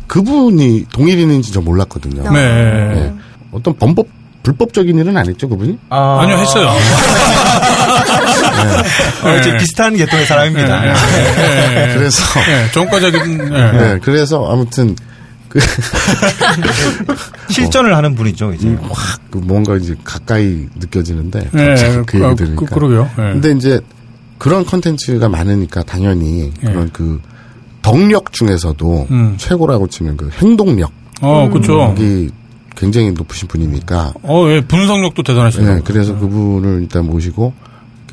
[0.07, 2.31] 그분이 동일인인지 저 몰랐거든요.
[2.31, 2.39] 네.
[2.39, 3.13] 예.
[3.51, 4.07] 어떤 범법
[4.43, 5.79] 불법적인 일은 안 했죠, 그분이?
[5.89, 6.69] 아 니요, 했어요.
[9.25, 10.81] 어, 이제 비슷한 계통의 사람입니다.
[10.81, 11.95] 네.
[11.95, 13.39] 그래서 네, 정과적인.
[13.51, 13.73] 네.
[13.73, 14.97] 네, 그래서 아무튼
[15.49, 15.61] 그
[17.51, 18.77] 실전을 하는 분이죠, 이제.
[18.91, 22.67] 확그 뭔가 이제 가까이 느껴지는데 네, 그 그, 얘기 그, 들으니까.
[22.67, 23.11] 그 러게요.
[23.17, 23.33] 네.
[23.33, 23.81] 근데 이제
[24.39, 27.21] 그런 컨텐츠가 많으니까 당연히 그런 그
[27.83, 29.35] 덕력 중에서도 음.
[29.37, 30.91] 최고라고 치면 그 행동력
[31.21, 31.81] 어, 그쵸.
[31.81, 32.31] 여기
[32.77, 35.75] 굉장히 높으신 분이니까 어, 예, 분석력도 대단하시네요.
[35.77, 37.53] 네, 그래서 그분을 일단 모시고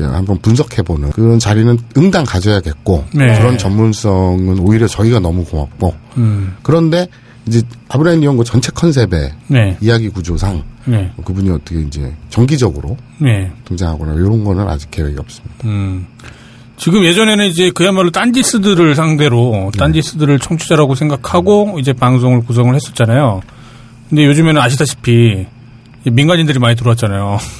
[0.06, 3.38] 한번 분석해보는 그런 자리는 응당 가져야겠고 네.
[3.38, 7.08] 그런 전문성은 오히려 저희가 너무 고맙고 음, 그런데
[7.48, 9.78] 이제 아브라함 이용고 전체 컨셉의 네.
[9.82, 11.12] 이야기 구조상 네.
[11.24, 13.52] 그분이 어떻게 이제 정기적으로 네.
[13.66, 15.56] 등장하거나 이런 거는 아직 계획이 없습니다.
[15.66, 16.08] 음.
[16.78, 19.78] 지금 예전에는 이제 그야말로 딴지스들을 상대로 네.
[19.78, 23.42] 딴지스들을 청취자라고 생각하고 이제 방송을 구성을 했었잖아요.
[24.10, 25.46] 근데 요즘에는 아시다시피
[26.06, 27.40] 민간인들이 많이 들어왔잖아요.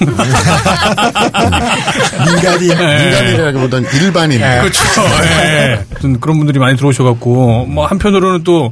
[2.26, 4.40] 민간인 민간인이라기보다는 일반인.
[4.40, 4.82] 그렇죠.
[5.22, 5.84] 예.
[6.20, 8.70] 그런 분들이 많이 들어오셔갖고 뭐 한편으로는 또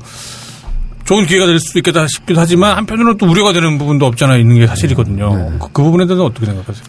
[1.04, 4.66] 좋은 기회가 될 수도 있겠다 싶기도 하지만 한편으로는 또 우려가 되는 부분도 없잖아 있는 게
[4.66, 5.58] 사실이거든요.
[5.58, 6.84] 그, 그 부분에 대해서 어떻게 생각하세요?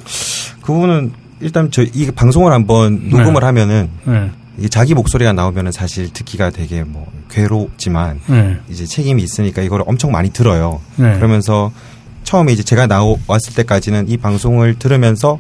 [0.62, 1.12] 그 부분은
[1.42, 4.30] 일단 저 이 방송을 한번 녹음을 하면은 네.
[4.70, 8.58] 자기 목소리가 나오면은 사실 듣기가 되게 뭐 괴롭지만 네.
[8.70, 10.82] 이제 책임이 있으니까 이걸 엄청 많이 들어요.
[10.98, 11.14] 네.
[11.16, 11.72] 그러면서
[12.30, 15.40] 처음에 이제 제가 나왔을 때까지는 이 방송을 들으면서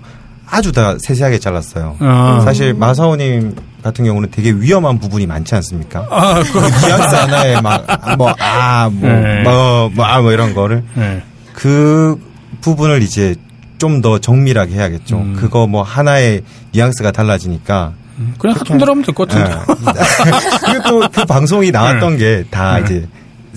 [0.49, 1.95] 아주 다 세세하게 잘랐어요.
[1.99, 2.41] 아.
[2.44, 6.07] 사실 마사오님 같은 경우는 되게 위험한 부분이 많지 않습니까?
[6.10, 7.86] 아, 그, 뉘앙스 하나에 막,
[8.18, 9.44] 뭐, 아, 뭐, 네.
[9.44, 10.84] 뭐, 뭐, 아, 뭐 이런 거를.
[10.95, 11.22] 네.
[11.53, 12.20] 그
[12.61, 13.36] 부분을 이제
[13.78, 15.18] 좀 더 정밀하게 해야겠죠.
[15.18, 15.36] 음.
[15.40, 16.41] 그거 뭐 하나의
[16.74, 17.94] 뉘앙스가 달라지니까.
[18.40, 19.56] 그냥 하던대로 하면 될 것 같은데.
[20.66, 22.84] 그리고 또 그 방송이 나왔던 게다 네.
[22.84, 23.07] 이제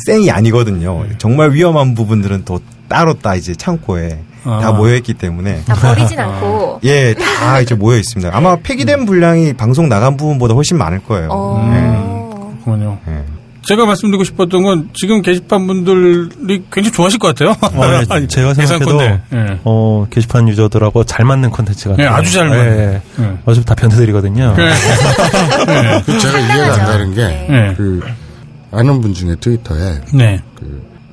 [0.06, 1.06] 생이 아니거든요.
[1.16, 2.60] 정말 위험한 부분들은 또
[2.92, 4.58] 따로 다 이제 창고에 아.
[4.60, 5.62] 다 모여 있기 때문에.
[5.64, 6.80] 다 버리진 않고.
[6.84, 8.36] 예, 다 이제 모여 있습니다.
[8.36, 11.28] 아마 폐기된 분량이 방송 나간 부분보다 훨씬 많을 거예요.
[11.32, 12.54] 어.
[12.64, 12.98] 그렇군요.
[13.08, 13.24] 예.
[13.64, 17.56] 제가 말씀드리고 싶었던 건 지금 게시판 분들이 굉장히 좋아하실 것 같아요.
[17.62, 19.00] 어, 네, 제가 생각해도.
[19.02, 19.20] 예.
[19.64, 22.10] 어, 게시판 유저들하고 잘 맞는 콘텐츠 같아요.
[22.10, 22.64] 네, 아주 잘 맞는.
[22.64, 23.02] 예, 예.
[23.22, 23.38] 네.
[23.46, 24.54] 어차피 다 변태들이거든요.
[24.56, 24.70] 네.
[26.04, 27.74] 그 제가 이해가 안 가는 게 네.
[27.76, 28.02] 그
[28.72, 30.42] 아는 분 중에 트위터에 네.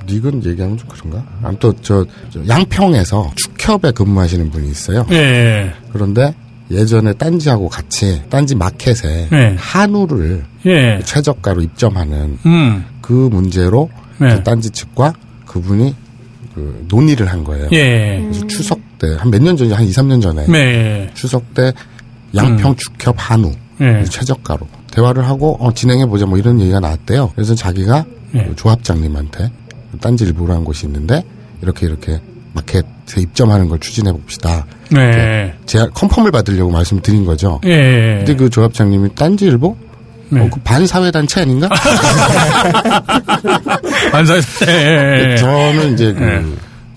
[0.09, 1.23] 그 닉은 얘기하면 좀 그런가?
[1.43, 5.05] 아무튼 저, 저 양평에서 축협에 근무하시는 분이 있어요.
[5.11, 5.73] 예, 예.
[5.91, 6.33] 그런데
[6.71, 9.55] 예전에 딴지하고 같이 딴지 마켓에 네.
[9.57, 10.99] 한우를 예.
[11.03, 12.85] 최저가로 입점하는 음.
[13.01, 14.35] 그 문제로 네.
[14.35, 15.13] 그 딴지 측과
[15.45, 15.95] 그분이
[16.53, 17.69] 그 논의를 한 거예요.
[17.71, 18.19] 예.
[18.21, 21.09] 그래서 추석 때 한 몇 년 전이 한 2, 3년 전에 네.
[21.13, 21.71] 추석 때
[22.35, 24.03] 양평 축협 한우 예.
[24.03, 27.31] 최저가로 대화를 하고 어, 진행해 보자 뭐 이런 얘기가 나왔대요.
[27.33, 28.05] 그래서 자기가
[28.35, 28.43] 예.
[28.43, 29.51] 그 조합장님한테
[30.01, 31.23] 딴지 일부러 한 곳이 있는데
[31.61, 32.19] 이렇게 이렇게
[32.53, 34.65] 마켓에 입점하는 걸 추진해 봅시다.
[34.89, 35.53] 네.
[35.65, 37.59] 제가 컨펌을 받으려고 말씀을 드린 거죠.
[37.65, 38.15] 예.
[38.25, 39.77] 근데 그 조합장님이 딴지일보?
[40.31, 40.41] 네.
[40.41, 41.69] 어, 그 반사회단체 아닌가?
[44.11, 44.35] 반사,
[44.67, 45.37] 예, 예, 예.
[45.37, 46.45] 저는 이제 그 네.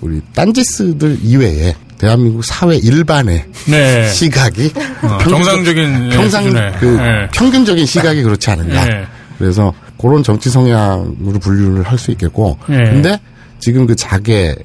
[0.01, 4.09] 우리 딴지스들 이외에 대한민국 사회 일반의 네.
[4.09, 7.29] 시각이 어, 평균적- 정상적인 예, 평상 수준의, 그 예.
[7.33, 8.87] 평균적인 시각이 그렇지 않은가.
[8.87, 9.07] 예.
[9.39, 9.73] 그래서
[10.03, 12.59] 그런 정치 성향으로 분류를 할 수 있겠고.
[12.71, 12.77] 예.
[12.85, 13.19] 근데
[13.61, 14.57] 지금 그 자계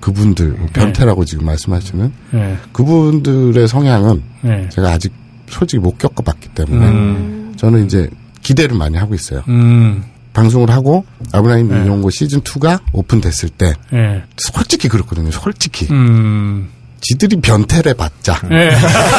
[0.00, 2.56] 그분들 변태라고 지금 말씀하시는 예.
[2.72, 4.68] 그분들의 성향은 예.
[4.70, 5.12] 제가 아직
[5.48, 7.52] 솔직히 못 겪어봤기 때문에 음.
[7.56, 8.08] 저는 이제
[8.42, 9.42] 기대를 많이 하고 있어요.
[9.48, 10.04] 음.
[10.32, 14.22] 방송을 하고 아브라임 이용고 시즌 2가 오픈됐을 때 예.
[14.36, 15.30] 솔직히 그렇거든요.
[15.30, 16.68] 솔직히 음.
[17.00, 18.70] 지들이 변태를 봤자 예.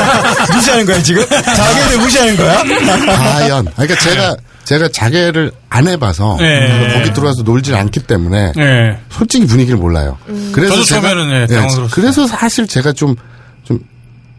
[0.53, 1.25] 무시하는 거야, 지금?
[1.27, 2.63] 자기들 무시하는 거야?
[2.63, 4.35] 과연 그러니까 제가
[4.65, 6.91] 제가 자개를 안 해봐서 네.
[6.93, 8.99] 거기 들어와서 놀질 않기 때문에 예.
[9.09, 10.17] 솔직히 분위기를 몰라요.
[10.51, 11.89] 그래서 저도 제가 처음에는, 예, 예, 당황스러웠어요.
[11.93, 13.79] 그래서 사실 제가 좀좀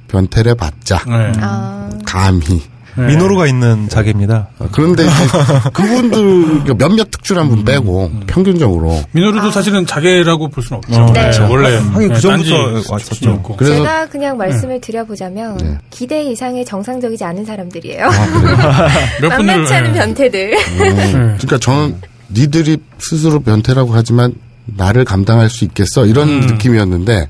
[0.08, 1.32] 변태를 봤자 예.
[1.40, 2.62] 아, 감히
[2.98, 3.02] 예.
[3.06, 4.48] 민호루가 있는 자개입니다.
[4.58, 5.12] 어, 그런데 이제
[5.72, 11.12] 그분들 몇몇 특출한 분 빼고 평균적으로 민호루도 사실은 자개라고 볼 수는 없죠.
[11.12, 11.30] 네.
[11.32, 13.42] 예, 원래 하긴 그 예, 전부터 왔었죠.
[13.56, 15.78] 그래서 제가 그냥 말씀을 드려보자면 네.
[15.90, 18.08] 기대 이상의 정상적이지 않은 사람들이에요.
[19.22, 19.98] 몇 분들 만만치 않은 예.
[19.98, 20.56] 변태들.
[20.78, 21.96] 그러니까 저는
[22.30, 24.34] 니들이 스스로 변태라고 하지만
[24.66, 27.28] 나를 감당할 수 있겠어 이런 느낌이었는데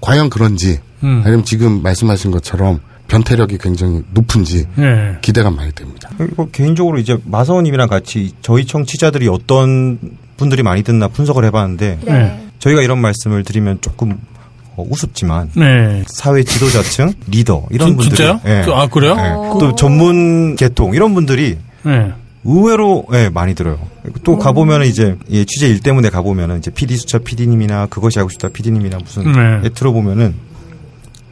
[0.00, 1.22] 과연 그런지 음.
[1.24, 2.80] 아니면 지금 말씀하신 것처럼
[3.10, 5.18] 변태력이 굉장히 높은지 예.
[5.20, 6.08] 기대가 많이 됩니다.
[6.16, 9.98] 그리고 개인적으로 이제 마사오님이랑 같이 저희 청취자들이 어떤
[10.36, 12.48] 분들이 많이 듣나 분석을 해봤는데 네.
[12.60, 14.18] 저희가 이런 말씀을 드리면 조금
[14.76, 16.04] 어, 우습지만 네.
[16.06, 18.40] 사회 지도자층, 리더 이런 진- 분들이 진짜요?
[18.46, 18.64] 예.
[18.72, 19.16] 아 그래요?
[19.18, 19.58] 예.
[19.58, 22.12] 또 전문 계통 이런 분들이 예.
[22.44, 23.78] 의외로 예, 많이 들어요.
[24.24, 28.48] 또 가보면은 이제 예, 취재 일 때문에 가보면은 이제 PD 수첩 PD님이나 그것이 알고 싶다
[28.48, 29.60] PD님이나 무슨 네.
[29.64, 30.34] 예, 들어보면은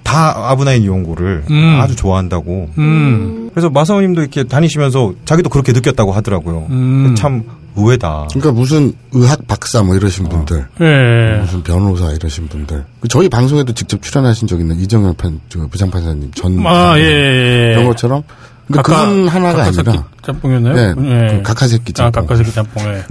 [0.08, 1.78] 다 아브나인 이용고를 음.
[1.82, 2.70] 아주 좋아한다고.
[2.78, 3.50] 음.
[3.52, 6.66] 그래서 마사오님도 이렇게 다니시면서 자기도 그렇게 느꼈다고 하더라고요.
[6.70, 7.14] 음.
[7.14, 7.42] 참
[7.76, 8.28] 의외다.
[8.30, 11.40] 그러니까 무슨 의학 박사 뭐 이러신 분들, 예.
[11.42, 16.30] 무슨 변호사 이러신 분들, 그 저희 방송에도 직접 출연하신 적 있는 이정현 판, 저 부장판사님
[16.34, 17.72] 전 아, 예, 예, 예.
[17.72, 18.22] 이런 것처럼
[18.68, 20.74] 그러니까 각하- 그분 하나가 아니라 짬뽕이었나요?
[20.74, 21.36] 네, 예.
[21.38, 22.26] 그 각하새끼 아, 짬뽕.
[22.26, 22.84] 각하새끼 짬뽕.
[22.84, 23.02] 예.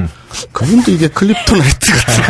[0.53, 2.23] 그분도 이게 클립토나이트 같은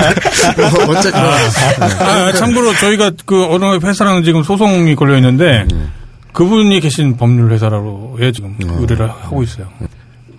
[0.85, 0.91] 거.
[0.97, 5.91] 어쨌든 아, 참고로 저희가 그 어느 회사랑 지금 소송이 걸려 있는데 음.
[6.33, 9.67] 그분이 계신 법률 회사로 예 지금 의뢰를 하고 있어요.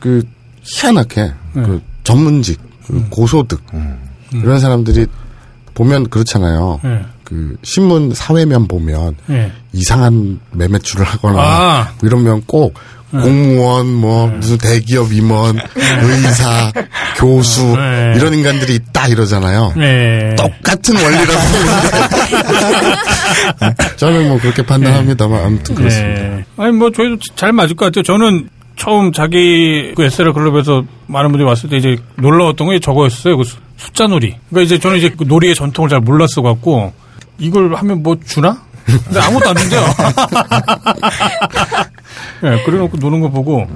[0.01, 0.23] 그
[0.62, 1.23] 희한하게
[1.55, 1.62] 네.
[1.62, 3.60] 그 전문직, 그 고소득
[4.32, 5.06] 이런 사람들이
[5.74, 6.81] 보면 그렇잖아요.
[7.32, 7.34] 예.
[7.36, 9.52] 그 신문 사회면 보면 예.
[9.72, 11.92] 이상한 매매출을 하거나 아.
[12.00, 12.74] 뭐 이러면 꼭
[13.10, 15.59] 공무원 뭐 무슨 대기업 임원
[16.02, 16.70] 의사
[17.16, 18.12] 교수 네.
[18.16, 19.72] 이런 인간들이 있다 이러잖아요.
[19.78, 20.34] 예.
[20.36, 21.32] 똑같은 원리라고
[23.62, 26.20] 보는데 저는 뭐 그렇게 판단합니다만 아무튼 그렇습니다.
[26.22, 26.44] 예.
[26.59, 28.02] 아니 뭐 저희도 잘 맞을 것 같아요.
[28.02, 33.38] 저는 처음 자기 그 에세라 클럽에서 많은 분들이 왔을 때 이제 놀라웠던 게 저거였어요.
[33.38, 34.34] 그 수- 숫자 놀이.
[34.50, 36.92] 그러니까 이제 저는 이제 그 놀이의 전통을 잘 몰랐어 갖고
[37.39, 38.62] 이걸 하면 뭐 주나?
[39.05, 39.81] 근데 아무것도 안 준대요.
[42.44, 43.66] 예, 그래놓고 노는 거 보고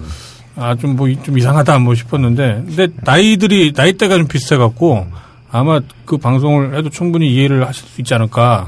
[0.57, 5.07] 아 좀 뭐 좀 이상하다 뭐 싶었는데 근데 나이들이 나이대가 좀 비슷해 갖고
[5.51, 8.67] 아마 그 방송을 해도 충분히 이해를 하실 수 있지 않을까.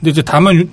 [0.00, 0.68] 근데 이제 다만 유-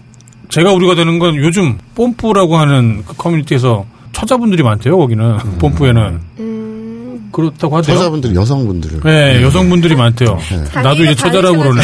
[0.50, 7.78] 제가 우려가 되는 건 요즘 뽐뿌라고 하는 그 커뮤니티에서 처자분들이 많대요 거기는 뽐뿌에는 음, 그렇다고
[7.78, 7.96] 하대요.
[7.96, 10.40] 처자분들 여성분들 네, 여성분들이 많대요.
[10.74, 11.82] 나도 이제 처자라고 그러네.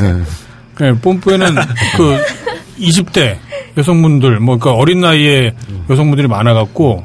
[0.00, 0.22] 네.
[0.80, 1.46] 네, 뽐뿌에는
[1.96, 2.18] 그
[2.78, 3.36] 20대
[3.76, 5.52] 여성분들, 뭐, 그 어린 나이에
[5.90, 7.04] 여성분들이 많아갖고,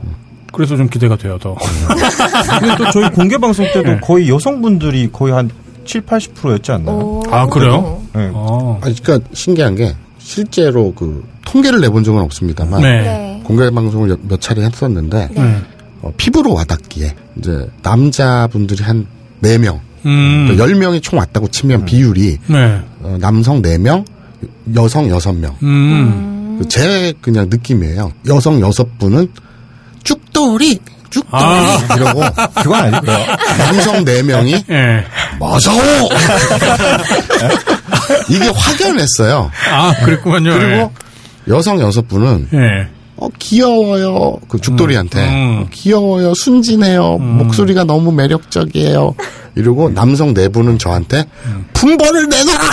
[0.51, 1.55] 그래서 좀 기대가 돼요, 더.
[2.59, 5.49] 근데 또 저희 공개 방송 때도 거의 여성분들이 거의 한
[5.85, 6.95] 7, 80%였지 않나요?
[6.97, 7.23] 오.
[7.29, 8.01] 아, 그래요?
[8.13, 8.29] 네.
[8.33, 8.79] 어.
[8.81, 13.01] 아니, 그러니까 신기한 게 실제로 그 통계를 내본 적은 없습니다만 네.
[13.01, 13.41] 네.
[13.43, 15.57] 공개 방송을 몇- 몇 차례 했었는데 네.
[16.01, 19.07] 어, 피부로 와닿기에 이제 남자분들이 한
[19.41, 20.55] 4명, 음.
[20.57, 22.81] 10명이 총 왔다고 치면 비율이 네.
[23.01, 24.05] 어, 남성 4명,
[24.75, 25.53] 여성 6명.
[25.63, 26.61] 음.
[26.69, 28.11] 제 그냥 느낌이에요.
[28.27, 29.29] 여성 6분은
[30.03, 31.95] 쭉돌이, 쭉돌이 아.
[31.95, 32.21] 이러고
[32.61, 33.17] 그건 아니고요.
[33.57, 35.05] 남성 4명이 예.
[35.39, 35.79] 마사오!
[38.29, 39.51] 이게 확연했어요.
[39.71, 40.51] 아, 그랬구만요.
[40.53, 40.91] 그리고
[41.47, 42.87] 여성 6분은 예.
[43.21, 44.37] 어, 귀여워요.
[44.47, 45.19] 그 죽돌이한테.
[45.19, 45.61] 음, 음.
[45.61, 46.33] 어, 귀여워요.
[46.33, 47.17] 순진해요.
[47.17, 49.15] 목소리가 너무 매력적이에요.
[49.55, 51.25] 이러고 남성 네 분은 저한테
[51.73, 52.63] 품번을 내놔라!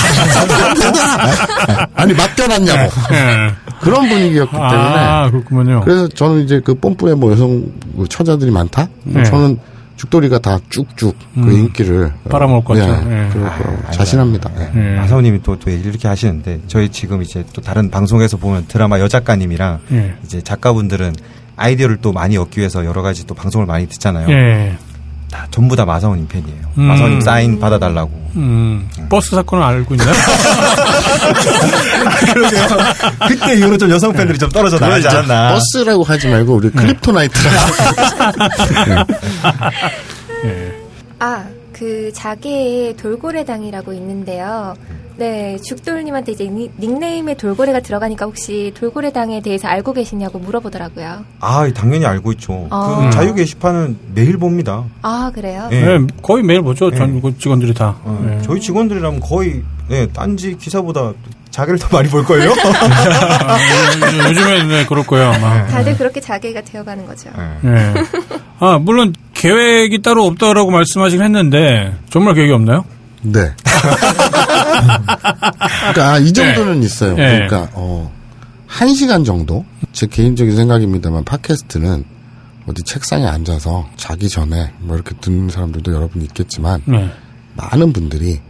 [0.75, 1.89] 내놔라!
[1.95, 2.93] 아니, 맡겨놨냐고.
[3.13, 3.55] 예.
[3.81, 4.77] 그런 분위기였기 때문에.
[4.77, 5.81] 아, 그렇구만요.
[5.85, 7.65] 그래서 저는 이제 그 뽐뿌에 뭐 여성
[7.97, 8.89] 그 처자들이 많다?
[9.05, 9.25] 네.
[9.25, 9.59] 저는
[9.97, 12.13] 죽돌이가 다 쭉쭉 그 인기를.
[12.29, 13.11] 빨아먹을 것 같아요.
[13.11, 13.29] 예, 예.
[13.31, 14.51] 그럴 거라고 자신합니다.
[14.59, 14.71] 예.
[14.75, 14.97] 예.
[14.97, 20.15] 마사오님이 또, 또 이렇게 하시는데 저희 지금 이제 또 다른 방송에서 보면 드라마 여작가님이랑 예.
[20.25, 21.15] 이제 작가분들은
[21.57, 24.29] 아이디어를 또 많이 얻기 위해서 여러 가지 또 방송을 많이 듣잖아요.
[25.37, 25.41] 예.
[25.41, 26.61] 다 전부 다 마사오님 팬이에요.
[26.79, 26.83] 음.
[26.85, 28.11] 마사오님 사인 받아달라고.
[28.37, 28.89] 음.
[29.09, 30.13] 버스 사건을 알고 있나요?
[33.29, 35.55] 그때 이후로 좀 여성 팬들이 좀 떨어져 나가지 않았나.
[35.55, 37.57] 버스라고 하지 말고 우리 Kryptonite라고.
[41.19, 44.75] 아, 그 자게에 돌고래당이라고 있는데요.
[45.19, 51.25] 네, 죽돌님한테 이제 닉- 닉네임에 돌고래가 들어가니까 혹시 돌고래당에 대해서 알고 계시냐고 물어보더라고요.
[51.41, 52.67] 아, 당연히 알고 있죠.
[52.71, 53.09] 아.
[53.09, 54.85] 그 자유 게시판은 매일 봅니다.
[55.03, 55.69] 아, 그래요?
[55.73, 55.81] 예.
[55.81, 56.91] 네, 거의 매일 보죠.
[56.91, 57.97] 전 직원들이 다.
[58.05, 58.43] 어, 예.
[58.43, 61.13] 저희 직원들이라면 거의 예, 딴지 기사보다
[61.51, 62.51] 자기를 더 많이 볼 거예요.
[63.47, 63.59] 아,
[64.29, 65.65] 요즘에 네, 그럴 거예요 아마.
[65.67, 67.31] 다들 그렇게 자기가 되어가는 거죠.
[67.63, 67.95] 네.
[68.59, 72.85] 아 물론 계획이 따로 없다라고 말씀하시긴 했는데 정말 계획이 없나요?
[73.33, 73.53] 네.
[75.93, 77.15] 그러니까 아, 이 정도는 있어요.
[77.15, 77.47] 네.
[77.47, 78.13] 그러니까 어,
[78.67, 82.05] 한 시간 정도 제 개인적인 생각입니다만 팟캐스트는
[82.69, 87.11] 어디 책상에 앉아서 자기 전에 뭐 이렇게 듣는 사람들도 여러분 있겠지만 네.
[87.55, 88.41] 많은 분들이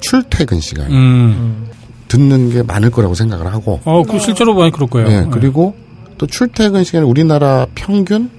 [0.00, 1.66] 출퇴근 시간 에 음.
[2.08, 5.08] 듣는 게 많을 거라고 생각을 하고 어, 그 실제로 많이 그럴 거예요.
[5.08, 5.76] 예, 그리고
[6.18, 8.30] 또 출퇴근 시간에 우리나라 평균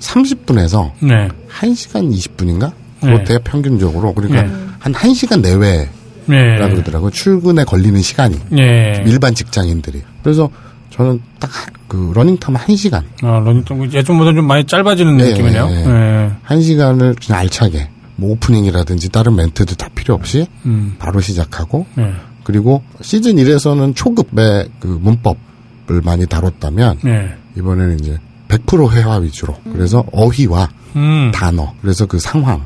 [0.00, 1.28] 30분에서 네.
[1.60, 2.72] 1시간 20분인가?
[3.02, 3.10] 네.
[3.12, 4.14] 그렇대요, 평균적으로.
[4.14, 4.69] 그러니까 네.
[4.80, 5.88] 한 1시간 내외라
[6.26, 6.56] 네.
[6.58, 7.10] 그러더라고요.
[7.10, 8.36] 출근에 걸리는 시간이.
[8.50, 9.02] 네.
[9.06, 10.02] 일반 직장인들이.
[10.22, 10.50] 그래서
[10.90, 11.50] 저는 딱
[11.90, 13.02] 그 러닝타임 1시간.
[13.22, 15.68] 아, 러닝 예전보다 좀 많이 짧아지는 예, 느낌이네요.
[15.70, 15.84] 예, 예.
[15.84, 16.30] 네.
[16.46, 20.94] 1시간을 그냥 알차게 뭐 오프닝이라든지 다른 멘트도 다 필요 없이 음.
[21.00, 22.12] 바로 시작하고 네.
[22.44, 27.34] 그리고 시즌 1에서는 초급의 그 문법을 많이 다뤘다면 네.
[27.58, 28.16] 이번에는 이제
[28.46, 29.56] 100% 회화 위주로.
[29.72, 31.32] 그래서 어휘와 음.
[31.34, 31.74] 단어.
[31.82, 32.62] 그래서 그 상황.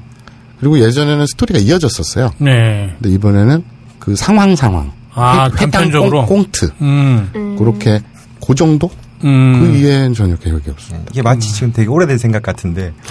[0.61, 2.33] 그리고 예전에는 스토리가 이어졌었어요.
[2.39, 2.95] 네.
[3.01, 3.65] 근데 이번에는
[3.99, 4.93] 그 상황 상황.
[5.13, 6.27] 아, 회- 회당 단편적으로?
[6.27, 6.71] 꽁, 꽁트.
[6.81, 7.57] 음.
[7.59, 8.01] 그렇게
[8.47, 8.91] 그 정도?
[9.23, 9.61] 음.
[9.73, 11.11] 그 이외엔 전혀 계획이 없습니다.
[11.13, 12.93] 이게 마치 지금 되게 오래된 생각 같은데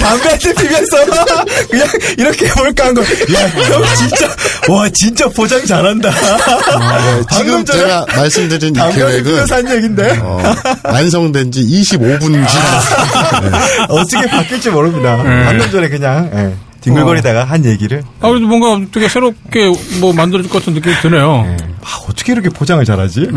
[0.00, 0.96] 담배 한대 피면서
[1.70, 1.86] 그냥
[2.16, 3.02] 이렇게 해볼까 한 거.
[3.02, 4.28] 야, 형 진짜,
[4.68, 6.10] 와, 진짜 포장 잘한다.
[6.10, 10.18] 네, 지금 제가 말씀드린 이 계획은 한 얘긴데.
[10.22, 13.60] 어, 완성된 지 25분 지났습니다.
[13.90, 15.22] 어떻게 바뀔지 모릅니다.
[15.22, 15.44] 네.
[15.44, 16.54] 방금 전에 그냥 예,
[16.86, 21.56] 뒹굴거리다가 한 얘기를 아, 그래도 뭔가 되게 새롭게 뭐 만들어질 것 같은 느낌이 드네요.
[21.82, 23.28] 아, 어떻게 이렇게 포장을 잘하지?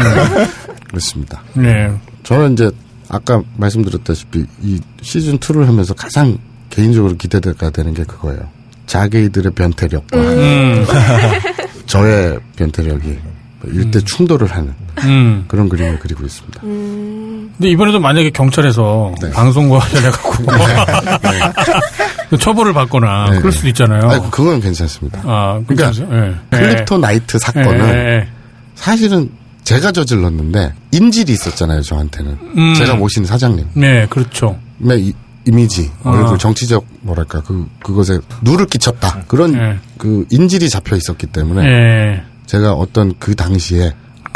[0.88, 1.42] 그렇습니다.
[1.54, 1.92] 네.
[2.24, 2.72] 저는 이제
[3.10, 6.38] 아까 말씀드렸다시피 이 시즌 2를 하면서 가장
[6.70, 8.48] 개인적으로 기대가 되는 게 그거예요.
[8.86, 10.86] 자기들의 변태력과 음.
[11.86, 13.20] 저의 변태력이
[13.66, 14.74] 일대 충돌을 하는
[15.04, 15.46] 음.
[15.48, 16.62] 그런 그림을 그리고 있습니다.
[16.62, 19.32] 근데 이번에도 만약에 경찰에서 네.
[19.32, 20.44] 방송과 관련해갖고
[22.38, 23.38] 처벌을 받거나 네.
[23.40, 24.10] 그럴 수도 있잖아요.
[24.10, 25.22] 아니, 그건 괜찮습니다.
[25.26, 26.36] 아, 그러니까 괜찮으세요?
[26.54, 26.58] 예.
[26.58, 28.28] 클립토 나이트 예, 사건은 예, 예.
[28.76, 29.30] 사실은
[29.64, 32.38] 제가 저질렀는데 인질이 있었잖아요, 저한테는.
[32.58, 32.74] 음.
[32.76, 33.68] 제가 모신 사장님.
[33.74, 34.58] 네, 그렇죠.
[34.82, 35.14] 이,
[35.46, 36.12] 이미지, 아.
[36.12, 39.24] 얼굴, 정치적, 뭐랄까, 그, 그것에 누를 끼쳤다.
[39.28, 39.78] 그런, 네.
[39.98, 42.24] 그, 인질이 잡혀 있었기 때문에, 예.
[42.46, 43.94] 제가 어떤 그 당시에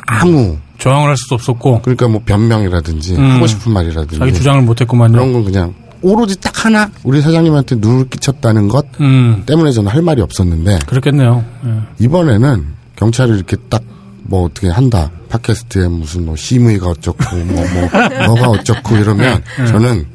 [0.08, 3.32] 아무, 저항을 할 수도 없었고 그러니까 뭐 변명이라든지, 음.
[3.32, 5.14] 하고 싶은 말이라든지, 자기 주장을 못했구만요.
[5.14, 5.74] 그런 건 그냥,
[6.04, 11.44] 오로지 딱 하나, 우리 사장님한테 누를 끼쳤다는 것 음, 때문에 저는 할 말이 없었는데, 그렇겠네요.
[11.66, 11.82] 예.
[12.00, 12.66] 이번에는
[12.96, 13.82] 경찰이 이렇게 딱
[14.26, 15.12] 뭐 어떻게 한다.
[15.30, 17.90] 팟캐스트에 무슨 뭐 심의가 어쩌고 뭐뭐
[18.28, 20.06] 뭐가 어쩌고 이러면 저는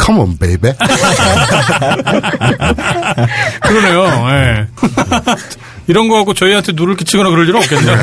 [0.00, 0.72] come on baby.
[3.62, 4.04] 그러네요.
[4.30, 4.66] 예.
[5.86, 7.96] 이런 거 하고 저희한테 누를 끼치거나 그럴 일은 없겠네요.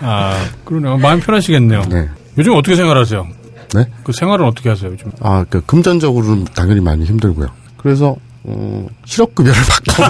[0.00, 0.96] 아, 그러네요.
[0.98, 1.82] 마음 편하시겠네요.
[1.88, 2.08] 네.
[2.38, 3.26] 요즘 어떻게 생활하세요?
[3.74, 3.86] 네.
[4.04, 5.10] 그 생활은 어떻게 하세요, 요즘?
[5.20, 7.48] 아, 그 금전적으로는 당연히 많이 힘들고요.
[7.76, 10.02] 그래서 어, 실업급여를 받고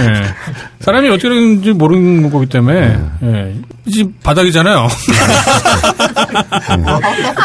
[0.00, 0.22] 예.
[0.80, 3.56] 사람이 어떻게 되는지 모르는 거기 때문에, 예.
[3.86, 4.88] 이집 바닥이잖아요.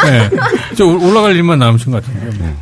[0.06, 0.30] 예.
[0.72, 2.54] 이제 올라갈 일만 남으신 것 같은데요.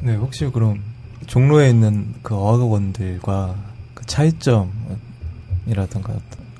[0.00, 0.80] 네, 혹시 그럼
[1.26, 3.54] 종로에 있는 그 어학원들과
[3.94, 4.70] 그 차이점이라든가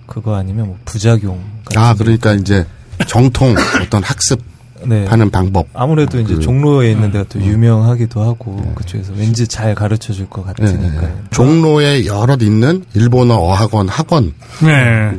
[0.07, 2.67] 그거 아니면 뭐 부작용 같은 아, 그러니까 이제
[3.07, 4.45] 정통 어떤 학습하는
[4.87, 5.31] 네.
[5.31, 5.67] 방법.
[5.75, 10.53] 아무래도 이제 그- 종로에 있는 데가 또 유명하기도 하고 그쪽에서 왠지 잘 가르쳐 줄것 예,
[10.65, 11.13] 같으니까 예.
[11.31, 14.33] 종로에 여럿 있는 일본어 어학원 학원과
[14.63, 15.17] 네.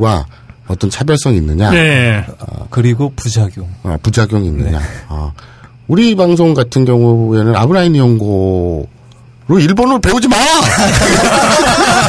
[0.67, 2.25] 어떤 차별성이 있느냐, 네.
[2.69, 4.79] 그리고 부작용 아, 부작용이 있느냐.
[4.79, 4.85] 네.
[5.09, 5.31] 아,
[5.87, 8.87] 우리 방송 같은 경우에는 아브라인 연고로
[9.59, 10.37] 일본어를 배우지 마!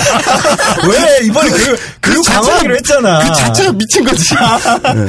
[0.88, 3.18] 왜 이번에 그, 그 강화하기로 했잖아.
[3.20, 4.34] 그 자체가 미친 거지.
[4.34, 5.06] 네.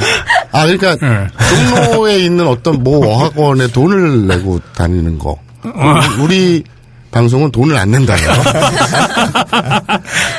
[0.52, 1.26] 아, 그러니까 네.
[1.48, 5.36] 종로에 있는 어떤 모 어학원에 돈을 내고 다니는 거.
[6.20, 6.64] 우리
[7.14, 8.28] 방송은 돈을 안 낸다요.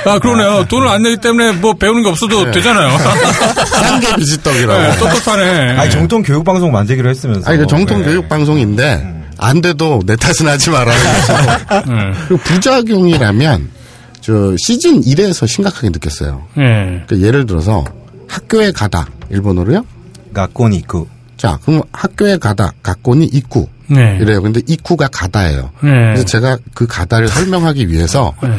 [0.06, 0.66] 아, 그러네요.
[0.68, 2.98] 돈을 안 내기 때문에 뭐 배우는 게 없어도 되잖아요.
[3.66, 4.82] 싼게 비지떡이라고.
[4.82, 5.78] 네, 떳떳하네.
[5.80, 7.50] 아니 정통 교육 방송 만들기로 했으면서.
[7.50, 8.06] 아니, 그 정통 네.
[8.06, 11.84] 교육 방송인데, 안 돼도 내 탓은 하지 말아야 돼.
[11.88, 12.38] 네.
[12.44, 13.70] 부작용이라면,
[14.26, 16.48] 저, 시즌 1에서 심각하게 느꼈어요.
[16.56, 17.04] 네.
[17.06, 17.84] 그러니까 예를 들어서,
[18.28, 19.08] 학교에 가다.
[19.30, 19.86] 일본어로요?
[20.34, 21.08] 가꼬니 있고
[21.38, 22.74] 자, 그럼 학교에 가다.
[22.82, 23.68] 가꼬니 입구.
[23.88, 24.18] 네.
[24.20, 24.42] 이래요.
[24.42, 25.70] 근데 입구가 가다예요.
[25.84, 25.90] 네.
[25.90, 28.50] 그래서 제가 그 가다를 설명하기 위해서 네.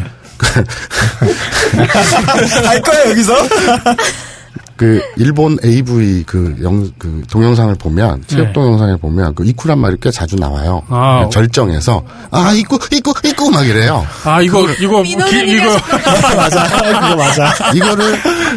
[2.65, 3.35] 할 거야 여기서?
[4.77, 8.53] 그 일본 AV 그 영 그 동영상을 보면 체육 네.
[8.53, 10.83] 동영상을 보면 그 이쿠란 말이 꽤 자주 나와요.
[10.89, 11.27] 아.
[11.33, 14.07] 절정에서 아 이쿠 이쿠 이쿠 막 이래요.
[14.25, 15.79] 아 이거 이거 기, 이거
[16.37, 16.67] 맞아.
[16.69, 17.73] 그거 맞아.
[17.75, 18.13] 이거를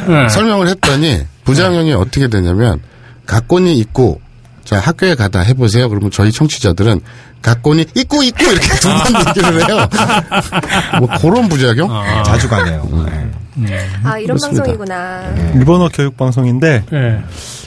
[0.08, 0.30] 네.
[0.30, 2.82] 설명을 했더니 부장형이 어떻게 되냐면
[3.26, 4.20] 각본이 있고
[4.66, 5.88] 자 학교에 가다 해보세요.
[5.90, 7.00] 그러면 저희 청취자들은
[7.42, 9.88] 각본이 있고 있고 이렇게 두번 얘기를 해요.
[11.00, 11.90] 뭐 그런 부작용?
[12.26, 12.88] 자주 가네요.
[13.06, 13.32] 네.
[14.04, 14.64] 아 이런 그렇습니다.
[14.64, 15.52] 방송이구나.
[15.56, 17.20] 일본어 교육 방송인데 네.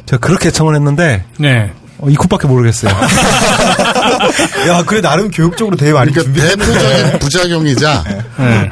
[0.06, 1.70] 제가 그렇게 청을 했는데 네.
[1.98, 2.92] 어, 이코밖에 모르겠어요.
[4.68, 8.04] 야, 그래 나름 교육적으로 되게 많이 그러니까 대표적인 부작용이자
[8.38, 8.68] 네.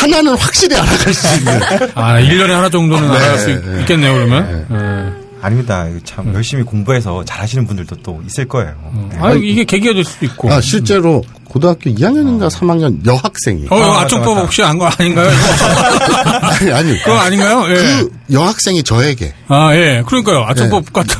[0.00, 1.60] 하나는 확실히 알아갈 수 있는
[1.94, 4.66] 아 1년에 하나 정도는 알아갈 수 있, 겠네요 그러면.
[4.68, 5.24] 네.
[5.42, 5.86] 아닙니다.
[6.04, 8.74] 참 열심히 공부해서 잘하시는 분들도 또 있을 거예요.
[9.10, 9.18] 네.
[9.20, 10.50] 아 이게 계기가 될 수도 있고.
[10.50, 11.22] 아, 실제로
[11.54, 14.16] 고등학교 2학년인가 3학년 여학생이 어, 아, 맞다.
[14.18, 15.30] 혹시 안 거 아닌가요?
[16.42, 17.64] 아니 아니 그거 아닌가요?
[17.68, 17.74] 예.
[17.74, 20.02] 그 여학생이 저에게 아, 예.
[20.04, 20.42] 그러니까요.
[20.48, 21.14] 아청법 같은.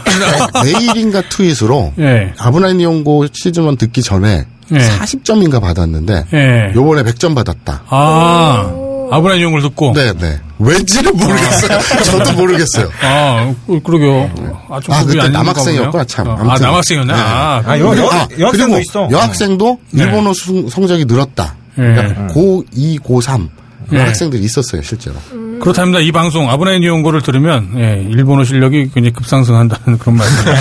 [0.64, 2.32] 메일인가 트윗으로 예.
[2.36, 4.76] 아브라인 이용고 시즌 1 듣기 전에 예.
[4.78, 6.72] 40점인가 받았는데 예.
[6.74, 7.82] 요번에 100점 받았다.
[7.88, 8.72] 아,
[9.10, 9.92] 아브라인 용을 듣고.
[9.94, 10.38] 네, 네.
[10.58, 11.80] 왠지는 모르겠어요.
[12.04, 12.88] 저도 모르겠어요.
[13.02, 14.30] 아, 그- 그러게요.
[14.70, 16.04] 아청법이 아, 그때 남학생이었구나.
[16.04, 16.26] 참.
[16.28, 16.62] 어, 아, 아무튼.
[16.66, 17.14] 남학생이었나?
[17.14, 17.20] 네.
[17.20, 19.08] 아, 아, 여, 여, 아, 여학생도 있어.
[19.10, 20.04] 여학생도 네.
[20.04, 21.54] 일본어 수- 성적이 늘었다.
[21.78, 21.82] 예.
[21.82, 23.48] 그러니까 고2, 고3
[23.90, 24.00] 네.
[24.00, 25.16] 학생들이 있었어요, 실제로.
[25.60, 25.98] 그렇답니다.
[26.00, 30.52] 이 방송 아브라인 용고를 들으면 예, 일본어 실력이 굉장히 급상승한다는 그런 말씀.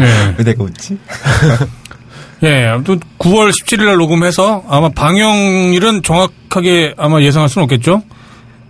[0.00, 0.34] 예.
[0.38, 0.96] 왜 내가 웃지?
[2.42, 8.02] 예, 아무튼 9월 17일 날 녹음해서 아마 방영일은 정확 하게 아마 예상할 수는 없겠죠?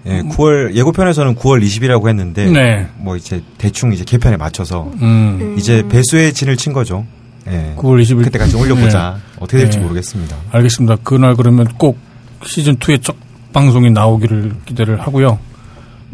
[0.06, 2.86] 예, 9월 예고편에서는 9월 20일이라고 했는데 네.
[2.96, 7.06] 뭐 이제 대충 이제 개편에 맞춰서 음, 이제 배수의 진을 친 거죠.
[7.48, 7.74] 예.
[7.76, 8.24] 9월 20일.
[8.24, 9.18] 그때까지 올려보자.
[9.38, 9.84] 어떻게 될지 네.
[9.84, 10.36] 모르겠습니다.
[10.50, 10.96] 알겠습니다.
[11.02, 11.98] 그날 그러면 꼭
[12.44, 13.16] 시즌 2의 첫
[13.52, 15.38] 방송이 나오기를 기대를 하고요.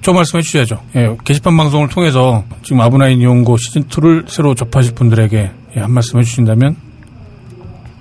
[0.02, 0.80] 저 말씀해 주셔야죠.
[0.96, 6.18] 예, 게시판 방송을 통해서 지금 아브나인 이용고 시즌 2를 새로 접하실 분들에게 예, 한 말씀
[6.18, 6.76] 해주신다면?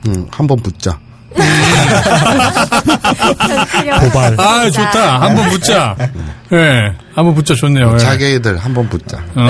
[0.08, 1.00] 음, 한번 붙자.
[4.02, 4.36] 도발.
[4.40, 5.22] 아, 좋다.
[5.22, 5.96] 한번 붙자.
[6.54, 7.54] 예, 한번 붙자.
[7.56, 7.92] 좋네요.
[7.94, 7.98] 예.
[7.98, 9.18] 자기들 한번 붙자.
[9.36, 9.48] 어,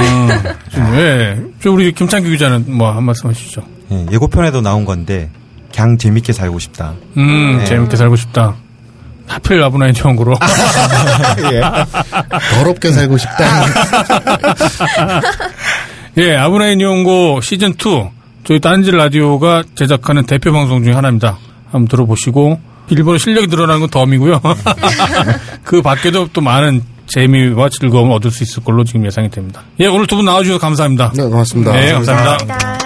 [0.72, 1.38] 좀, 예.
[1.64, 3.62] 저 우리 김창규 기자는 뭐 한 말씀 하시죠.
[3.92, 5.30] 예, 예고편에도 나온 건데
[5.74, 6.94] 그냥 재밌게 살고 싶다.
[7.18, 7.66] 음, 네.
[7.66, 8.56] 재밌게 살고 싶다.
[9.28, 10.36] 하필 아브나인 이용고로.
[12.56, 13.46] 더럽게 살고 싶다.
[16.18, 18.10] 예, 아브라인 이용고 시즌2
[18.44, 21.38] 저희 딴지 라디오가 제작하는 대표 방송 중에 하나입니다.
[21.72, 22.60] 한번 들어보시고
[22.90, 24.42] 일본어 실력이 늘어나는 건 덤이고요.
[25.64, 29.64] 그 밖에도 또 많은 재미와 즐거움을 얻을 수 있을 걸로 지금 예상이 됩니다.
[29.80, 31.12] 예, 오늘 두 분 나와주셔서 감사합니다.
[31.16, 31.72] 네, 고맙습니다.
[31.74, 32.38] 네, 감사합니다.
[32.38, 32.80] 감사합니다.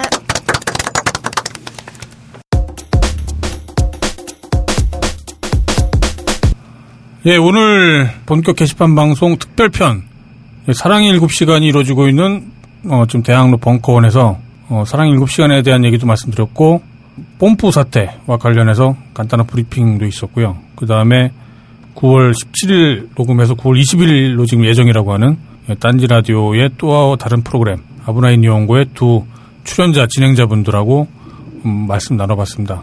[7.26, 10.02] 예, 오늘 본격 게시판 방송 특별편
[10.68, 12.52] 예, 사랑의 7시간이 이루어지고 있는
[12.88, 14.38] 어, 지금 대학로 벙커원에서
[14.68, 16.82] 어, 사랑의 7시간에 대한 얘기도 말씀드렸고
[17.38, 20.56] 뽐뿌 사태와 관련해서 간단한 브리핑도 있었고요.
[20.74, 21.32] 그 다음에
[21.94, 25.38] 9월 17일 녹음해서 9월 20일로 지금 예정이라고 하는
[25.68, 29.24] 예, 딴지 라디오의 또 다른 프로그램 아브나인 이용고의 두
[29.64, 31.08] 출연자 진행자분들하고
[31.64, 32.82] 음, 말씀 나눠봤습니다.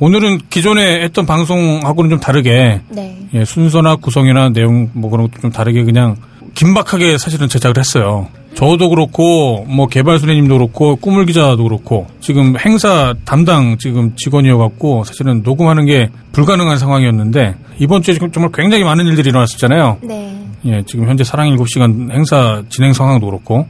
[0.00, 3.18] 오늘은 기존에 했던 방송하고는 좀 다르게 네.
[3.34, 6.16] 예, 순서나 구성이나 내용 뭐 그런 것도 좀 다르게 그냥
[6.54, 8.28] 긴박하게 사실은 제작을 했어요.
[8.54, 15.86] 저도 그렇고 뭐 개발순애님도 그렇고 꾸물 기자도 그렇고 지금 행사 담당 지금 직원이어갖고 사실은 녹음하는
[15.86, 19.98] 게 불가능한 상황이었는데 이번 주에 지금 정말 굉장히 많은 일들이 일어났었잖아요.
[20.02, 20.44] 네.
[20.64, 23.66] 예, 지금 현재 사랑 7시간 행사 진행 상황도 그렇고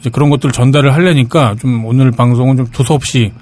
[0.00, 3.32] 이제 그런 것들 전달을 하려니까 좀 오늘 방송은 좀 두서없이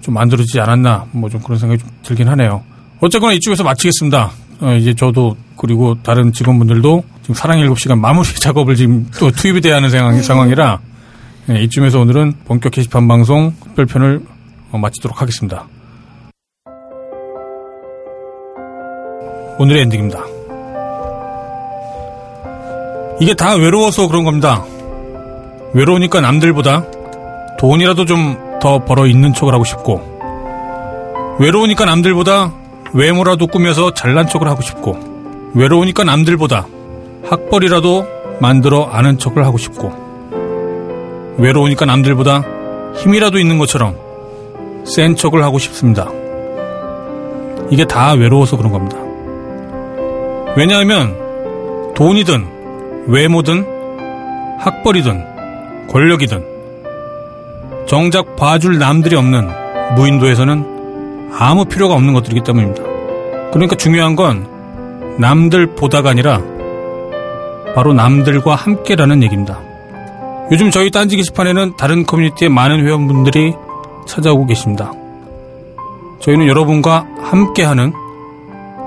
[0.00, 2.62] 좀 만들어지지 않았나 뭐 좀 그런 생각이 좀 들긴 하네요.
[3.00, 4.30] 어쨌거나 이쯤에서 마치겠습니다.
[4.62, 9.76] 어, 이제 저도 그리고 다른 직원분들도 지금 사랑 7시간 마무리 작업을 지금 또 투입이 돼야
[9.76, 10.80] 하는 상황, 상황이라
[11.50, 14.20] 예, 이쯤에서 오늘은 본격 게시판 방송 특별편을
[14.70, 15.66] 어, 마치도록 하겠습니다.
[19.58, 20.24] 오늘의 엔딩입니다.
[23.20, 24.64] 이게 다 외로워서 그런 겁니다.
[25.74, 26.86] 외로우니까 남들보다
[27.58, 30.00] 돈이라도 좀 더 벌어 있는 척을 하고 싶고,
[31.40, 32.52] 외로우니까 남들보다
[32.94, 34.98] 외모라도 꾸며서 잘난 척을 하고 싶고,
[35.54, 36.66] 외로우니까 남들보다
[37.28, 38.06] 학벌이라도
[38.40, 39.92] 만들어 아는 척을 하고 싶고,
[41.38, 42.42] 외로우니까 남들보다
[42.96, 43.96] 힘이라도 있는 것처럼
[44.84, 46.10] 센 척을 하고 싶습니다.
[47.70, 48.98] 이게 다 외로워서 그런 겁니다.
[50.56, 53.66] 왜냐하면 돈이든 외모든
[54.58, 56.44] 학벌이든 권력이든
[57.86, 59.48] 정작 봐줄 남들이 없는
[59.96, 60.71] 무인도에서는
[61.38, 62.82] 아무 필요가 없는 것들이기 때문입니다.
[63.52, 64.46] 그러니까 중요한 건
[65.18, 66.40] 남들 보다가 아니라
[67.74, 69.60] 바로 남들과 함께라는 얘기입니다.
[70.50, 73.54] 요즘 저희 딴지 게시판에는 다른 커뮤니티의 많은 회원분들이
[74.06, 74.92] 찾아오고 계십니다.
[76.20, 77.92] 저희는 여러분과 함께하는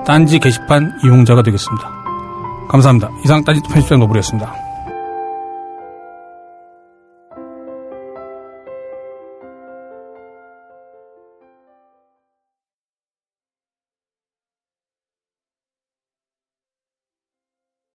[0.06, 1.92] 딴지 게시판 이용자가 되겠습니다.
[2.70, 3.10] 감사합니다.
[3.24, 4.65] 이상 딴지 편집장 노블이었습니다.